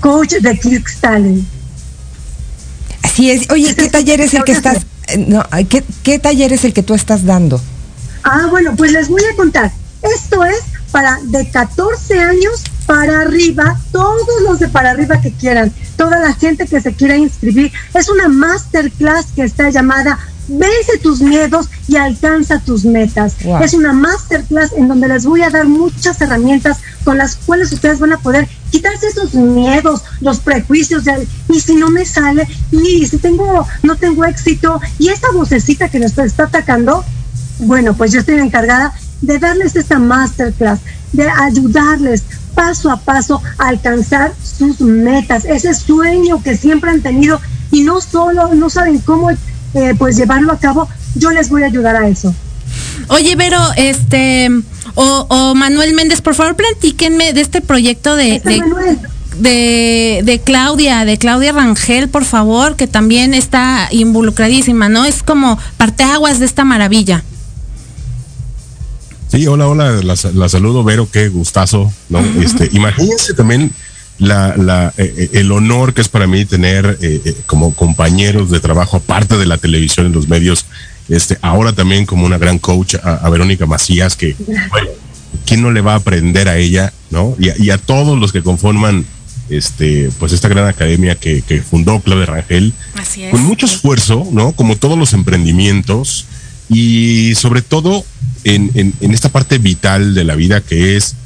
coaches 0.00 0.42
de 0.42 0.58
Kids 0.58 0.96
Talent. 1.00 1.44
Así 3.02 3.30
es. 3.30 3.50
Oye, 3.50 3.74
¿qué 3.74 3.88
taller 3.88 4.20
es 4.20 4.34
el 4.34 4.44
que 4.44 4.52
estás, 4.52 4.78
eh, 5.08 5.18
no, 5.18 5.44
¿qué, 5.68 5.84
qué 6.02 6.18
taller 6.18 6.52
es 6.52 6.64
el 6.64 6.72
que 6.72 6.82
tú 6.82 6.94
estás 6.94 7.24
dando? 7.24 7.60
Ah, 8.22 8.46
bueno, 8.50 8.74
pues 8.76 8.92
les 8.92 9.08
voy 9.08 9.22
a 9.24 9.36
contar. 9.36 9.72
Esto 10.02 10.44
es 10.44 10.60
para 10.90 11.18
de 11.24 11.48
14 11.50 12.18
años 12.20 12.62
para 12.86 13.22
arriba, 13.22 13.78
todos 13.90 14.42
los 14.46 14.58
de 14.60 14.68
para 14.68 14.90
arriba 14.90 15.20
que 15.20 15.32
quieran, 15.32 15.72
toda 15.96 16.18
la 16.20 16.34
gente 16.34 16.66
que 16.66 16.80
se 16.80 16.92
quiera 16.92 17.16
inscribir. 17.16 17.72
Es 17.94 18.08
una 18.08 18.28
masterclass 18.28 19.26
que 19.34 19.42
está 19.42 19.70
llamada 19.70 20.18
Vence 20.46 20.98
tus 21.02 21.20
miedos 21.20 21.68
y 21.88 21.96
alcanza 21.96 22.60
tus 22.60 22.84
metas. 22.84 23.34
Wow. 23.44 23.62
Es 23.62 23.74
una 23.74 23.92
masterclass 23.92 24.72
en 24.72 24.88
donde 24.88 25.08
les 25.08 25.24
voy 25.24 25.42
a 25.42 25.50
dar 25.50 25.66
muchas 25.66 26.20
herramientas 26.20 26.78
con 27.04 27.18
las 27.18 27.36
cuales 27.36 27.72
ustedes 27.72 27.98
van 27.98 28.12
a 28.12 28.18
poder 28.18 28.48
quitarse 28.70 29.06
esos 29.06 29.34
miedos, 29.34 30.02
los 30.20 30.40
prejuicios 30.40 31.04
de 31.04 31.26
y 31.48 31.60
si 31.60 31.76
no 31.76 31.90
me 31.90 32.04
sale, 32.04 32.46
y 32.72 33.06
si 33.06 33.18
tengo, 33.18 33.66
no 33.82 33.96
tengo 33.96 34.24
éxito, 34.24 34.80
y 34.98 35.08
esa 35.08 35.30
vocecita 35.32 35.88
que 35.88 36.00
nos 36.00 36.16
está 36.18 36.44
atacando, 36.44 37.04
bueno, 37.60 37.94
pues 37.94 38.12
yo 38.12 38.20
estoy 38.20 38.40
encargada 38.40 38.92
de 39.20 39.38
darles 39.38 39.76
esta 39.76 39.98
masterclass, 39.98 40.80
de 41.12 41.28
ayudarles 41.28 42.24
paso 42.54 42.90
a 42.90 42.96
paso 42.96 43.42
a 43.58 43.68
alcanzar 43.68 44.32
sus 44.42 44.80
metas, 44.80 45.44
ese 45.44 45.74
sueño 45.74 46.42
que 46.42 46.56
siempre 46.56 46.90
han 46.90 47.00
tenido 47.00 47.40
y 47.70 47.82
no 47.82 48.00
solo, 48.00 48.54
no 48.54 48.70
saben 48.70 48.98
cómo 48.98 49.30
eh, 49.74 49.94
pues 49.98 50.16
llevarlo 50.16 50.52
a 50.52 50.58
cabo, 50.58 50.88
yo 51.14 51.30
les 51.30 51.48
voy 51.48 51.62
a 51.62 51.66
ayudar 51.66 51.96
a 51.96 52.08
eso. 52.08 52.34
Oye, 53.08 53.36
Vero, 53.36 53.60
este, 53.76 54.48
o, 54.94 55.26
o 55.28 55.54
Manuel 55.54 55.94
Méndez, 55.94 56.20
por 56.20 56.34
favor, 56.34 56.56
platíquenme 56.56 57.32
de 57.32 57.40
este 57.40 57.60
proyecto 57.60 58.16
de, 58.16 58.36
Este 58.36 58.50
de, 58.50 58.58
Manuel. 58.58 58.98
de, 59.38 60.22
de 60.24 60.40
Claudia, 60.40 61.04
de 61.04 61.18
Claudia 61.18 61.52
Rangel, 61.52 62.08
por 62.08 62.24
favor, 62.24 62.76
que 62.76 62.86
también 62.86 63.34
está 63.34 63.88
involucradísima, 63.90 64.88
¿no? 64.88 65.04
Es 65.04 65.22
como 65.22 65.58
parteaguas 65.76 66.38
de 66.38 66.46
esta 66.46 66.64
maravilla. 66.64 67.22
Sí, 69.28 69.46
hola, 69.46 69.66
hola, 69.66 69.90
la, 70.02 70.14
la 70.34 70.48
saludo, 70.48 70.84
Vero, 70.84 71.08
qué 71.10 71.28
gustazo, 71.28 71.92
¿no? 72.08 72.20
Este, 72.40 72.68
imagínense 72.72 73.34
también 73.34 73.72
la, 74.18 74.56
la, 74.56 74.92
eh, 74.96 75.30
el 75.32 75.50
honor 75.52 75.92
que 75.94 76.00
es 76.00 76.08
para 76.08 76.26
mí 76.26 76.44
tener 76.44 76.98
eh, 77.00 77.20
eh, 77.24 77.34
como 77.46 77.74
compañeros 77.74 78.50
de 78.50 78.60
trabajo, 78.60 78.98
aparte 78.98 79.36
de 79.36 79.46
la 79.46 79.58
televisión 79.58 80.06
y 80.06 80.12
los 80.12 80.28
medios, 80.28 80.66
este, 81.08 81.38
ahora 81.42 81.72
también 81.72 82.06
como 82.06 82.24
una 82.24 82.38
gran 82.38 82.58
coach 82.58 82.94
a, 83.02 83.14
a 83.14 83.30
Verónica 83.30 83.66
Macías, 83.66 84.16
que, 84.16 84.36
bueno, 84.70 84.90
¿quién 85.46 85.62
no 85.62 85.70
le 85.70 85.80
va 85.80 85.94
a 85.94 85.96
aprender 85.96 86.48
a 86.48 86.56
ella, 86.56 86.92
¿no? 87.10 87.36
Y 87.38 87.50
a, 87.50 87.54
y 87.58 87.70
a 87.70 87.78
todos 87.78 88.18
los 88.18 88.32
que 88.32 88.42
conforman 88.42 89.04
este, 89.50 90.10
pues 90.18 90.32
esta 90.32 90.48
gran 90.48 90.66
academia 90.66 91.16
que, 91.16 91.42
que 91.42 91.60
fundó 91.60 92.00
Claudia 92.00 92.26
Rangel, 92.26 92.72
Así 92.96 93.24
es. 93.24 93.30
con 93.30 93.42
mucho 93.42 93.66
esfuerzo, 93.66 94.26
¿no? 94.32 94.52
Como 94.52 94.76
todos 94.76 94.96
los 94.98 95.12
emprendimientos 95.12 96.26
y 96.70 97.34
sobre 97.34 97.60
todo 97.62 98.04
en, 98.44 98.70
en, 98.74 98.94
en 99.00 99.12
esta 99.12 99.28
parte 99.28 99.58
vital 99.58 100.14
de 100.14 100.24
la 100.24 100.34
vida 100.34 100.60
que 100.60 100.96
es 100.96 101.12
eh, 101.12 101.16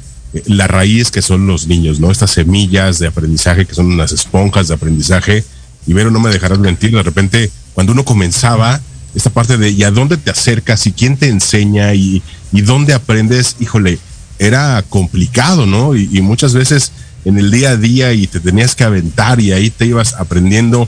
la 0.45 0.67
raíz 0.67 1.11
que 1.11 1.21
son 1.21 1.47
los 1.47 1.67
niños, 1.67 1.99
¿no? 1.99 2.11
Estas 2.11 2.31
semillas 2.31 2.99
de 2.99 3.07
aprendizaje 3.07 3.65
que 3.65 3.73
son 3.73 3.87
unas 3.87 4.11
esponjas 4.11 4.67
de 4.67 4.75
aprendizaje. 4.75 5.43
Y 5.87 5.93
Vero, 5.93 6.11
no 6.11 6.19
me 6.19 6.29
dejarás 6.29 6.59
mentir, 6.59 6.91
de 6.91 7.01
repente, 7.01 7.51
cuando 7.73 7.93
uno 7.93 8.05
comenzaba, 8.05 8.79
esta 9.15 9.31
parte 9.31 9.57
de 9.57 9.71
¿y 9.71 9.83
a 9.83 9.91
dónde 9.91 10.17
te 10.17 10.29
acercas? 10.29 10.85
¿Y 10.85 10.91
quién 10.91 11.17
te 11.17 11.29
enseña? 11.29 11.93
¿Y, 11.95 12.21
y 12.51 12.61
dónde 12.61 12.93
aprendes? 12.93 13.55
Híjole, 13.59 13.97
era 14.37 14.83
complicado, 14.87 15.65
¿no? 15.65 15.95
Y, 15.95 16.09
y 16.11 16.21
muchas 16.21 16.53
veces 16.53 16.91
en 17.25 17.37
el 17.37 17.49
día 17.49 17.71
a 17.71 17.77
día 17.77 18.13
y 18.13 18.27
te 18.27 18.39
tenías 18.39 18.75
que 18.75 18.83
aventar 18.83 19.39
y 19.39 19.51
ahí 19.51 19.69
te 19.71 19.85
ibas 19.85 20.13
aprendiendo 20.13 20.87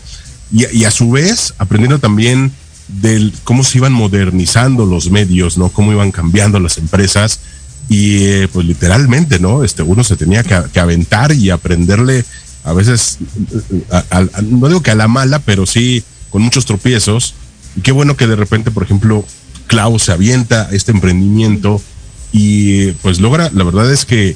y, 0.51 0.67
y 0.77 0.85
a 0.85 0.91
su 0.91 1.09
vez 1.09 1.53
aprendiendo 1.57 1.99
también 1.99 2.51
del 2.87 3.33
cómo 3.43 3.63
se 3.63 3.79
iban 3.79 3.93
modernizando 3.93 4.85
los 4.85 5.09
medios, 5.09 5.57
¿no? 5.57 5.69
Cómo 5.69 5.91
iban 5.91 6.11
cambiando 6.11 6.59
las 6.59 6.77
empresas 6.77 7.39
y 7.89 8.23
eh, 8.25 8.47
pues 8.51 8.65
literalmente, 8.65 9.39
¿no? 9.39 9.63
Este 9.63 9.81
uno 9.83 10.03
se 10.03 10.15
tenía 10.15 10.43
que, 10.43 10.79
aventar 10.79 11.33
y 11.33 11.49
aprenderle 11.49 12.23
a 12.63 12.73
veces, 12.73 13.17
a- 13.89 14.25
no 14.43 14.67
digo 14.67 14.81
que 14.83 14.91
a 14.91 14.95
la 14.95 15.07
mala, 15.07 15.39
pero 15.39 15.65
sí 15.65 16.03
con 16.29 16.41
muchos 16.41 16.65
tropiezos. 16.65 17.33
Y 17.75 17.81
qué 17.81 17.91
bueno 17.91 18.15
que 18.15 18.27
de 18.27 18.35
repente, 18.35 18.71
por 18.71 18.83
ejemplo, 18.83 19.25
Klaus 19.67 20.03
se 20.03 20.11
avienta 20.11 20.69
este 20.71 20.91
emprendimiento 20.91 21.81
y 22.31 22.91
pues 23.01 23.19
logra, 23.19 23.49
la 23.53 23.63
verdad 23.63 23.91
es 23.91 24.05
que 24.05 24.35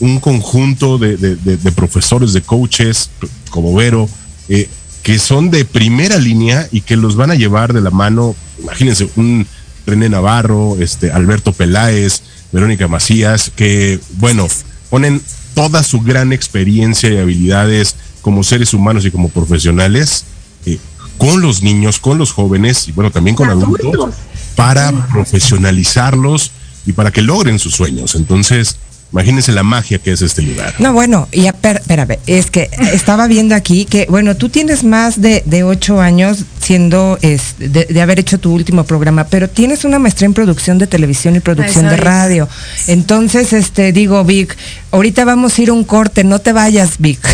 un 0.00 0.20
conjunto 0.20 0.98
de 0.98 1.72
profesores, 1.74 2.32
de 2.32 2.42
coaches, 2.42 3.10
como 3.50 3.74
Vero, 3.74 4.08
eh, 4.48 4.68
que 5.02 5.18
son 5.18 5.50
de 5.50 5.64
primera 5.64 6.18
línea 6.18 6.68
y 6.70 6.82
que 6.82 6.96
los 6.96 7.16
van 7.16 7.30
a 7.30 7.34
llevar 7.34 7.72
de 7.72 7.80
la 7.80 7.90
mano, 7.90 8.36
imagínense, 8.62 9.08
un 9.16 9.46
René 9.86 10.08
Navarro, 10.08 10.76
este 10.80 11.10
Alberto 11.10 11.52
Peláez, 11.52 12.22
Verónica 12.52 12.88
Macías, 12.88 13.50
que, 13.54 14.00
bueno, 14.16 14.46
ponen 14.90 15.20
toda 15.54 15.82
su 15.82 16.00
gran 16.00 16.32
experiencia 16.32 17.10
y 17.10 17.18
habilidades 17.18 17.96
como 18.22 18.42
seres 18.42 18.74
humanos 18.74 19.04
y 19.04 19.10
como 19.10 19.28
profesionales 19.28 20.24
eh, 20.66 20.78
con 21.18 21.40
los 21.40 21.62
niños, 21.62 21.98
con 21.98 22.18
los 22.18 22.32
jóvenes 22.32 22.88
y, 22.88 22.92
bueno, 22.92 23.10
también 23.10 23.36
con 23.36 23.50
adultos 23.50 24.14
para 24.54 24.92
profesionalizarlos 25.12 26.52
y 26.86 26.92
para 26.92 27.10
que 27.10 27.22
logren 27.22 27.58
sus 27.58 27.74
sueños. 27.74 28.14
Entonces, 28.14 28.76
imagínense 29.12 29.52
la 29.52 29.62
magia 29.62 29.98
que 29.98 30.12
es 30.12 30.20
este 30.22 30.42
lugar. 30.42 30.74
No, 30.78 30.92
bueno, 30.92 31.28
y 31.32 31.46
espérame, 31.46 32.18
es 32.26 32.50
que 32.50 32.68
estaba 32.92 33.26
viendo 33.26 33.54
aquí 33.54 33.84
que, 33.86 34.06
bueno, 34.10 34.36
tú 34.36 34.48
tienes 34.48 34.84
más 34.84 35.20
de, 35.20 35.42
de 35.46 35.62
ocho 35.64 36.00
años 36.00 36.44
siendo, 36.60 37.18
es, 37.22 37.54
de, 37.58 37.86
de 37.86 38.02
haber 38.02 38.18
hecho 38.20 38.38
tu 38.38 38.52
último 38.52 38.84
programa, 38.84 39.24
pero 39.24 39.48
tienes 39.48 39.84
una 39.84 39.98
maestría 39.98 40.26
en 40.26 40.34
producción 40.34 40.76
de 40.78 40.86
televisión 40.86 41.34
y 41.36 41.40
producción 41.40 41.86
Eso 41.86 41.94
de 41.94 41.96
es. 41.96 42.04
radio. 42.04 42.48
Entonces, 42.86 43.52
este, 43.54 43.92
digo, 43.92 44.22
Vic, 44.24 44.56
ahorita 44.90 45.24
vamos 45.24 45.56
a 45.58 45.62
ir 45.62 45.70
a 45.70 45.72
un 45.72 45.84
corte, 45.84 46.24
no 46.24 46.38
te 46.40 46.52
vayas, 46.52 46.98
Vic. 46.98 47.18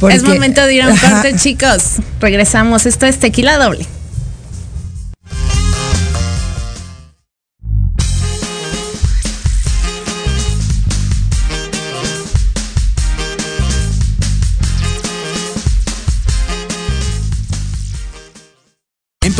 Porque- 0.00 0.16
es 0.16 0.22
momento 0.22 0.64
de 0.66 0.74
ir 0.74 0.82
a 0.82 0.86
un 0.88 0.92
Ajá. 0.92 1.10
corte, 1.22 1.36
chicos. 1.36 1.82
Regresamos. 2.20 2.86
Esto 2.86 3.06
es 3.06 3.18
Tequila 3.18 3.58
Doble. 3.58 3.86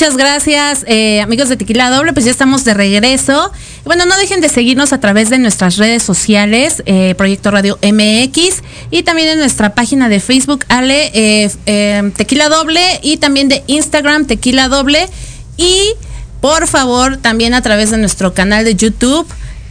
Muchas 0.00 0.16
gracias, 0.16 0.84
eh, 0.86 1.20
amigos 1.20 1.50
de 1.50 1.58
Tequila 1.58 1.90
Doble. 1.90 2.14
Pues 2.14 2.24
ya 2.24 2.30
estamos 2.30 2.64
de 2.64 2.72
regreso. 2.72 3.52
Bueno, 3.84 4.06
no 4.06 4.16
dejen 4.16 4.40
de 4.40 4.48
seguirnos 4.48 4.94
a 4.94 4.98
través 4.98 5.28
de 5.28 5.38
nuestras 5.38 5.76
redes 5.76 6.02
sociales, 6.02 6.82
eh, 6.86 7.14
Proyecto 7.18 7.50
Radio 7.50 7.78
MX, 7.82 8.62
y 8.90 9.02
también 9.02 9.28
en 9.28 9.38
nuestra 9.38 9.74
página 9.74 10.08
de 10.08 10.20
Facebook, 10.20 10.64
Ale 10.68 11.10
eh, 11.12 11.50
eh, 11.66 12.12
Tequila 12.16 12.48
Doble, 12.48 12.80
y 13.02 13.18
también 13.18 13.48
de 13.48 13.62
Instagram, 13.66 14.24
Tequila 14.24 14.68
Doble. 14.68 15.06
Y 15.58 15.90
por 16.40 16.66
favor, 16.66 17.18
también 17.18 17.52
a 17.52 17.60
través 17.60 17.90
de 17.90 17.98
nuestro 17.98 18.32
canal 18.32 18.64
de 18.64 18.74
YouTube. 18.76 19.26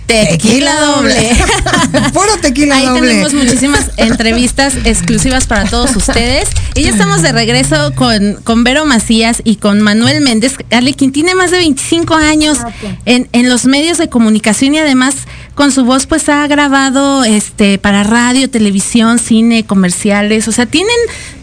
Tequila, 0.10 0.74
doble. 0.82 1.38
Puro 2.14 2.38
tequila 2.42 2.76
Ahí 2.78 2.88
doble. 2.88 3.10
tenemos 3.10 3.34
muchísimas 3.34 3.92
entrevistas 3.98 4.74
exclusivas 4.84 5.46
para 5.46 5.66
todos 5.70 5.96
ustedes. 5.96 6.50
Y 6.74 6.82
ya 6.84 6.90
estamos 6.90 7.22
de 7.22 7.32
regreso 7.32 7.94
con, 7.94 8.36
con 8.44 8.64
Vero 8.64 8.86
Macías 8.86 9.42
y 9.44 9.58
con 9.58 9.82
Manuel 9.82 10.22
Méndez, 10.22 10.56
Ale, 10.72 10.96
quien 10.96 11.12
tiene 11.12 11.36
más 11.36 11.52
de 11.52 11.60
25 11.60 12.16
años 12.16 12.58
en, 13.06 13.30
en 13.34 13.50
los 13.50 13.66
medios 13.66 14.00
de 14.00 14.10
comunicación 14.10 14.74
y 14.74 14.80
además 14.80 15.16
con 15.54 15.72
su 15.72 15.84
voz 15.84 16.06
pues 16.06 16.28
ha 16.30 16.48
grabado 16.48 17.24
este 17.24 17.78
para 17.78 18.04
radio, 18.04 18.50
televisión, 18.50 19.20
cine, 19.20 19.66
comerciales. 19.66 20.48
O 20.48 20.52
sea, 20.52 20.66
tienen 20.66 20.96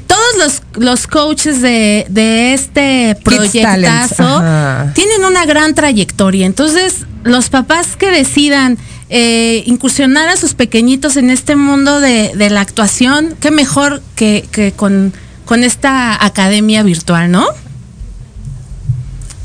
todos 0.06 0.36
los, 0.38 0.62
los 0.82 1.06
coaches 1.06 1.60
de, 1.60 2.06
de 2.08 2.54
este 2.54 3.16
proyectazo 3.22 4.42
tienen 4.94 5.24
una 5.24 5.44
gran 5.46 5.74
trayectoria. 5.74 6.46
Entonces, 6.46 7.06
los 7.24 7.48
papás 7.48 7.96
que 7.96 8.10
decidan 8.10 8.78
eh, 9.08 9.62
incursionar 9.66 10.28
a 10.28 10.36
sus 10.36 10.54
pequeñitos 10.54 11.16
en 11.16 11.30
este 11.30 11.56
mundo 11.56 12.00
de, 12.00 12.32
de 12.34 12.50
la 12.50 12.60
actuación, 12.60 13.36
qué 13.40 13.50
mejor 13.50 14.02
que, 14.14 14.46
que 14.50 14.72
con, 14.72 15.12
con 15.44 15.64
esta 15.64 16.24
academia 16.24 16.82
virtual, 16.82 17.30
¿no? 17.30 17.46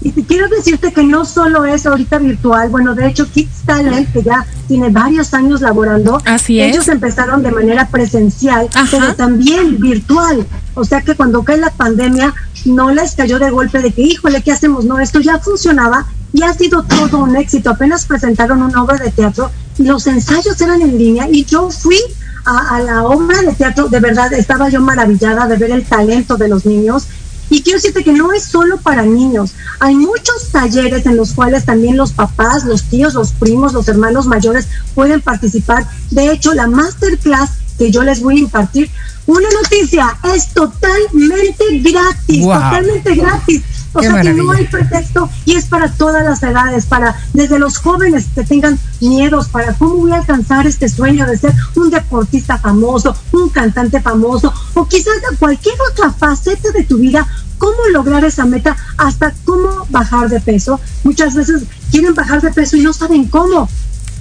Y 0.02 0.12
quiero 0.24 0.48
decirte 0.50 0.92
que 0.92 1.04
no 1.04 1.26
solo 1.26 1.66
es 1.66 1.86
ahorita 1.86 2.18
virtual, 2.18 2.70
bueno, 2.70 2.96
de 2.96 3.08
hecho 3.08 3.30
Kids 3.30 3.62
Talent, 3.66 4.12
que 4.12 4.24
ya 4.24 4.46
tiene 4.68 4.90
varios 4.90 5.34
años 5.34 5.62
laborando, 5.62 6.20
Así 6.26 6.60
es. 6.60 6.74
ellos 6.74 6.88
empezaron 6.88 7.44
de 7.44 7.52
manera 7.52 7.88
presencial, 7.88 8.68
pero 8.90 9.14
también 9.16 9.80
virtual. 9.80 10.46
O 10.74 10.84
sea 10.86 11.02
que 11.02 11.16
cuando 11.16 11.44
cae 11.44 11.58
la 11.58 11.70
pandemia, 11.70 12.34
no 12.66 12.92
les 12.92 13.14
cayó 13.14 13.38
de 13.38 13.52
golpe 13.52 13.80
de 13.80 13.92
que, 13.92 14.02
híjole, 14.02 14.42
¿qué 14.42 14.52
hacemos? 14.52 14.86
No, 14.86 15.00
esto 15.00 15.20
ya 15.20 15.38
funcionaba 15.38 16.08
y 16.34 16.42
ha 16.44 16.54
sido 16.54 16.84
todo 16.84 17.20
un 17.20 17.36
éxito. 17.36 17.70
Apenas 17.70 18.06
presentaron 18.06 18.62
una 18.64 18.82
obra 18.82 18.98
de 18.98 19.12
teatro 19.12 19.52
los 19.78 20.08
ensayos 20.08 20.60
eran 20.62 20.82
en 20.82 20.98
línea 20.98 21.28
y 21.30 21.46
yo 21.46 21.70
fui 21.70 21.98
a, 22.46 22.76
a 22.76 22.80
la 22.82 23.04
obra 23.04 23.42
de 23.42 23.54
teatro, 23.54 23.88
de 23.88 24.00
verdad 24.00 24.32
estaba 24.34 24.70
yo 24.70 24.82
maravillada 24.82 25.48
de 25.48 25.58
ver 25.58 25.72
el 25.72 25.86
talento 25.86 26.38
de 26.38 26.48
los 26.48 26.66
niños 26.66 27.08
y 27.52 27.62
quiero 27.62 27.78
decirte 27.78 28.04
que 28.04 28.14
no 28.14 28.32
es 28.32 28.46
solo 28.46 28.78
para 28.78 29.04
niños. 29.04 29.52
Hay 29.82 29.94
muchos 29.94 30.50
talleres 30.54 31.06
en 31.06 31.18
los 31.18 31.34
cuales 31.34 31.66
también 31.66 31.98
los 31.98 32.14
papás, 32.14 32.64
los 32.64 32.84
tíos, 32.86 33.14
los 33.14 33.34
primos, 33.34 33.74
los 33.74 33.90
hermanos 33.90 34.26
mayores 34.26 34.68
pueden 34.96 35.20
participar. 35.20 35.86
De 36.12 36.32
hecho, 36.32 36.54
la 36.54 36.68
masterclass 36.68 37.50
que 37.78 37.92
yo 37.92 38.04
les 38.04 38.22
voy 38.22 38.38
a 38.38 38.40
impartir, 38.40 38.90
una 39.26 39.50
noticia, 39.62 40.18
es 40.34 40.54
totalmente 40.54 41.80
gratis, 41.80 42.44
Wow. 42.44 42.54
totalmente 42.54 43.16
gratis. 43.16 43.62
O 43.94 44.00
Qué 44.00 44.08
sea 44.08 44.22
que 44.22 44.34
no 44.34 44.52
hay 44.52 44.66
pretexto 44.68 45.30
y 45.46 45.56
es 45.56 45.66
para 45.66 45.92
todas 45.92 46.24
las 46.24 46.42
edades, 46.44 46.86
para 46.86 47.16
desde 47.34 47.60
los 47.60 47.78
jóvenes 47.78 48.28
que 48.34 48.44
tengan 48.44 48.80
miedos, 49.02 49.50
para 49.50 49.74
cómo 49.74 49.96
voy 49.96 50.12
a 50.12 50.18
alcanzar 50.18 50.66
este 50.66 50.88
sueño 50.88 51.26
de 51.26 51.38
ser 51.38 51.54
un 51.76 51.90
deportista 51.90 52.58
famoso, 52.58 53.16
un 53.34 53.50
cantante 53.50 54.00
famoso, 54.02 54.54
o 54.76 54.88
quizás 54.88 55.16
de 55.30 55.38
cualquier 55.38 55.76
otra 55.92 56.12
faceta 56.12 56.72
de 56.72 56.84
tu 56.84 57.00
vida, 57.00 57.28
cómo 57.58 57.78
lograr 57.92 58.24
esa 58.24 58.46
meta, 58.46 58.78
hasta 58.98 59.34
cómo 59.46 59.86
bajar 59.90 60.30
de 60.30 60.40
peso. 60.40 60.80
Muchas 61.04 61.36
veces 61.36 61.64
quieren 61.92 62.16
bajar 62.16 62.42
de 62.42 62.52
peso 62.52 62.78
y 62.78 62.82
no 62.82 62.94
saben 62.94 63.26
cómo. 63.26 63.68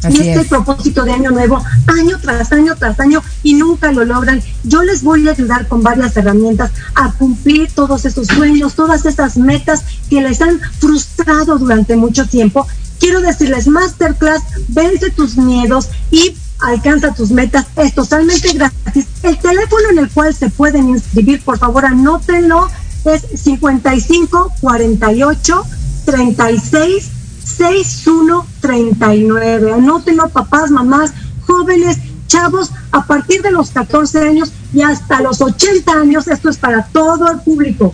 Así 0.03 0.19
y 0.19 0.29
este 0.29 0.41
es. 0.43 0.49
propósito 0.49 1.05
de 1.05 1.13
año 1.13 1.31
nuevo, 1.31 1.63
año 1.87 2.19
tras 2.21 2.53
año 2.53 2.75
tras 2.77 2.99
año, 3.01 3.23
y 3.43 3.55
nunca 3.55 3.93
lo 3.93 4.05
logran. 4.05 4.43
Yo 4.65 4.83
les 4.83 5.03
voy 5.03 5.29
a 5.29 5.33
ayudar 5.33 5.69
con 5.69 5.83
varias 5.83 6.17
herramientas 6.17 6.71
a 6.95 7.13
cumplir 7.13 7.71
todos 7.73 8.05
esos 8.05 8.27
sueños, 8.29 8.75
todas 8.75 9.07
esas 9.07 9.37
metas 9.37 9.85
que 10.09 10.21
les 10.21 10.41
han 10.41 10.61
frustrado 10.79 11.59
durante 11.59 11.97
mucho 11.97 12.27
tiempo. 12.27 12.67
Quiero 12.99 13.21
decirles, 13.21 13.67
Masterclass, 13.67 14.43
vence 14.69 15.11
tus 15.11 15.37
miedos 15.37 15.89
y 16.11 16.35
alcanza 16.61 17.15
tus 17.15 17.31
metas. 17.31 17.67
Es 17.77 17.95
totalmente 17.95 18.53
gratis. 18.53 19.07
El 19.23 19.39
teléfono 19.39 19.91
en 19.91 19.99
el 19.99 20.11
cual 20.11 20.35
se 20.35 20.51
pueden 20.51 20.89
inscribir, 20.91 21.43
por 21.43 21.59
favor, 21.59 21.85
anótenlo, 21.85 22.69
es 23.05 23.41
55 23.41 24.53
48 24.61 25.65
36 26.05 27.11
6139. 27.57 29.73
Anótenlo, 29.73 30.29
papás, 30.29 30.71
mamás, 30.71 31.13
jóvenes, 31.47 31.97
chavos, 32.27 32.71
a 32.93 33.07
partir 33.07 33.41
de 33.43 33.51
los 33.51 33.71
14 33.71 34.21
años, 34.21 34.53
y 34.73 34.83
hasta 34.83 35.21
los 35.21 35.41
80 35.41 35.93
años, 35.93 36.29
esto 36.29 36.49
es 36.49 36.57
para 36.57 36.85
todo 36.87 37.29
el 37.31 37.41
público. 37.41 37.93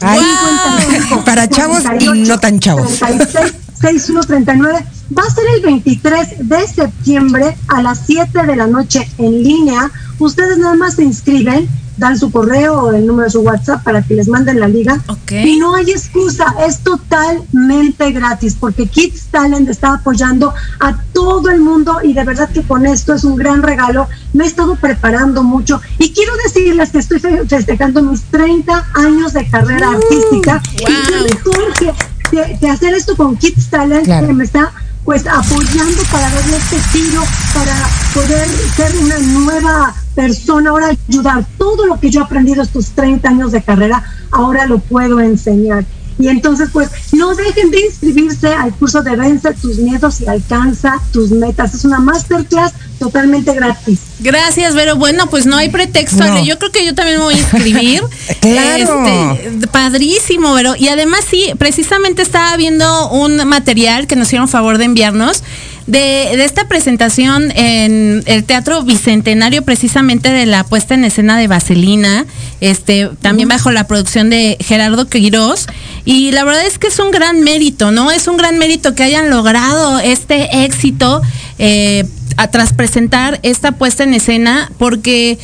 Ay, 0.00 0.20
55, 0.20 1.24
para 1.24 1.48
chavos 1.48 1.82
y 2.00 2.08
no 2.22 2.38
tan 2.38 2.60
chavos. 2.60 2.98
36, 2.98 3.54
6139. 3.80 4.84
Va 5.16 5.22
a 5.22 5.30
ser 5.30 5.44
el 5.56 5.62
23 5.62 6.48
de 6.48 6.66
septiembre 6.66 7.56
a 7.68 7.82
las 7.82 8.02
7 8.06 8.46
de 8.46 8.56
la 8.56 8.66
noche 8.66 9.08
en 9.18 9.42
línea. 9.42 9.90
Ustedes 10.18 10.58
nada 10.58 10.74
más 10.74 10.94
se 10.94 11.04
inscriben, 11.04 11.68
dan 11.98 12.18
su 12.18 12.30
correo 12.30 12.74
o 12.82 12.92
el 12.92 13.06
número 13.06 13.24
de 13.24 13.30
su 13.30 13.40
WhatsApp 13.40 13.82
para 13.82 14.02
que 14.02 14.14
les 14.14 14.28
manden 14.28 14.60
la 14.60 14.68
liga. 14.68 15.00
Y 15.44 15.58
no 15.58 15.74
hay 15.74 15.90
excusa, 15.90 16.54
es 16.66 16.78
totalmente 16.80 18.10
gratis 18.12 18.56
porque 18.58 18.86
Kids 18.86 19.26
Talent 19.30 19.68
está 19.68 19.94
apoyando 19.94 20.54
a 20.80 20.96
todo 21.12 21.50
el 21.50 21.60
mundo 21.60 21.98
y 22.02 22.12
de 22.12 22.24
verdad 22.24 22.48
que 22.50 22.62
con 22.62 22.86
esto 22.86 23.14
es 23.14 23.24
un 23.24 23.36
gran 23.36 23.62
regalo. 23.62 24.08
Me 24.32 24.44
he 24.44 24.46
estado 24.46 24.76
preparando 24.76 25.42
mucho 25.42 25.80
y 25.98 26.12
quiero 26.12 26.32
decirles 26.44 26.90
que 26.90 26.98
estoy 26.98 27.18
fe- 27.18 27.44
festejando 27.46 28.02
mis 28.02 28.22
30 28.24 28.86
años 28.94 29.32
de 29.32 29.48
carrera 29.48 29.90
artística. 29.90 30.62
Y 30.74 30.84
qué 30.84 31.34
mejor 31.34 31.72
que, 31.78 31.92
que- 32.30 32.58
que 32.60 32.68
hacer 32.70 32.94
esto 32.94 33.16
con 33.16 33.36
Kids 33.36 33.68
Talent 33.70 34.06
que 34.26 34.32
me 34.32 34.44
está 34.44 34.70
pues 35.08 35.26
apoyando 35.26 36.02
para 36.12 36.28
darle 36.28 36.58
este 36.58 36.76
tiro, 36.92 37.22
para 37.54 37.88
poder 38.12 38.46
ser 38.76 38.94
una 38.98 39.18
nueva 39.18 39.94
persona, 40.14 40.68
ahora 40.68 40.88
ayudar. 41.08 41.46
Todo 41.56 41.86
lo 41.86 41.98
que 41.98 42.10
yo 42.10 42.20
he 42.20 42.24
aprendido 42.24 42.62
estos 42.62 42.90
30 42.90 43.26
años 43.26 43.52
de 43.52 43.62
carrera, 43.62 44.04
ahora 44.30 44.66
lo 44.66 44.80
puedo 44.80 45.18
enseñar. 45.18 45.86
Y 46.18 46.28
entonces, 46.28 46.70
pues, 46.72 46.90
no 47.12 47.34
dejen 47.34 47.70
de 47.70 47.80
inscribirse 47.86 48.48
al 48.48 48.74
curso 48.74 49.02
de 49.02 49.16
Vence 49.16 49.52
tus 49.54 49.78
miedos 49.78 50.20
y 50.20 50.26
alcanza 50.26 51.00
tus 51.12 51.30
metas. 51.30 51.74
Es 51.74 51.84
una 51.84 52.00
masterclass 52.00 52.72
totalmente 52.98 53.54
gratis. 53.54 54.00
Gracias, 54.20 54.74
Vero. 54.74 54.96
Bueno, 54.96 55.28
pues 55.30 55.46
no 55.46 55.56
hay 55.56 55.68
pretexto, 55.68 56.24
No. 56.24 56.44
Yo 56.44 56.58
creo 56.58 56.72
que 56.72 56.84
yo 56.84 56.94
también 56.94 57.18
me 57.18 57.24
voy 57.24 57.34
a 57.34 57.38
inscribir. 57.38 58.02
Claro. 58.40 59.04
Este, 59.34 59.66
padrísimo, 59.68 60.54
Vero. 60.54 60.74
Y 60.76 60.88
además 60.88 61.24
sí, 61.28 61.50
precisamente 61.58 62.22
estaba 62.22 62.56
viendo 62.56 63.10
un 63.10 63.36
material 63.48 64.06
que 64.06 64.16
nos 64.16 64.28
hicieron 64.28 64.48
favor 64.48 64.78
de 64.78 64.84
enviarnos 64.84 65.42
de, 65.88 66.36
de 66.36 66.44
esta 66.44 66.68
presentación 66.68 67.50
en 67.56 68.22
el 68.26 68.44
Teatro 68.44 68.82
Bicentenario, 68.82 69.62
precisamente 69.62 70.30
de 70.30 70.44
la 70.44 70.62
puesta 70.64 70.94
en 70.94 71.04
escena 71.04 71.38
de 71.38 71.48
Vaselina, 71.48 72.26
este, 72.60 73.08
también 73.22 73.48
bajo 73.48 73.70
la 73.70 73.86
producción 73.86 74.28
de 74.28 74.58
Gerardo 74.60 75.08
Quirós. 75.08 75.66
Y 76.10 76.32
la 76.32 76.42
verdad 76.42 76.64
es 76.66 76.78
que 76.78 76.86
es 76.86 76.98
un 77.00 77.10
gran 77.10 77.42
mérito, 77.42 77.90
¿no? 77.90 78.10
Es 78.10 78.28
un 78.28 78.38
gran 78.38 78.56
mérito 78.56 78.94
que 78.94 79.02
hayan 79.02 79.28
logrado 79.28 79.98
este 79.98 80.64
éxito 80.64 81.20
eh, 81.58 82.06
a- 82.38 82.48
tras 82.50 82.72
presentar 82.72 83.40
esta 83.42 83.72
puesta 83.72 84.04
en 84.04 84.14
escena, 84.14 84.72
porque 84.78 85.38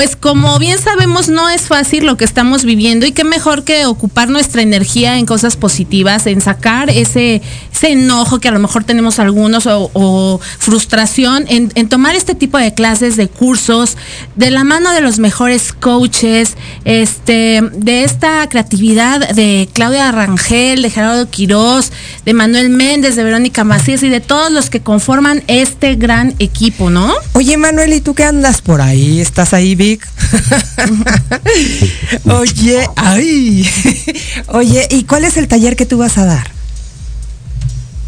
pues 0.00 0.16
como 0.16 0.58
bien 0.58 0.78
sabemos 0.78 1.28
no 1.28 1.50
es 1.50 1.68
fácil 1.68 2.06
lo 2.06 2.16
que 2.16 2.24
estamos 2.24 2.64
viviendo 2.64 3.04
y 3.04 3.12
qué 3.12 3.22
mejor 3.22 3.64
que 3.64 3.84
ocupar 3.84 4.30
nuestra 4.30 4.62
energía 4.62 5.18
en 5.18 5.26
cosas 5.26 5.58
positivas, 5.58 6.26
en 6.26 6.40
sacar 6.40 6.88
ese, 6.88 7.42
enojo 7.82 8.40
que 8.40 8.48
a 8.48 8.50
lo 8.50 8.60
mejor 8.60 8.84
tenemos 8.84 9.18
algunos 9.18 9.66
o, 9.66 10.40
frustración, 10.58 11.44
en, 11.48 11.70
en 11.74 11.90
tomar 11.90 12.14
este 12.14 12.34
tipo 12.34 12.56
de 12.56 12.72
clases, 12.72 13.16
de 13.16 13.28
cursos, 13.28 13.98
de 14.36 14.50
la 14.50 14.64
mano 14.64 14.90
de 14.92 15.02
los 15.02 15.18
mejores 15.18 15.74
coaches, 15.74 16.56
este, 16.86 17.60
de 17.74 18.04
esta 18.04 18.48
creatividad 18.48 19.34
de 19.34 19.68
Claudia 19.74 20.12
Rangel, 20.12 20.80
de 20.80 20.88
Gerardo 20.88 21.28
Quirós, 21.28 21.92
de 22.24 22.32
Manuel 22.32 22.70
Méndez, 22.70 23.16
de 23.16 23.24
Verónica 23.24 23.64
Macías 23.64 24.02
y 24.02 24.08
de 24.08 24.20
todos 24.20 24.50
los 24.50 24.70
que 24.70 24.80
conforman 24.80 25.42
este 25.46 25.96
gran 25.96 26.34
equipo, 26.38 26.88
¿no? 26.88 27.12
Oye, 27.34 27.58
Manuel, 27.58 27.92
¿y 27.92 28.00
tú 28.00 28.14
qué 28.14 28.24
andas 28.24 28.62
por 28.62 28.80
ahí? 28.80 29.20
¿Estás 29.20 29.52
ahí, 29.52 29.74
Oye, 32.24 32.88
ay. 32.96 33.68
Oye, 34.48 34.86
¿y 34.90 35.04
cuál 35.04 35.24
es 35.24 35.36
el 35.36 35.48
taller 35.48 35.76
que 35.76 35.86
tú 35.86 35.98
vas 35.98 36.18
a 36.18 36.24
dar? 36.24 36.50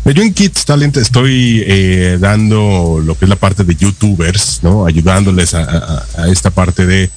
Yo 0.05 0.23
en 0.23 0.35
Kids 0.35 0.65
Talent 0.65 0.97
estoy 0.97 1.63
eh, 1.65 2.19
dando 2.21 3.01
lo 3.05 3.17
que 3.17 3.25
es 3.25 3.29
la 3.29 3.37
parte 3.37 3.63
de 3.63 3.77
youtubers, 3.77 4.59
¿no? 4.63 4.85
Ayudándoles 4.85 5.55
a, 5.55 6.05
esta 6.29 6.51
parte 6.51 6.87
de 6.87 7.09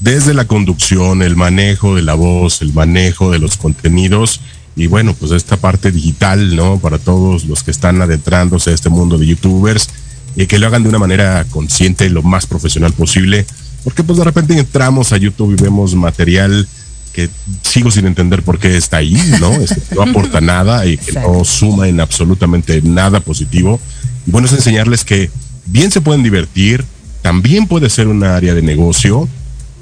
desde 0.00 0.34
la 0.34 0.46
conducción, 0.46 1.22
el 1.22 1.36
manejo 1.36 1.94
de 1.94 2.02
la 2.02 2.14
voz, 2.14 2.60
el 2.60 2.72
manejo 2.72 3.30
de 3.30 3.38
los 3.38 3.56
contenidos 3.56 4.40
y 4.74 4.88
bueno, 4.88 5.14
pues 5.14 5.30
esta 5.30 5.56
parte 5.56 5.92
digital, 5.92 6.56
¿no? 6.56 6.78
Para 6.78 6.98
todos 6.98 7.44
los 7.44 7.62
que 7.62 7.70
están 7.70 8.02
adentrándose 8.02 8.70
a 8.70 8.74
este 8.74 8.88
mundo 8.88 9.18
de 9.18 9.26
youtubers 9.26 9.88
y 10.34 10.46
que 10.46 10.58
lo 10.58 10.66
hagan 10.66 10.82
de 10.82 10.88
una 10.88 10.98
manera 10.98 11.46
consciente, 11.48 12.10
lo 12.10 12.22
más 12.22 12.46
profesional 12.46 12.92
posible, 12.92 13.46
porque 13.84 14.04
pues 14.04 14.18
de 14.18 14.24
repente 14.24 14.58
entramos 14.58 15.12
a 15.12 15.16
YouTube 15.16 15.56
y 15.58 15.62
vemos 15.62 15.94
material 15.94 16.66
que 17.12 17.28
sigo 17.62 17.90
sin 17.90 18.06
entender 18.06 18.42
por 18.42 18.58
qué 18.58 18.76
está 18.76 18.98
ahí, 18.98 19.16
¿no? 19.40 19.52
Es 19.52 19.74
que 19.74 19.94
no 19.94 20.02
aporta 20.02 20.40
nada 20.40 20.86
y 20.86 20.96
que 20.96 21.12
no 21.12 21.44
suma 21.44 21.88
en 21.88 22.00
absolutamente 22.00 22.80
nada 22.82 23.20
positivo. 23.20 23.80
Y 24.26 24.30
bueno, 24.30 24.46
es 24.46 24.54
enseñarles 24.54 25.04
que 25.04 25.30
bien 25.66 25.90
se 25.90 26.00
pueden 26.00 26.22
divertir, 26.22 26.84
también 27.20 27.66
puede 27.66 27.90
ser 27.90 28.08
una 28.08 28.36
área 28.36 28.54
de 28.54 28.62
negocio, 28.62 29.28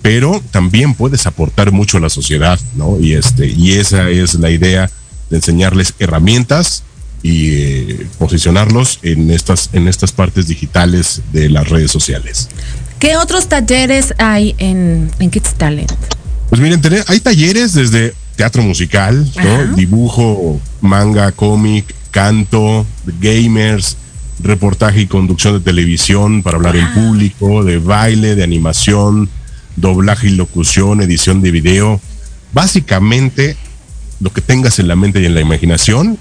pero 0.02 0.42
también 0.50 0.94
puedes 0.94 1.26
aportar 1.26 1.72
mucho 1.72 1.98
a 1.98 2.00
la 2.00 2.10
sociedad, 2.10 2.58
¿no? 2.74 2.98
Y 3.00 3.14
este, 3.14 3.46
y 3.46 3.72
esa 3.72 4.08
es 4.08 4.34
la 4.34 4.50
idea 4.50 4.90
de 5.28 5.36
enseñarles 5.36 5.94
herramientas 5.98 6.82
y 7.22 7.50
eh, 7.50 8.06
posicionarlos 8.18 8.98
en 9.02 9.30
estas, 9.30 9.70
en 9.72 9.88
estas 9.88 10.12
partes 10.12 10.48
digitales 10.48 11.22
de 11.32 11.50
las 11.50 11.68
redes 11.68 11.90
sociales. 11.90 12.48
¿Qué 13.00 13.16
otros 13.16 13.48
talleres 13.48 14.12
hay 14.18 14.54
en, 14.58 15.10
en 15.18 15.30
Kids 15.30 15.54
Talent? 15.54 15.90
Pues 16.50 16.60
miren, 16.60 16.82
hay 17.06 17.20
talleres 17.20 17.72
desde 17.72 18.12
teatro 18.36 18.62
musical, 18.62 19.26
¿no? 19.42 19.74
dibujo, 19.74 20.60
manga, 20.82 21.32
cómic, 21.32 21.94
canto, 22.10 22.84
gamers, 23.18 23.96
reportaje 24.38 25.00
y 25.00 25.06
conducción 25.06 25.54
de 25.54 25.60
televisión 25.60 26.42
para 26.42 26.58
hablar 26.58 26.76
en 26.76 26.92
público, 26.92 27.64
de 27.64 27.78
baile, 27.78 28.34
de 28.34 28.44
animación, 28.44 29.30
doblaje 29.76 30.26
y 30.26 30.32
locución, 30.32 31.00
edición 31.00 31.40
de 31.40 31.52
video. 31.52 32.00
Básicamente, 32.52 33.56
lo 34.20 34.30
que 34.30 34.42
tengas 34.42 34.78
en 34.78 34.88
la 34.88 34.96
mente 34.96 35.22
y 35.22 35.24
en 35.24 35.34
la 35.34 35.40
imaginación, 35.40 36.18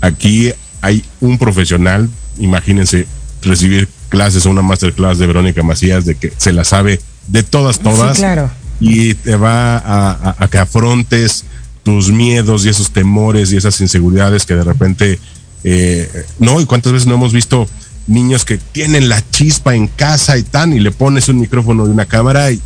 aquí 0.00 0.52
hay 0.80 1.04
un 1.20 1.38
profesional, 1.38 2.08
imagínense 2.38 3.08
recibir 3.42 3.88
clases 4.14 4.46
o 4.46 4.50
una 4.50 4.62
masterclass 4.62 5.18
de 5.18 5.26
Verónica 5.26 5.64
Macías 5.64 6.04
de 6.04 6.14
que 6.14 6.32
se 6.36 6.52
la 6.52 6.62
sabe 6.62 7.00
de 7.26 7.42
todas, 7.42 7.80
todas 7.80 8.16
Sí, 8.16 8.22
claro. 8.22 8.48
y 8.78 9.14
te 9.14 9.34
va 9.34 9.76
a, 9.78 10.10
a- 10.12 10.36
a 10.38 10.48
que 10.48 10.58
afrontes 10.58 11.44
tus 11.82 12.10
miedos 12.10 12.64
y 12.64 12.68
esos 12.68 12.92
temores 12.92 13.52
y 13.52 13.56
esas 13.56 13.80
inseguridades 13.80 14.46
que 14.46 14.54
de 14.54 14.62
repente 14.62 15.18
eh, 15.64 16.08
no 16.38 16.60
y 16.60 16.64
cuántas 16.66 16.92
veces 16.92 17.08
no 17.08 17.14
hemos 17.14 17.32
visto 17.32 17.66
niños 18.06 18.44
que 18.44 18.56
tienen 18.58 19.08
la 19.08 19.20
chispa 19.30 19.74
en 19.74 19.88
casa 19.88 20.38
y 20.38 20.44
tan 20.44 20.72
y 20.72 20.78
le 20.78 20.92
pones 20.92 21.28
un 21.28 21.40
micrófono 21.40 21.84
y 21.86 21.90
una 21.90 22.04
cámara 22.06 22.52
y 22.52 22.60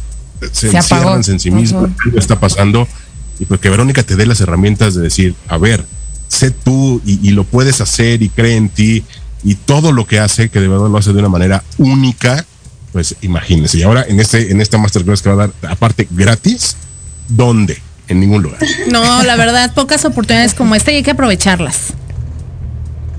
se, 0.53 0.67
encierran 0.77 1.23
en 1.27 1.41
sí 1.41 1.51
mismos 1.51 1.91
algo 2.05 2.19
está 2.19 2.39
pasando 2.39 2.87
y 3.41 3.47
pues 3.47 3.59
que 3.61 3.71
Verónica 3.71 4.03
te 4.03 4.17
dé 4.17 4.27
las 4.27 4.41
herramientas 4.43 4.95
de 4.95 5.01
decir 5.03 5.35
a 5.49 5.57
ver 5.57 5.83
sé 6.29 6.51
tú 6.51 7.01
y, 7.07 7.27
y 7.27 7.31
lo 7.31 7.45
puedes 7.45 7.81
hacer 7.81 8.23
y 8.23 8.29
cree 8.29 8.57
en 8.57 8.69
ti 8.69 9.03
y 9.45 9.55
todo 9.55 9.93
lo 9.93 10.07
que 10.07 10.19
hace 10.19 10.49
que 10.49 10.61
de 10.61 10.69
verdad 10.69 10.89
lo 10.89 10.99
hace 10.99 11.13
de 11.13 11.19
una 11.19 11.29
manera 11.29 11.63
única 11.79 12.45
pues 12.93 13.17
imagínense 13.21 13.79
y 13.79 13.83
ahora 13.83 14.05
en 14.09 14.19
este 14.21 14.51
en 14.51 14.61
esta 14.61 14.79
masterclass 14.79 15.23
que 15.23 15.29
va 15.29 15.45
a 15.45 15.47
dar 15.47 15.71
aparte 15.71 16.09
gratis 16.11 16.77
¿dónde? 17.29 17.81
en 18.09 18.21
ningún 18.21 18.43
lugar 18.43 18.61
No, 18.91 19.23
la 19.23 19.37
verdad, 19.37 19.73
pocas 19.75 20.05
oportunidades 20.05 20.55
como 20.55 20.75
esta 20.75 20.91
y 20.93 20.97
hay 20.97 21.03
que 21.03 21.13
aprovecharlas. 21.13 21.93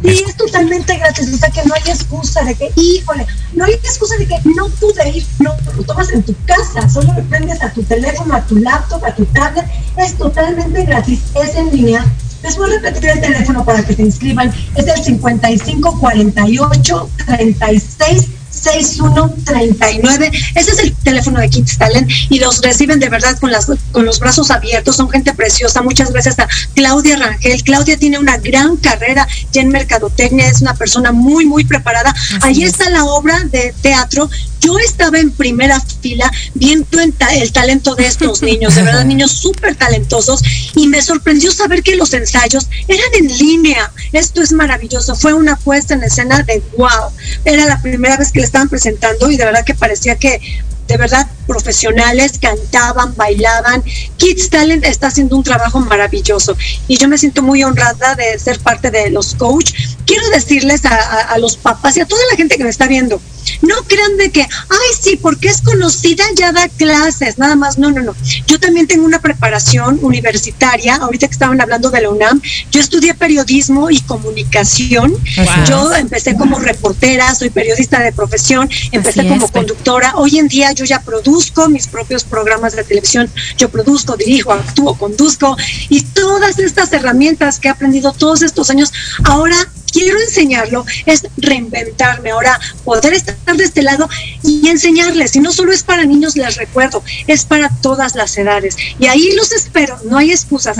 Sí, 0.01 0.23
es 0.25 0.37
totalmente 0.37 0.97
gratis, 0.97 1.29
o 1.33 1.37
sea 1.37 1.49
que 1.49 1.61
no 1.65 1.73
hay 1.73 1.91
excusa 1.91 2.41
de 2.43 2.55
que, 2.55 2.71
híjole, 2.77 3.27
no 3.53 3.65
hay 3.65 3.73
excusa 3.73 4.15
de 4.15 4.27
que 4.27 4.35
no 4.55 4.69
pude 4.69 5.09
ir, 5.09 5.25
no 5.39 5.53
lo 5.75 5.83
tomas 5.83 6.09
en 6.11 6.23
tu 6.23 6.33
casa, 6.45 6.89
solo 6.89 7.13
le 7.13 7.21
prendes 7.23 7.61
a 7.61 7.69
tu 7.73 7.83
teléfono, 7.83 8.33
a 8.33 8.41
tu 8.45 8.55
laptop, 8.55 9.03
a 9.03 9.13
tu 9.13 9.25
tablet, 9.25 9.65
es 9.97 10.17
totalmente 10.17 10.85
gratis, 10.85 11.19
es 11.35 11.55
en 11.55 11.71
línea. 11.71 12.05
Les 12.43 12.57
voy 12.57 12.71
a 12.71 12.79
repetir 12.79 13.09
el 13.09 13.21
teléfono 13.21 13.65
para 13.65 13.83
que 13.83 13.93
se 13.93 14.01
inscriban, 14.01 14.53
es 14.75 14.87
el 14.87 15.03
55 15.03 15.99
48 15.99 17.09
36 17.25 18.29
6139. 18.61 20.31
Ese 20.55 20.71
es 20.71 20.79
el 20.79 20.93
teléfono 20.95 21.39
de 21.39 21.49
Kids 21.49 21.77
Talent 21.77 22.09
y 22.29 22.39
los 22.39 22.61
reciben 22.61 22.99
de 22.99 23.09
verdad 23.09 23.37
con, 23.39 23.51
las, 23.51 23.67
con 23.91 24.05
los 24.05 24.19
brazos 24.19 24.51
abiertos. 24.51 24.95
Son 24.95 25.09
gente 25.09 25.33
preciosa. 25.33 25.81
Muchas 25.81 26.11
gracias 26.11 26.39
a 26.39 26.47
Claudia 26.75 27.17
Rangel. 27.17 27.63
Claudia 27.63 27.97
tiene 27.97 28.19
una 28.19 28.37
gran 28.37 28.77
carrera 28.77 29.27
ya 29.51 29.61
en 29.61 29.69
mercadotecnia. 29.69 30.47
Es 30.47 30.61
una 30.61 30.73
persona 30.75 31.11
muy, 31.11 31.45
muy 31.45 31.63
preparada. 31.63 32.13
Ahí 32.41 32.63
está 32.63 32.89
la 32.89 33.05
obra 33.05 33.39
de 33.45 33.73
teatro. 33.81 34.29
Yo 34.61 34.77
estaba 34.79 35.19
en 35.19 35.31
primera 35.31 35.79
fila 35.79 36.29
viendo 36.53 36.99
el 36.99 37.51
talento 37.51 37.95
de 37.95 38.07
estos 38.07 38.41
niños, 38.49 38.75
de 38.75 38.83
verdad, 38.83 39.05
niños 39.05 39.31
súper 39.31 39.75
talentosos, 39.75 40.41
y 40.75 40.87
me 40.87 41.01
sorprendió 41.01 41.51
saber 41.51 41.81
que 41.81 41.95
los 41.95 42.13
ensayos 42.13 42.67
eran 42.87 43.07
en 43.19 43.37
línea. 43.37 43.91
Esto 44.11 44.41
es 44.41 44.51
maravilloso. 44.51 45.15
Fue 45.15 45.33
una 45.33 45.55
puesta 45.55 45.93
en 45.93 46.03
escena 46.03 46.43
de 46.43 46.61
wow. 46.77 47.11
Era 47.45 47.65
la 47.65 47.81
primera 47.81 48.17
vez 48.17 48.31
que 48.31 48.41
estaban 48.49 48.69
presentando 48.69 49.31
y 49.31 49.37
de 49.37 49.45
verdad 49.45 49.63
que 49.63 49.75
parecía 49.75 50.15
que 50.15 50.41
de 50.87 50.97
verdad 50.97 51.27
profesionales, 51.49 52.33
cantaban, 52.39 53.13
bailaban. 53.15 53.83
Kids 54.17 54.49
Talent 54.49 54.85
está 54.85 55.07
haciendo 55.07 55.35
un 55.35 55.43
trabajo 55.43 55.79
maravilloso 55.81 56.55
y 56.87 56.97
yo 56.97 57.07
me 57.09 57.17
siento 57.17 57.41
muy 57.41 57.63
honrada 57.63 58.15
de 58.15 58.37
ser 58.39 58.59
parte 58.59 58.91
de 58.91 59.09
los 59.09 59.33
coach. 59.35 59.73
Quiero 60.05 60.29
decirles 60.29 60.85
a, 60.85 60.95
a- 60.95 61.21
a 61.33 61.37
los 61.39 61.57
papás 61.57 61.97
y 61.97 62.01
a 62.01 62.05
toda 62.05 62.21
la 62.31 62.37
gente 62.37 62.55
que 62.57 62.63
me 62.63 62.69
está 62.69 62.87
viendo, 62.87 63.19
no 63.61 63.75
crean 63.87 64.17
de 64.17 64.31
que, 64.31 64.41
ay, 64.41 64.89
sí, 65.01 65.15
porque 65.17 65.47
es 65.49 65.61
conocida, 65.61 66.23
ya 66.35 66.51
da 66.51 66.67
clases, 66.69 67.37
nada 67.39 67.55
más. 67.55 67.77
No, 67.79 67.89
no, 67.91 68.01
no. 68.01 68.13
Yo 68.47 68.59
también 68.59 68.85
tengo 68.87 69.05
una 69.05 69.19
preparación 69.21 69.99
universitaria. 70.01 70.95
Ahorita 70.97 71.27
que 71.27 71.33
estaban 71.33 71.59
hablando 71.61 71.89
de 71.89 72.01
la 72.01 72.09
UNAM, 72.09 72.41
yo 72.71 72.79
estudié 72.79 73.13
periodismo 73.15 73.89
y 73.89 73.99
comunicación. 74.01 75.11
Wow. 75.11 75.65
Yo 75.67 75.95
empecé 75.95 76.35
como 76.35 76.59
reportera, 76.59 77.33
soy 77.33 77.49
periodista 77.49 77.99
de 77.99 78.11
profesión, 78.11 78.69
empecé 78.91 79.27
como 79.27 79.47
conductora. 79.51 80.13
Hoy 80.15 80.37
en 80.37 80.47
día 80.47 80.71
yo 80.73 80.85
ya 80.85 81.01
produzco 81.01 81.38
mis 81.69 81.87
propios 81.87 82.23
programas 82.23 82.75
de 82.75 82.83
televisión. 82.83 83.29
Yo 83.57 83.69
produzco, 83.69 84.15
dirijo, 84.15 84.51
actúo, 84.53 84.97
conduzco. 84.97 85.57
Y 85.89 86.01
todas 86.03 86.59
estas 86.59 86.91
herramientas 86.93 87.59
que 87.59 87.67
he 87.67 87.71
aprendido 87.71 88.13
todos 88.13 88.41
estos 88.41 88.69
años, 88.69 88.91
ahora 89.23 89.55
quiero 89.91 90.19
enseñarlo, 90.19 90.85
es 91.05 91.25
reinventarme, 91.37 92.31
ahora 92.31 92.59
poder 92.83 93.13
estar 93.13 93.35
de 93.55 93.63
este 93.63 93.81
lado 93.81 94.07
y 94.43 94.67
enseñarles. 94.67 95.35
Y 95.35 95.39
no 95.39 95.51
solo 95.51 95.71
es 95.71 95.83
para 95.83 96.05
niños, 96.05 96.35
les 96.35 96.57
recuerdo, 96.57 97.03
es 97.27 97.45
para 97.45 97.69
todas 97.81 98.15
las 98.15 98.37
edades. 98.37 98.75
Y 98.99 99.07
ahí 99.07 99.33
los 99.35 99.51
espero, 99.51 99.99
no 100.05 100.17
hay 100.17 100.31
excusas. 100.31 100.77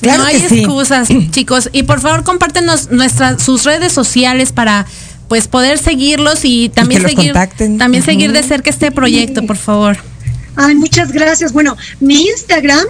claro 0.00 0.22
no 0.22 0.24
hay 0.24 0.40
sí. 0.40 0.58
excusas, 0.58 1.08
chicos. 1.30 1.70
Y 1.72 1.84
por 1.84 2.00
favor, 2.00 2.24
compártenos 2.24 2.90
nuestras 2.90 3.42
sus 3.42 3.64
redes 3.64 3.92
sociales 3.92 4.52
para 4.52 4.86
pues 5.32 5.48
poder 5.48 5.78
seguirlos 5.78 6.40
y 6.42 6.68
también 6.68 7.00
seguir 7.00 7.32
contacten. 7.32 7.78
también 7.78 8.04
seguir 8.04 8.32
de 8.32 8.42
cerca 8.42 8.68
este 8.68 8.92
proyecto, 8.92 9.46
por 9.46 9.56
favor. 9.56 9.96
Ay, 10.56 10.74
muchas 10.74 11.10
gracias. 11.10 11.54
Bueno, 11.54 11.74
mi 12.00 12.26
Instagram, 12.26 12.84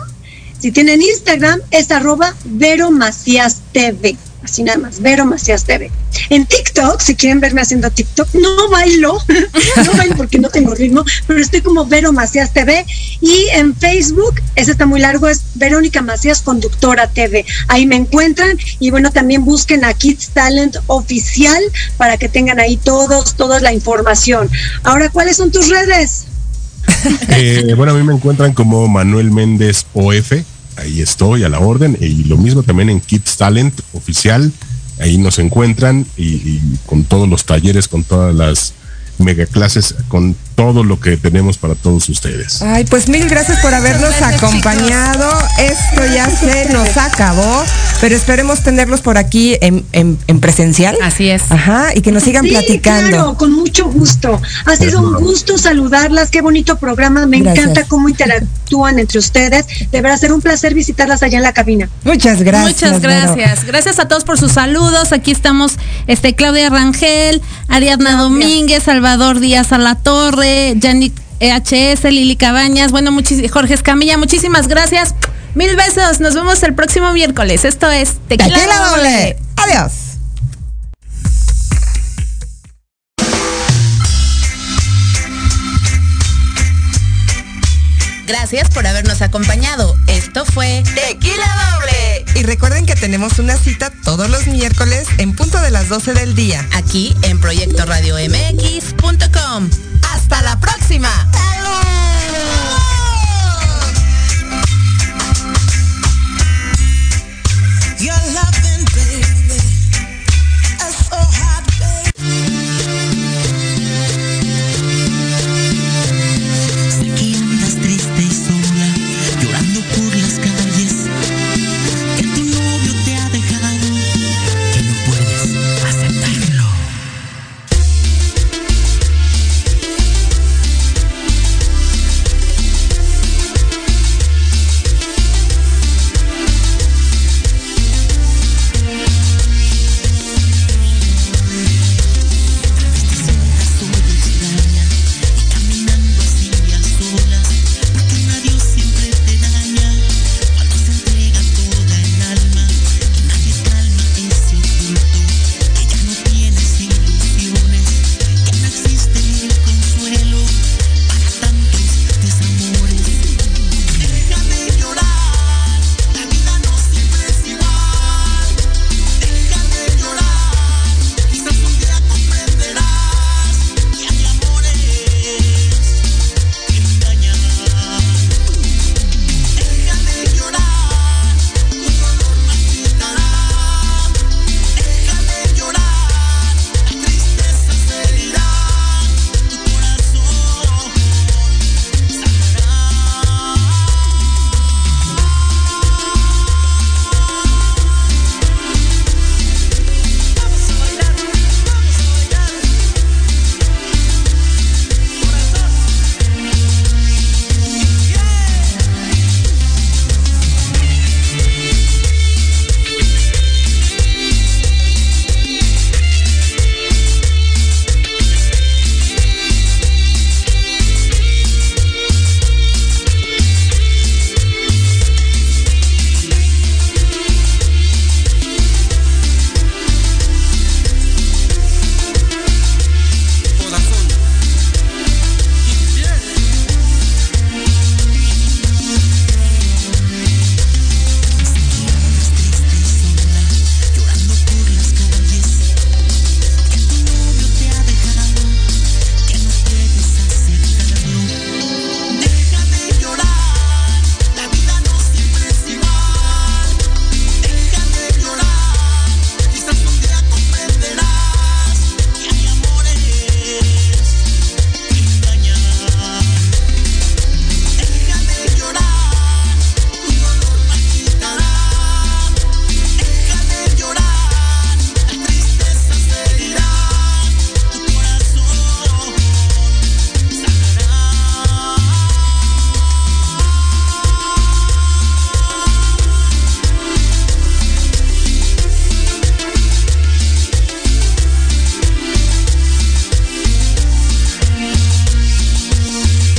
si 0.59 0.72
tienen 0.72 1.01
Instagram, 1.03 1.61
es 1.70 1.93
arroba 1.93 2.34
Vero 2.45 2.90
Macías 2.90 3.61
TV. 3.70 4.16
Así 4.43 4.62
nada 4.62 4.78
más, 4.78 5.01
Vero 5.01 5.24
Macías 5.24 5.64
TV. 5.64 5.90
En 6.30 6.47
TikTok, 6.47 7.01
si 7.01 7.14
quieren 7.14 7.40
verme 7.40 7.61
haciendo 7.61 7.90
TikTok, 7.90 8.34
no 8.34 8.68
bailo, 8.68 9.18
no 9.84 9.93
bailo 9.93 10.16
porque 10.16 10.38
no 10.38 10.49
tengo 10.49 10.74
ritmo, 10.74 11.05
pero 11.26 11.40
estoy 11.40 11.61
como 11.61 11.86
Vero 11.86 12.12
Macías 12.12 12.53
TV. 12.53 12.84
Y 13.20 13.47
en 13.55 13.74
Facebook, 13.74 14.34
ese 14.57 14.72
está 14.72 14.86
muy 14.86 15.01
largo, 15.01 15.28
es 15.28 15.43
Verónica 15.55 16.03
Macías 16.03 16.43
Conductora 16.43 17.09
TV. 17.09 17.45
Ahí 17.68 17.86
me 17.86 17.97
encuentran 17.97 18.59
y 18.80 18.90
bueno, 18.90 19.12
también 19.12 19.45
busquen 19.45 19.84
a 19.84 19.95
Kids 19.95 20.30
Talent 20.30 20.76
Oficial 20.88 21.62
para 21.97 22.16
que 22.16 22.28
tengan 22.28 22.59
ahí 22.59 22.76
todos, 22.76 23.34
toda 23.36 23.61
la 23.61 23.72
información. 23.72 24.51
Ahora, 24.82 25.09
¿cuáles 25.09 25.36
son 25.36 25.51
tus 25.51 25.68
redes? 25.68 26.26
Eh, 27.28 27.74
bueno, 27.76 27.93
a 27.93 27.95
mí 27.97 28.03
me 28.03 28.14
encuentran 28.14 28.53
como 28.53 28.86
Manuel 28.86 29.30
Méndez 29.30 29.86
OF. 29.95 30.32
Ahí 30.77 31.01
estoy 31.01 31.45
a 31.45 31.49
la 31.49 31.61
orden. 31.61 31.97
Y 32.01 32.25
lo 32.25 32.37
mismo 32.37 32.62
también 32.62 32.91
en 32.91 33.01
Kids 33.01 33.37
Talent 33.37 33.79
oficial. 33.93 34.53
Ahí 34.99 35.18
nos 35.18 35.39
encuentran 35.39 36.07
y, 36.16 36.25
y 36.25 36.79
con 36.87 37.05
todos 37.05 37.29
los 37.29 37.45
talleres, 37.45 37.89
con 37.89 38.05
todas 38.05 38.35
las 38.35 38.75
mega 39.18 39.47
clases, 39.47 39.95
con 40.09 40.37
todo 40.55 40.84
lo 40.84 41.00
que 41.00 41.16
tenemos 41.16 41.59
para 41.59 41.74
todos 41.74 42.09
ustedes. 42.09 42.62
Ay, 42.62 42.84
pues 42.84 43.09
mil 43.09 43.28
gracias 43.28 43.61
por 43.61 43.74
habernos 43.74 44.11
Gracias, 44.18 44.42
acompañado. 44.42 45.30
Esto 45.59 46.07
ya 46.14 46.28
se 46.30 46.72
nos 46.72 46.96
acabó, 46.96 47.64
pero 48.00 48.16
esperemos 48.16 48.62
tenerlos 48.62 49.00
por 49.00 49.18
aquí 49.18 49.57
en, 49.61 49.84
en- 49.92 50.18
en 50.26 50.40
presencial. 50.40 50.96
Así 51.03 51.28
es. 51.30 51.42
Ajá, 51.50 51.90
y 51.94 52.00
que 52.00 52.12
nos 52.12 52.22
sigan 52.22 52.44
Sí, 52.44 52.50
platicando. 52.50 53.09
Claro, 53.11 53.34
con 53.36 53.53
mucho 53.53 53.86
gusto. 53.90 54.40
Ha 54.66 54.76
sido 54.76 55.00
un 55.00 55.14
gusto 55.14 55.59
saludarlas. 55.59 56.30
Qué 56.30 56.40
bonito 56.42 56.76
programa. 56.76 57.26
Me 57.26 57.40
Gracias. 57.40 57.64
encanta 57.66 57.88
cómo 57.88 58.09
interactúan 58.09 58.98
entre 58.98 59.18
ustedes. 59.18 59.66
Deberá 59.90 60.16
ser 60.16 60.32
un 60.32 60.40
placer 60.40 60.74
visitarlas 60.74 61.22
allá 61.22 61.38
en 61.38 61.42
la 61.44 61.53
cabina. 61.53 61.88
Muchas 62.05 62.42
gracias. 62.42 62.92
Muchas 62.92 63.00
gracias. 63.03 63.64
Gracias 63.64 63.98
a 63.98 64.09
todos 64.09 64.24
por 64.24 64.38
sus 64.38 64.53
saludos. 64.53 65.12
Aquí 65.12 65.30
estamos 65.30 65.72
este 66.07 66.34
Claudia 66.34 66.68
Rangel, 66.70 67.40
Ariadna 67.68 68.16
Domínguez, 68.16 68.82
Salvador 68.84 69.40
Díaz 69.40 69.72
a 69.72 69.78
la 69.78 69.94
Torre, 69.96 70.41
Yannick 70.43 71.14
EHS, 71.40 72.05
Lili 72.05 72.36
Cabañas, 72.36 72.93
bueno, 72.93 73.11
Jorge 73.51 73.74
Escamilla, 73.74 74.16
muchísimas 74.16 74.68
gracias. 74.68 75.14
Mil 75.55 75.76
besos. 75.76 76.20
Nos 76.20 76.34
vemos 76.34 76.62
el 76.62 76.74
próximo 76.74 77.12
miércoles. 77.12 77.64
Esto 77.64 77.90
es 77.90 78.16
Tequila, 78.28 78.55
Tequila 78.55 78.88
Doble. 78.88 79.03
doble. 79.03 79.36
Adiós. 79.57 79.93
Gracias 88.26 88.70
por 88.70 88.86
habernos 88.86 89.20
acompañado. 89.20 89.95
Esto 90.07 90.45
fue 90.47 90.82
Tequila 90.95 91.72
Doble. 91.72 92.24
Y 92.34 92.45
recuerden 92.45 92.86
que 92.86 92.95
tenemos 92.95 93.38
una 93.38 93.57
cita 93.57 93.93
todos 94.05 94.30
los 94.30 94.47
miércoles 94.47 95.07
en 95.18 95.34
punto 95.36 95.61
de 95.61 95.70
las 95.70 95.88
12 95.88 96.14
del 96.14 96.34
día. 96.34 96.66
Aquí 96.72 97.14
en 97.22 97.40
Proyecto 97.40 97.84
Radio 97.84 98.16
MX.com. 98.16 99.91
Hasta 100.12 100.42
la 100.42 100.58
próxima. 100.60 101.08